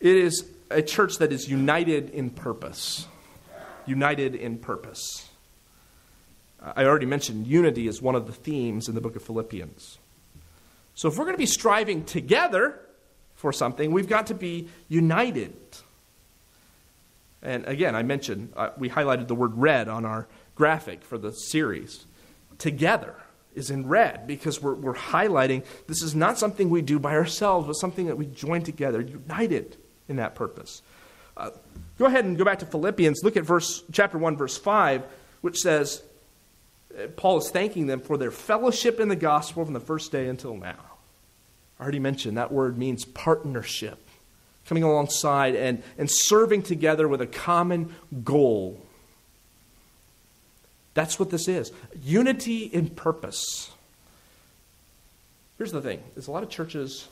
it 0.00 0.16
is 0.16 0.46
a 0.70 0.80
church 0.80 1.18
that 1.18 1.30
is 1.30 1.46
united 1.46 2.08
in 2.08 2.30
purpose. 2.30 3.06
United 3.84 4.34
in 4.34 4.56
purpose. 4.56 5.28
I 6.58 6.86
already 6.86 7.04
mentioned 7.04 7.46
unity 7.46 7.86
is 7.86 8.00
one 8.00 8.14
of 8.14 8.26
the 8.26 8.32
themes 8.32 8.88
in 8.88 8.94
the 8.94 9.02
book 9.02 9.14
of 9.14 9.22
Philippians. 9.22 9.98
So 10.94 11.08
if 11.08 11.16
we're 11.16 11.24
going 11.24 11.34
to 11.34 11.38
be 11.38 11.46
striving 11.46 12.04
together 12.04 12.78
for 13.34 13.52
something, 13.52 13.92
we've 13.92 14.08
got 14.08 14.28
to 14.28 14.34
be 14.34 14.68
united. 14.88 15.56
And 17.42 17.66
again, 17.66 17.96
I 17.96 18.02
mentioned, 18.02 18.52
uh, 18.56 18.70
we 18.76 18.88
highlighted 18.88 19.28
the 19.28 19.34
word 19.34 19.52
red 19.56 19.88
on 19.88 20.04
our 20.04 20.28
graphic 20.54 21.02
for 21.02 21.18
the 21.18 21.32
series. 21.32 22.06
Together 22.58 23.16
is 23.54 23.70
in 23.70 23.88
red 23.88 24.26
because 24.26 24.62
we're, 24.62 24.74
we're 24.74 24.94
highlighting 24.94 25.64
this 25.86 26.02
is 26.02 26.14
not 26.14 26.38
something 26.38 26.70
we 26.70 26.82
do 26.82 26.98
by 26.98 27.14
ourselves, 27.14 27.66
but 27.66 27.74
something 27.74 28.06
that 28.06 28.16
we 28.16 28.26
join 28.26 28.62
together, 28.62 29.00
united 29.00 29.76
in 30.08 30.16
that 30.16 30.34
purpose. 30.34 30.82
Uh, 31.36 31.50
go 31.98 32.06
ahead 32.06 32.24
and 32.24 32.38
go 32.38 32.44
back 32.44 32.60
to 32.60 32.66
Philippians. 32.66 33.22
Look 33.24 33.36
at 33.36 33.44
verse, 33.44 33.82
chapter 33.90 34.18
1, 34.18 34.36
verse 34.36 34.56
5, 34.56 35.04
which 35.40 35.58
says, 35.58 36.02
Paul 37.16 37.38
is 37.38 37.50
thanking 37.50 37.86
them 37.86 38.00
for 38.00 38.16
their 38.16 38.30
fellowship 38.30 39.00
in 39.00 39.08
the 39.08 39.16
gospel 39.16 39.64
from 39.64 39.74
the 39.74 39.80
first 39.80 40.12
day 40.12 40.28
until 40.28 40.56
now. 40.56 40.78
I 41.78 41.82
already 41.82 41.98
mentioned 41.98 42.36
that 42.36 42.52
word 42.52 42.78
means 42.78 43.04
partnership, 43.04 43.98
coming 44.66 44.82
alongside 44.82 45.56
and, 45.56 45.82
and 45.98 46.10
serving 46.10 46.62
together 46.62 47.08
with 47.08 47.20
a 47.20 47.26
common 47.26 47.94
goal. 48.22 48.80
That's 50.94 51.18
what 51.18 51.30
this 51.30 51.48
is 51.48 51.72
unity 52.02 52.64
in 52.64 52.90
purpose. 52.90 53.70
Here's 55.58 55.72
the 55.72 55.80
thing 55.80 56.02
is 56.16 56.26
a 56.26 56.30
lot 56.30 56.42
of 56.42 56.50
churches 56.50 57.08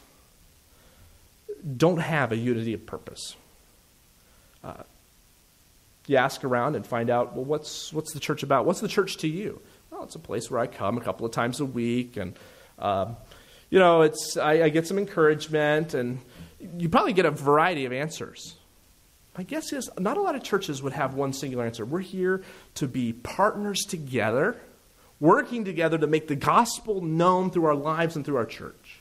don't 1.76 2.00
have 2.00 2.32
a 2.32 2.36
unity 2.36 2.74
of 2.74 2.86
purpose. 2.86 3.36
Uh, 4.62 4.82
you 6.06 6.16
ask 6.16 6.44
around 6.44 6.76
and 6.76 6.86
find 6.86 7.10
out, 7.10 7.34
well, 7.34 7.44
what's, 7.44 7.92
what's 7.92 8.12
the 8.12 8.20
church 8.20 8.42
about? 8.42 8.66
What's 8.66 8.80
the 8.80 8.88
church 8.88 9.18
to 9.18 9.28
you? 9.28 9.60
Well, 9.90 10.04
it's 10.04 10.14
a 10.14 10.20
place 10.20 10.50
where 10.50 10.60
I 10.60 10.66
come 10.66 10.98
a 10.98 11.00
couple 11.00 11.26
of 11.26 11.32
times 11.32 11.60
a 11.60 11.64
week, 11.64 12.16
and 12.16 12.34
um, 12.78 13.16
you 13.70 13.78
know, 13.78 14.02
it's 14.02 14.36
I, 14.36 14.64
I 14.64 14.68
get 14.68 14.86
some 14.86 14.98
encouragement, 14.98 15.94
and 15.94 16.20
you 16.78 16.88
probably 16.88 17.12
get 17.12 17.26
a 17.26 17.30
variety 17.30 17.84
of 17.84 17.92
answers. 17.92 18.56
My 19.36 19.44
guess 19.44 19.72
is 19.72 19.88
not 19.98 20.16
a 20.16 20.20
lot 20.20 20.34
of 20.34 20.42
churches 20.42 20.82
would 20.82 20.92
have 20.92 21.14
one 21.14 21.32
singular 21.32 21.64
answer. 21.64 21.84
We're 21.84 22.00
here 22.00 22.42
to 22.76 22.88
be 22.88 23.12
partners 23.12 23.80
together, 23.82 24.56
working 25.18 25.64
together 25.64 25.98
to 25.98 26.06
make 26.06 26.28
the 26.28 26.36
gospel 26.36 27.00
known 27.00 27.50
through 27.50 27.66
our 27.66 27.74
lives 27.74 28.16
and 28.16 28.24
through 28.24 28.36
our 28.36 28.46
church. 28.46 29.00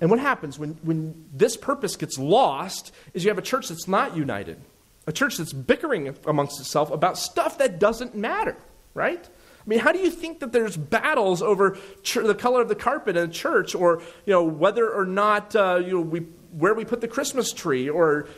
And 0.00 0.10
what 0.10 0.18
happens 0.18 0.58
when, 0.58 0.70
when 0.82 1.26
this 1.32 1.56
purpose 1.56 1.96
gets 1.96 2.18
lost 2.18 2.92
is 3.12 3.22
you 3.22 3.30
have 3.30 3.38
a 3.38 3.42
church 3.42 3.68
that's 3.68 3.86
not 3.86 4.16
united, 4.16 4.60
a 5.06 5.12
church 5.12 5.36
that's 5.36 5.52
bickering 5.52 6.14
amongst 6.26 6.60
itself 6.60 6.90
about 6.90 7.18
stuff 7.18 7.58
that 7.58 7.78
doesn't 7.78 8.14
matter, 8.14 8.56
right? 8.94 9.28
I 9.60 9.68
mean, 9.68 9.78
how 9.78 9.92
do 9.92 9.98
you 9.98 10.10
think 10.10 10.40
that 10.40 10.52
there's 10.52 10.76
battles 10.76 11.42
over 11.42 11.76
ch- 12.02 12.14
the 12.14 12.34
color 12.34 12.62
of 12.62 12.68
the 12.68 12.74
carpet 12.74 13.16
in 13.16 13.28
a 13.28 13.32
church, 13.32 13.74
or 13.74 14.02
you 14.24 14.32
know 14.32 14.44
whether 14.44 14.88
or 14.88 15.04
not 15.04 15.54
uh, 15.54 15.80
you 15.84 15.92
know 15.92 16.00
we 16.00 16.20
where 16.52 16.74
we 16.74 16.84
put 16.84 17.00
the 17.00 17.08
Christmas 17.08 17.52
tree, 17.52 17.88
or 17.88 18.28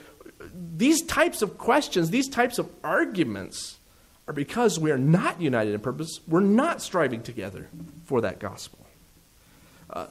these 0.55 1.03
types 1.03 1.43
of 1.43 1.59
questions, 1.59 2.11
these 2.11 2.29
types 2.29 2.59
of 2.59 2.69
arguments, 2.83 3.79
are 4.27 4.35
because 4.35 4.79
we 4.79 4.91
are 4.91 4.99
not 4.99 5.41
united 5.41 5.75
in 5.75 5.81
purpose. 5.81 6.21
We're 6.27 6.41
not 6.41 6.83
striving 6.83 7.23
together 7.23 7.69
for 8.05 8.21
that 8.23 8.41
gospel. 8.41 8.87
Uh, 9.89 10.07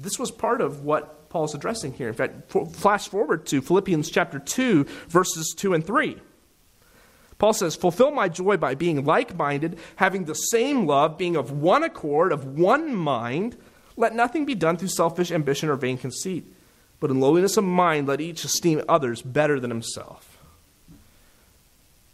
this 0.00 0.18
was 0.18 0.30
part 0.30 0.60
of 0.60 0.82
what 0.84 1.28
Paul's 1.28 1.54
addressing 1.54 1.92
here. 1.92 2.08
In 2.08 2.14
fact, 2.14 2.50
flash 2.72 3.08
forward 3.08 3.46
to 3.46 3.60
Philippians 3.60 4.10
chapter 4.10 4.38
2, 4.38 4.84
verses 5.08 5.54
2 5.56 5.74
and 5.74 5.86
3. 5.86 6.20
Paul 7.38 7.52
says, 7.52 7.76
Fulfill 7.76 8.10
my 8.10 8.28
joy 8.28 8.56
by 8.56 8.74
being 8.74 9.04
like 9.04 9.36
minded, 9.36 9.78
having 9.96 10.24
the 10.24 10.34
same 10.34 10.86
love, 10.86 11.16
being 11.16 11.36
of 11.36 11.50
one 11.50 11.82
accord, 11.82 12.32
of 12.32 12.44
one 12.44 12.94
mind. 12.94 13.56
Let 13.96 14.14
nothing 14.14 14.44
be 14.44 14.54
done 14.54 14.76
through 14.76 14.88
selfish 14.88 15.30
ambition 15.30 15.68
or 15.68 15.76
vain 15.76 15.98
conceit, 15.98 16.44
but 17.00 17.10
in 17.10 17.20
lowliness 17.20 17.56
of 17.56 17.64
mind, 17.64 18.08
let 18.08 18.20
each 18.20 18.44
esteem 18.44 18.82
others 18.88 19.22
better 19.22 19.58
than 19.60 19.70
himself. 19.70 20.38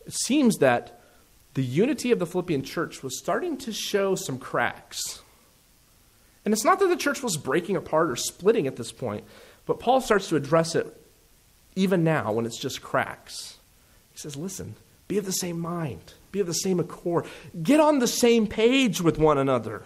It 0.06 0.12
seems 0.12 0.58
that 0.58 1.00
the 1.54 1.64
unity 1.64 2.12
of 2.12 2.18
the 2.18 2.26
Philippian 2.26 2.62
church 2.62 3.02
was 3.02 3.18
starting 3.18 3.56
to 3.58 3.72
show 3.72 4.14
some 4.14 4.38
cracks. 4.38 5.22
And 6.46 6.52
it's 6.52 6.64
not 6.64 6.78
that 6.78 6.86
the 6.86 6.96
church 6.96 7.24
was 7.24 7.36
breaking 7.36 7.74
apart 7.74 8.08
or 8.08 8.14
splitting 8.14 8.68
at 8.68 8.76
this 8.76 8.92
point, 8.92 9.24
but 9.66 9.80
Paul 9.80 10.00
starts 10.00 10.28
to 10.28 10.36
address 10.36 10.76
it 10.76 10.86
even 11.74 12.04
now 12.04 12.32
when 12.32 12.46
it's 12.46 12.58
just 12.58 12.80
cracks. 12.80 13.58
He 14.12 14.18
says, 14.18 14.36
Listen, 14.36 14.76
be 15.08 15.18
of 15.18 15.26
the 15.26 15.32
same 15.32 15.58
mind, 15.58 16.14
be 16.30 16.38
of 16.38 16.46
the 16.46 16.54
same 16.54 16.78
accord, 16.78 17.26
get 17.64 17.80
on 17.80 17.98
the 17.98 18.06
same 18.06 18.46
page 18.46 19.00
with 19.00 19.18
one 19.18 19.38
another. 19.38 19.82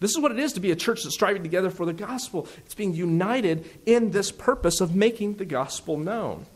This 0.00 0.12
is 0.12 0.18
what 0.18 0.32
it 0.32 0.38
is 0.38 0.54
to 0.54 0.60
be 0.60 0.70
a 0.70 0.76
church 0.76 1.02
that's 1.02 1.14
striving 1.14 1.42
together 1.42 1.68
for 1.68 1.84
the 1.84 1.92
gospel. 1.92 2.48
It's 2.64 2.74
being 2.74 2.94
united 2.94 3.68
in 3.84 4.12
this 4.12 4.32
purpose 4.32 4.80
of 4.80 4.94
making 4.94 5.34
the 5.34 5.44
gospel 5.44 5.98
known. 5.98 6.46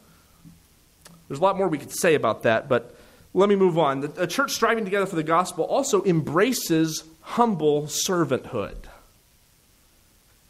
There's 1.28 1.40
a 1.40 1.42
lot 1.42 1.58
more 1.58 1.68
we 1.68 1.78
could 1.78 1.92
say 1.92 2.14
about 2.14 2.44
that, 2.44 2.70
but 2.70 2.96
let 3.34 3.50
me 3.50 3.56
move 3.56 3.78
on. 3.78 4.12
A 4.16 4.26
church 4.26 4.52
striving 4.52 4.84
together 4.84 5.06
for 5.06 5.16
the 5.16 5.22
gospel 5.22 5.64
also 5.64 6.02
embraces 6.04 7.04
humble 7.22 7.84
servanthood. 7.84 8.76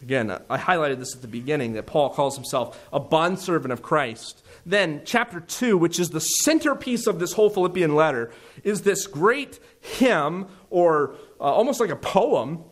Again, 0.02 0.36
I 0.50 0.58
highlighted 0.58 0.98
this 0.98 1.14
at 1.14 1.22
the 1.22 1.28
beginning 1.28 1.74
that 1.74 1.86
Paul 1.86 2.10
calls 2.10 2.34
himself 2.34 2.88
a 2.92 2.98
bondservant 2.98 3.72
of 3.72 3.82
Christ. 3.82 4.42
Then, 4.66 5.02
chapter 5.04 5.40
2, 5.40 5.78
which 5.78 6.00
is 6.00 6.10
the 6.10 6.20
centerpiece 6.20 7.06
of 7.06 7.20
this 7.20 7.32
whole 7.32 7.50
Philippian 7.50 7.94
letter, 7.94 8.32
is 8.64 8.82
this 8.82 9.06
great 9.06 9.60
hymn, 9.80 10.46
or 10.70 11.14
uh, 11.40 11.44
almost 11.44 11.78
like 11.78 11.90
a 11.90 11.96
poem, 11.96 12.64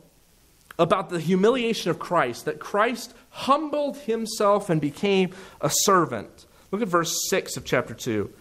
about 0.79 1.11
the 1.11 1.21
humiliation 1.21 1.91
of 1.91 1.99
Christ, 1.99 2.47
that 2.47 2.59
Christ 2.59 3.15
humbled 3.31 3.99
himself 3.99 4.71
and 4.71 4.81
became 4.81 5.31
a 5.61 5.71
servant. 5.71 6.47
Look 6.71 6.83
at 6.83 6.89
verse 6.89 7.29
6 7.29 7.57
of 7.57 7.65
chapter 7.65 7.95
2. 7.95 8.33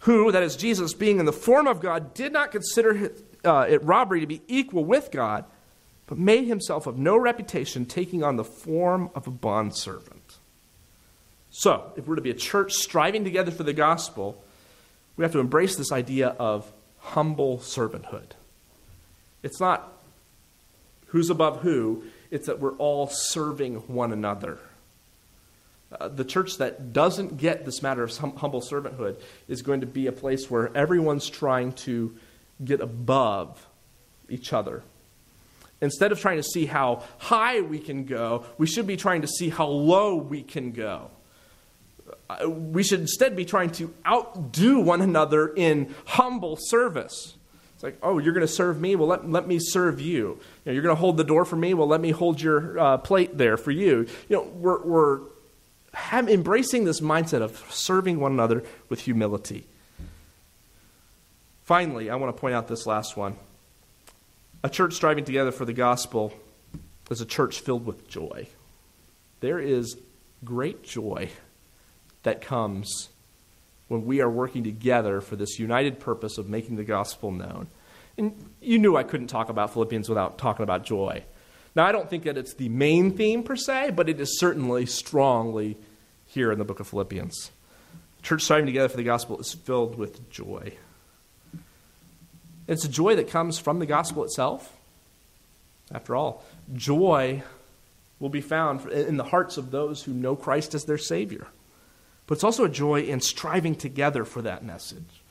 Who, 0.00 0.30
that 0.30 0.42
is 0.42 0.56
Jesus, 0.56 0.94
being 0.94 1.18
in 1.18 1.26
the 1.26 1.32
form 1.32 1.66
of 1.66 1.80
God, 1.80 2.14
did 2.14 2.32
not 2.32 2.52
consider 2.52 3.10
uh, 3.44 3.66
it 3.68 3.82
robbery 3.82 4.20
to 4.20 4.26
be 4.26 4.42
equal 4.48 4.84
with 4.84 5.10
God, 5.10 5.44
but 6.06 6.18
made 6.18 6.46
himself 6.46 6.86
of 6.86 6.98
no 6.98 7.16
reputation, 7.16 7.84
taking 7.84 8.22
on 8.22 8.36
the 8.36 8.44
form 8.44 9.10
of 9.14 9.26
a 9.26 9.30
bondservant. 9.30 10.38
So, 11.50 11.92
if 11.96 12.06
we're 12.06 12.16
to 12.16 12.22
be 12.22 12.30
a 12.30 12.34
church 12.34 12.74
striving 12.74 13.24
together 13.24 13.50
for 13.50 13.62
the 13.62 13.72
gospel, 13.72 14.42
we 15.16 15.24
have 15.24 15.32
to 15.32 15.38
embrace 15.38 15.76
this 15.76 15.90
idea 15.90 16.28
of 16.38 16.70
humble 16.98 17.58
servanthood. 17.58 18.32
It's 19.42 19.60
not 19.60 19.92
who's 21.06 21.30
above 21.30 21.60
who, 21.62 22.04
it's 22.30 22.46
that 22.46 22.60
we're 22.60 22.74
all 22.74 23.06
serving 23.06 23.76
one 23.88 24.12
another. 24.12 24.58
Uh, 25.98 26.08
the 26.08 26.24
church 26.24 26.58
that 26.58 26.92
doesn't 26.92 27.38
get 27.38 27.64
this 27.64 27.80
matter 27.80 28.02
of 28.02 28.16
hum- 28.16 28.36
humble 28.36 28.60
servanthood 28.60 29.16
is 29.48 29.62
going 29.62 29.80
to 29.80 29.86
be 29.86 30.08
a 30.08 30.12
place 30.12 30.50
where 30.50 30.76
everyone's 30.76 31.30
trying 31.30 31.72
to 31.72 32.14
get 32.64 32.80
above 32.80 33.66
each 34.28 34.52
other. 34.52 34.82
Instead 35.80 36.10
of 36.10 36.20
trying 36.20 36.38
to 36.38 36.42
see 36.42 36.66
how 36.66 37.02
high 37.18 37.60
we 37.60 37.78
can 37.78 38.04
go, 38.04 38.44
we 38.56 38.66
should 38.66 38.86
be 38.86 38.96
trying 38.96 39.20
to 39.20 39.28
see 39.28 39.50
how 39.50 39.66
low 39.66 40.16
we 40.16 40.42
can 40.42 40.72
go. 40.72 41.10
We 42.48 42.82
should 42.82 43.00
instead 43.00 43.36
be 43.36 43.44
trying 43.44 43.70
to 43.72 43.92
outdo 44.06 44.80
one 44.80 45.02
another 45.02 45.48
in 45.48 45.94
humble 46.06 46.56
service. 46.58 47.34
It's 47.74 47.82
like, 47.82 47.98
oh, 48.02 48.18
you're 48.18 48.32
going 48.32 48.46
to 48.46 48.52
serve 48.52 48.80
me? 48.80 48.96
Well, 48.96 49.08
let, 49.08 49.28
let 49.30 49.46
me 49.46 49.58
serve 49.60 50.00
you. 50.00 50.16
you 50.16 50.40
know, 50.64 50.72
you're 50.72 50.82
going 50.82 50.96
to 50.96 51.00
hold 51.00 51.18
the 51.18 51.24
door 51.24 51.44
for 51.44 51.56
me? 51.56 51.74
Well, 51.74 51.86
let 51.86 52.00
me 52.00 52.10
hold 52.10 52.40
your 52.40 52.78
uh, 52.78 52.96
plate 52.98 53.36
there 53.36 53.58
for 53.58 53.70
you. 53.70 54.06
You 54.30 54.36
know, 54.36 54.42
we're, 54.44 54.82
we're 54.82 55.20
have, 55.92 56.28
embracing 56.28 56.84
this 56.84 57.00
mindset 57.00 57.42
of 57.42 57.62
serving 57.70 58.18
one 58.18 58.32
another 58.32 58.64
with 58.88 59.00
humility. 59.00 59.66
Finally, 61.66 62.10
I 62.10 62.14
want 62.14 62.34
to 62.34 62.40
point 62.40 62.54
out 62.54 62.68
this 62.68 62.86
last 62.86 63.16
one. 63.16 63.34
A 64.62 64.70
church 64.70 64.94
striving 64.94 65.24
together 65.24 65.50
for 65.50 65.64
the 65.64 65.72
gospel 65.72 66.32
is 67.10 67.20
a 67.20 67.26
church 67.26 67.58
filled 67.58 67.84
with 67.84 68.06
joy. 68.06 68.46
There 69.40 69.58
is 69.58 69.96
great 70.44 70.84
joy 70.84 71.30
that 72.22 72.40
comes 72.40 73.08
when 73.88 74.06
we 74.06 74.20
are 74.20 74.30
working 74.30 74.62
together 74.62 75.20
for 75.20 75.34
this 75.34 75.58
united 75.58 75.98
purpose 75.98 76.38
of 76.38 76.48
making 76.48 76.76
the 76.76 76.84
gospel 76.84 77.32
known. 77.32 77.66
And 78.16 78.48
you 78.60 78.78
knew 78.78 78.96
I 78.96 79.02
couldn't 79.02 79.26
talk 79.26 79.48
about 79.48 79.72
Philippians 79.72 80.08
without 80.08 80.38
talking 80.38 80.62
about 80.62 80.84
joy. 80.84 81.24
Now, 81.74 81.84
I 81.84 81.90
don't 81.90 82.08
think 82.08 82.22
that 82.24 82.38
it's 82.38 82.54
the 82.54 82.68
main 82.68 83.16
theme 83.16 83.42
per 83.42 83.56
se, 83.56 83.90
but 83.90 84.08
it 84.08 84.20
is 84.20 84.38
certainly 84.38 84.86
strongly 84.86 85.76
here 86.26 86.52
in 86.52 86.60
the 86.60 86.64
book 86.64 86.78
of 86.78 86.86
Philippians. 86.86 87.50
Church 88.22 88.42
striving 88.42 88.66
together 88.66 88.88
for 88.88 88.96
the 88.96 89.02
gospel 89.02 89.40
is 89.40 89.52
filled 89.52 89.98
with 89.98 90.30
joy. 90.30 90.72
It's 92.68 92.84
a 92.84 92.88
joy 92.88 93.16
that 93.16 93.28
comes 93.28 93.58
from 93.58 93.78
the 93.78 93.86
gospel 93.86 94.24
itself. 94.24 94.76
After 95.92 96.16
all, 96.16 96.44
joy 96.74 97.42
will 98.18 98.28
be 98.28 98.40
found 98.40 98.90
in 98.90 99.16
the 99.16 99.24
hearts 99.24 99.56
of 99.56 99.70
those 99.70 100.02
who 100.02 100.12
know 100.12 100.34
Christ 100.34 100.74
as 100.74 100.84
their 100.84 100.98
Savior. 100.98 101.46
But 102.26 102.34
it's 102.34 102.44
also 102.44 102.64
a 102.64 102.68
joy 102.68 103.02
in 103.02 103.20
striving 103.20 103.74
together 103.74 104.24
for 104.24 104.42
that 104.42 104.64
message. 104.64 105.22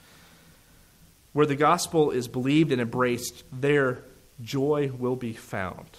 Where 1.34 1.46
the 1.46 1.56
gospel 1.56 2.12
is 2.12 2.30
believed 2.30 2.72
and 2.72 2.80
embraced, 2.80 3.44
there 3.52 4.00
joy 4.42 4.92
will 4.98 5.18
be 5.18 5.34
found. 5.34 5.90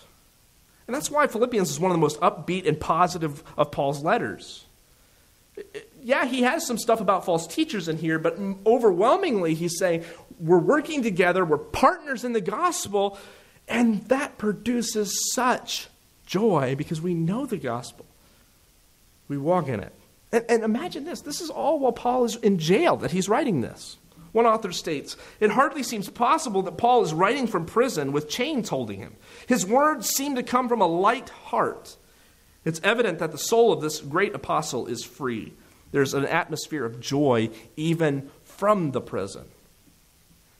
And 0.87 0.95
that's 0.95 1.11
why 1.11 1.27
Philippians 1.27 1.71
is 1.71 1.81
one 1.81 1.91
of 1.91 1.97
the 1.97 2.01
most 2.01 2.21
upbeat 2.21 2.67
and 2.67 2.79
positive 2.79 3.43
of 3.59 3.71
Paul's 3.71 4.03
letters. 4.03 4.65
yeah, 6.03 6.25
he 6.27 6.43
has 6.43 6.67
some 6.67 6.79
stuff 6.79 7.01
about 7.01 7.25
false 7.25 7.47
teachers 7.47 7.89
in 7.89 7.99
here, 7.99 8.19
but 8.19 8.39
overwhelmingly, 8.65 9.55
he's 9.55 9.79
saying 9.79 10.05
we're 10.39 10.59
working 10.59 11.03
together, 11.03 11.45
we're 11.45 11.59
partners 11.59 12.25
in 12.25 12.33
the 12.33 12.41
gospel, 12.41 13.19
and 13.69 14.03
that 14.09 14.39
produces 14.39 15.33
such 15.33 15.89
joy 16.27 16.75
because 16.77 17.01
we 17.01 17.15
know 17.15 17.47
the 17.47 17.57
gospel. 17.57 18.07
We 19.29 19.39
walk 19.39 19.69
in 19.69 19.81
it. 19.81 19.93
And, 20.33 20.45
and, 20.49 20.65
imagine 20.65 21.05
this 21.05 21.21
this 21.21 21.41
is 21.41 21.51
all 21.51 21.79
while 21.79 21.93
Paul 21.93 22.25
is 22.25 22.37
in 22.37 22.59
jail 22.59 22.97
that 22.97 23.13
he's 23.13 23.29
writing 23.29 23.61
this. 23.61 23.97
One 24.33 24.45
author 24.45 24.73
states 24.73 25.17
It 25.41 25.51
hardly 25.51 25.83
seems 25.83 26.11
possible 26.11 26.63
that 26.63 26.77
Paul 26.77 27.03
is 27.03 27.15
writing 27.15 27.47
from 27.47 27.65
prison 27.65 28.13
with 28.13 28.29
chains 28.29 28.69
holding 28.69 28.99
him. 28.99 29.17
His 29.47 29.65
words 29.65 30.09
seem 30.09 30.35
to 30.35 30.43
come 30.43 30.69
from 30.69 30.81
a 30.81 30.87
light 30.87 31.31
heart. 31.31 31.97
It's 32.65 32.81
evident 32.83 33.21
that 33.21 33.31
the 33.31 33.39
soul 33.39 33.73
of 33.73 33.81
this 33.81 34.01
great 34.01 34.35
apostle 34.35 34.89
is 34.89 35.05
free. 35.05 35.55
There's 35.93 36.15
an 36.15 36.27
atmosphere 36.27 36.85
of 36.85 37.01
joy 37.01 37.51
even 37.77 38.31
from 38.45 38.91
the 38.91 39.01
prison. 39.01 39.45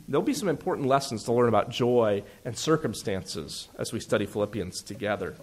There'll 0.09 0.23
be 0.23 0.35
some 0.35 0.49
important 0.49 0.87
lessons 0.87 1.25
to 1.25 1.33
learn 1.33 1.49
about 1.49 1.71
joy 1.71 2.23
and 2.45 2.57
circumstances 2.57 3.69
as 3.79 3.93
we 3.93 4.01
study 4.01 4.27
Philippians 4.27 4.83
together. 4.83 5.35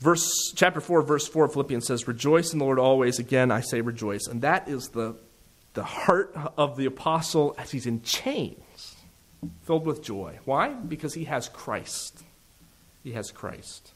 Verse, 0.00 0.52
chapter 0.54 0.80
4, 0.80 1.02
verse 1.02 1.28
4 1.28 1.46
of 1.46 1.52
Philippians 1.52 1.86
says, 1.86 2.08
Rejoice 2.08 2.52
in 2.52 2.58
the 2.58 2.64
Lord 2.64 2.78
always. 2.78 3.18
Again, 3.18 3.50
I 3.50 3.60
say 3.60 3.80
rejoice. 3.80 4.26
And 4.26 4.42
that 4.42 4.68
is 4.68 4.88
the, 4.88 5.14
the 5.74 5.84
heart 5.84 6.34
of 6.56 6.76
the 6.76 6.86
apostle 6.86 7.54
as 7.58 7.70
he's 7.70 7.86
in 7.86 8.02
chains, 8.02 8.96
filled 9.62 9.86
with 9.86 10.02
joy. 10.02 10.38
Why? 10.44 10.70
Because 10.70 11.14
he 11.14 11.24
has 11.24 11.48
Christ. 11.50 12.24
He 13.04 13.12
has 13.12 13.30
Christ. 13.30 13.92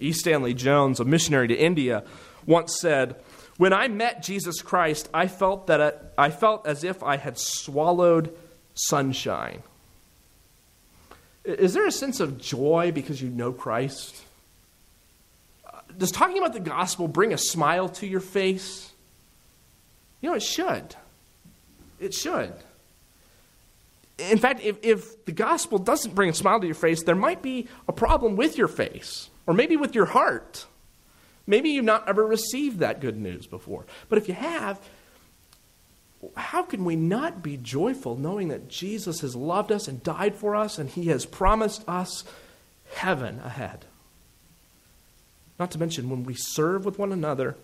E. 0.00 0.12
Stanley 0.12 0.54
Jones, 0.54 1.00
a 1.00 1.04
missionary 1.04 1.48
to 1.48 1.54
India, 1.54 2.04
once 2.46 2.78
said, 2.80 3.16
When 3.58 3.72
I 3.72 3.88
met 3.88 4.22
Jesus 4.22 4.62
Christ, 4.62 5.08
I 5.12 5.26
felt, 5.26 5.66
that 5.66 5.80
uh, 5.80 5.92
I 6.16 6.30
felt 6.30 6.66
as 6.66 6.84
if 6.84 7.02
I 7.02 7.16
had 7.16 7.38
swallowed 7.38 8.34
sunshine. 8.74 9.62
Is 11.44 11.74
there 11.74 11.86
a 11.86 11.92
sense 11.92 12.20
of 12.20 12.38
joy 12.38 12.92
because 12.94 13.20
you 13.20 13.28
know 13.28 13.52
Christ? 13.52 14.22
Uh, 15.66 15.80
does 15.96 16.12
talking 16.12 16.38
about 16.38 16.52
the 16.52 16.60
gospel 16.60 17.08
bring 17.08 17.32
a 17.32 17.38
smile 17.38 17.88
to 17.90 18.06
your 18.06 18.20
face? 18.20 18.92
You 20.20 20.30
know, 20.30 20.36
it 20.36 20.42
should. 20.42 20.94
It 21.98 22.14
should. 22.14 22.54
In 24.18 24.38
fact, 24.38 24.60
if, 24.60 24.76
if 24.82 25.24
the 25.24 25.32
gospel 25.32 25.78
doesn't 25.78 26.14
bring 26.14 26.30
a 26.30 26.34
smile 26.34 26.60
to 26.60 26.66
your 26.66 26.76
face, 26.76 27.02
there 27.02 27.16
might 27.16 27.42
be 27.42 27.66
a 27.88 27.92
problem 27.92 28.36
with 28.36 28.56
your 28.56 28.68
face, 28.68 29.30
or 29.46 29.54
maybe 29.54 29.76
with 29.76 29.96
your 29.96 30.06
heart. 30.06 30.66
Maybe 31.48 31.70
you've 31.70 31.84
not 31.84 32.06
ever 32.06 32.26
received 32.26 32.80
that 32.80 33.00
good 33.00 33.16
news 33.16 33.46
before. 33.46 33.86
But 34.10 34.18
if 34.18 34.28
you 34.28 34.34
have, 34.34 34.78
how 36.36 36.62
can 36.62 36.84
we 36.84 36.94
not 36.94 37.42
be 37.42 37.56
joyful 37.56 38.16
knowing 38.16 38.48
that 38.48 38.68
Jesus 38.68 39.20
has 39.20 39.34
loved 39.34 39.72
us 39.72 39.88
and 39.88 40.02
died 40.02 40.36
for 40.36 40.54
us 40.54 40.78
and 40.78 40.90
he 40.90 41.06
has 41.06 41.24
promised 41.24 41.88
us 41.88 42.22
heaven 42.92 43.40
ahead? 43.42 43.86
Not 45.58 45.70
to 45.70 45.78
mention, 45.78 46.10
when 46.10 46.24
we 46.24 46.34
serve 46.34 46.84
with 46.84 46.98
one 46.98 47.12
another 47.12 47.56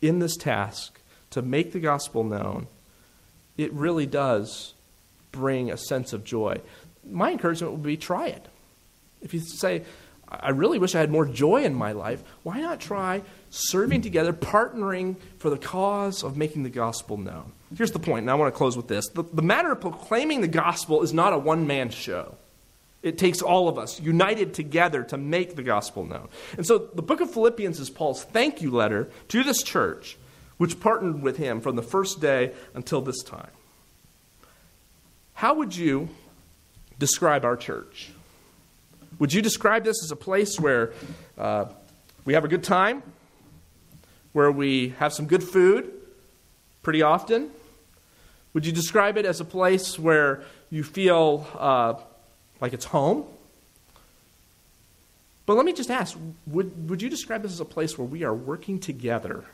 in 0.00 0.20
this 0.20 0.36
task 0.36 1.00
to 1.30 1.42
make 1.42 1.72
the 1.72 1.80
gospel 1.80 2.22
known, 2.22 2.68
it 3.56 3.72
really 3.72 4.06
does 4.06 4.72
bring 5.32 5.68
a 5.68 5.76
sense 5.76 6.12
of 6.12 6.22
joy. 6.22 6.60
My 7.04 7.32
encouragement 7.32 7.72
would 7.72 7.82
be 7.82 7.96
try 7.96 8.28
it. 8.28 8.46
If 9.20 9.34
you 9.34 9.40
say, 9.40 9.82
I 10.40 10.50
really 10.50 10.78
wish 10.78 10.94
I 10.94 11.00
had 11.00 11.10
more 11.10 11.26
joy 11.26 11.64
in 11.64 11.74
my 11.74 11.92
life, 11.92 12.22
why 12.42 12.60
not 12.60 12.80
try 12.80 13.22
serving 13.50 14.00
together, 14.00 14.32
partnering 14.32 15.16
for 15.38 15.50
the 15.50 15.58
cause 15.58 16.22
of 16.22 16.36
making 16.36 16.62
the 16.62 16.70
gospel 16.70 17.18
known? 17.18 17.52
Here's 17.76 17.92
the 17.92 17.98
point, 17.98 18.22
and 18.22 18.30
I 18.30 18.34
want 18.34 18.52
to 18.52 18.56
close 18.56 18.76
with 18.76 18.88
this. 18.88 19.08
The, 19.08 19.24
the 19.24 19.42
matter 19.42 19.72
of 19.72 19.80
proclaiming 19.80 20.40
the 20.40 20.48
gospel 20.48 21.02
is 21.02 21.12
not 21.12 21.32
a 21.32 21.38
one 21.38 21.66
man 21.66 21.90
show. 21.90 22.36
It 23.02 23.18
takes 23.18 23.42
all 23.42 23.68
of 23.68 23.78
us 23.78 24.00
united 24.00 24.54
together 24.54 25.02
to 25.04 25.16
make 25.16 25.56
the 25.56 25.62
gospel 25.62 26.04
known. 26.04 26.28
And 26.56 26.66
so 26.66 26.78
the 26.78 27.02
book 27.02 27.20
of 27.20 27.30
Philippians 27.30 27.80
is 27.80 27.90
Paul's 27.90 28.22
thank 28.22 28.62
you 28.62 28.70
letter 28.70 29.10
to 29.28 29.42
this 29.42 29.62
church, 29.62 30.16
which 30.56 30.80
partnered 30.80 31.20
with 31.20 31.36
him 31.36 31.60
from 31.60 31.76
the 31.76 31.82
first 31.82 32.20
day 32.20 32.52
until 32.74 33.00
this 33.00 33.22
time. 33.22 33.50
How 35.34 35.54
would 35.54 35.74
you 35.74 36.08
describe 36.98 37.44
our 37.44 37.56
church? 37.56 38.12
Would 39.18 39.32
you 39.32 39.42
describe 39.42 39.84
this 39.84 40.02
as 40.04 40.10
a 40.10 40.16
place 40.16 40.58
where 40.58 40.92
uh, 41.38 41.66
we 42.24 42.34
have 42.34 42.44
a 42.44 42.48
good 42.48 42.64
time, 42.64 43.02
where 44.32 44.50
we 44.50 44.90
have 44.98 45.12
some 45.12 45.26
good 45.26 45.42
food 45.42 45.92
pretty 46.82 47.02
often? 47.02 47.50
Would 48.54 48.66
you 48.66 48.72
describe 48.72 49.16
it 49.16 49.24
as 49.24 49.40
a 49.40 49.44
place 49.44 49.98
where 49.98 50.42
you 50.72 50.82
feel 50.82 51.46
uh, 51.58 51.94
like 52.62 52.72
it's 52.72 52.86
home. 52.86 53.26
But 55.44 55.54
let 55.54 55.66
me 55.66 55.74
just 55.74 55.90
ask 55.90 56.16
would, 56.46 56.88
would 56.88 57.02
you 57.02 57.10
describe 57.10 57.42
this 57.42 57.52
as 57.52 57.60
a 57.60 57.66
place 57.66 57.98
where 57.98 58.06
we 58.06 58.22
are 58.22 58.34
working 58.34 58.78
together, 58.78 59.44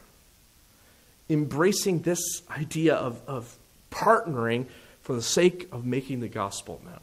embracing 1.29 2.03
this 2.03 2.21
idea 2.51 2.95
of, 2.95 3.21
of 3.27 3.57
partnering 3.91 4.67
for 5.03 5.15
the 5.15 5.23
sake 5.23 5.69
of 5.73 5.85
making 5.85 6.21
the 6.21 6.29
gospel 6.29 6.81
known? 6.85 7.01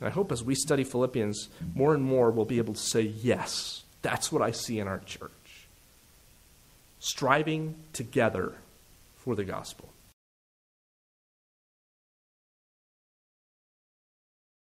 And 0.00 0.08
I 0.08 0.10
hope 0.10 0.32
as 0.32 0.42
we 0.42 0.54
study 0.54 0.84
Philippians, 0.84 1.48
more 1.74 1.94
and 1.94 2.04
more 2.04 2.30
we'll 2.30 2.44
be 2.44 2.58
able 2.58 2.74
to 2.74 2.80
say, 2.80 3.02
yes, 3.02 3.82
that's 4.02 4.30
what 4.30 4.42
I 4.42 4.50
see 4.50 4.78
in 4.78 4.88
our 4.88 4.98
church. 5.00 5.30
Striving 6.98 7.74
together 7.92 8.52
for 9.16 9.34
the 9.34 9.44
gospel. 9.44 9.88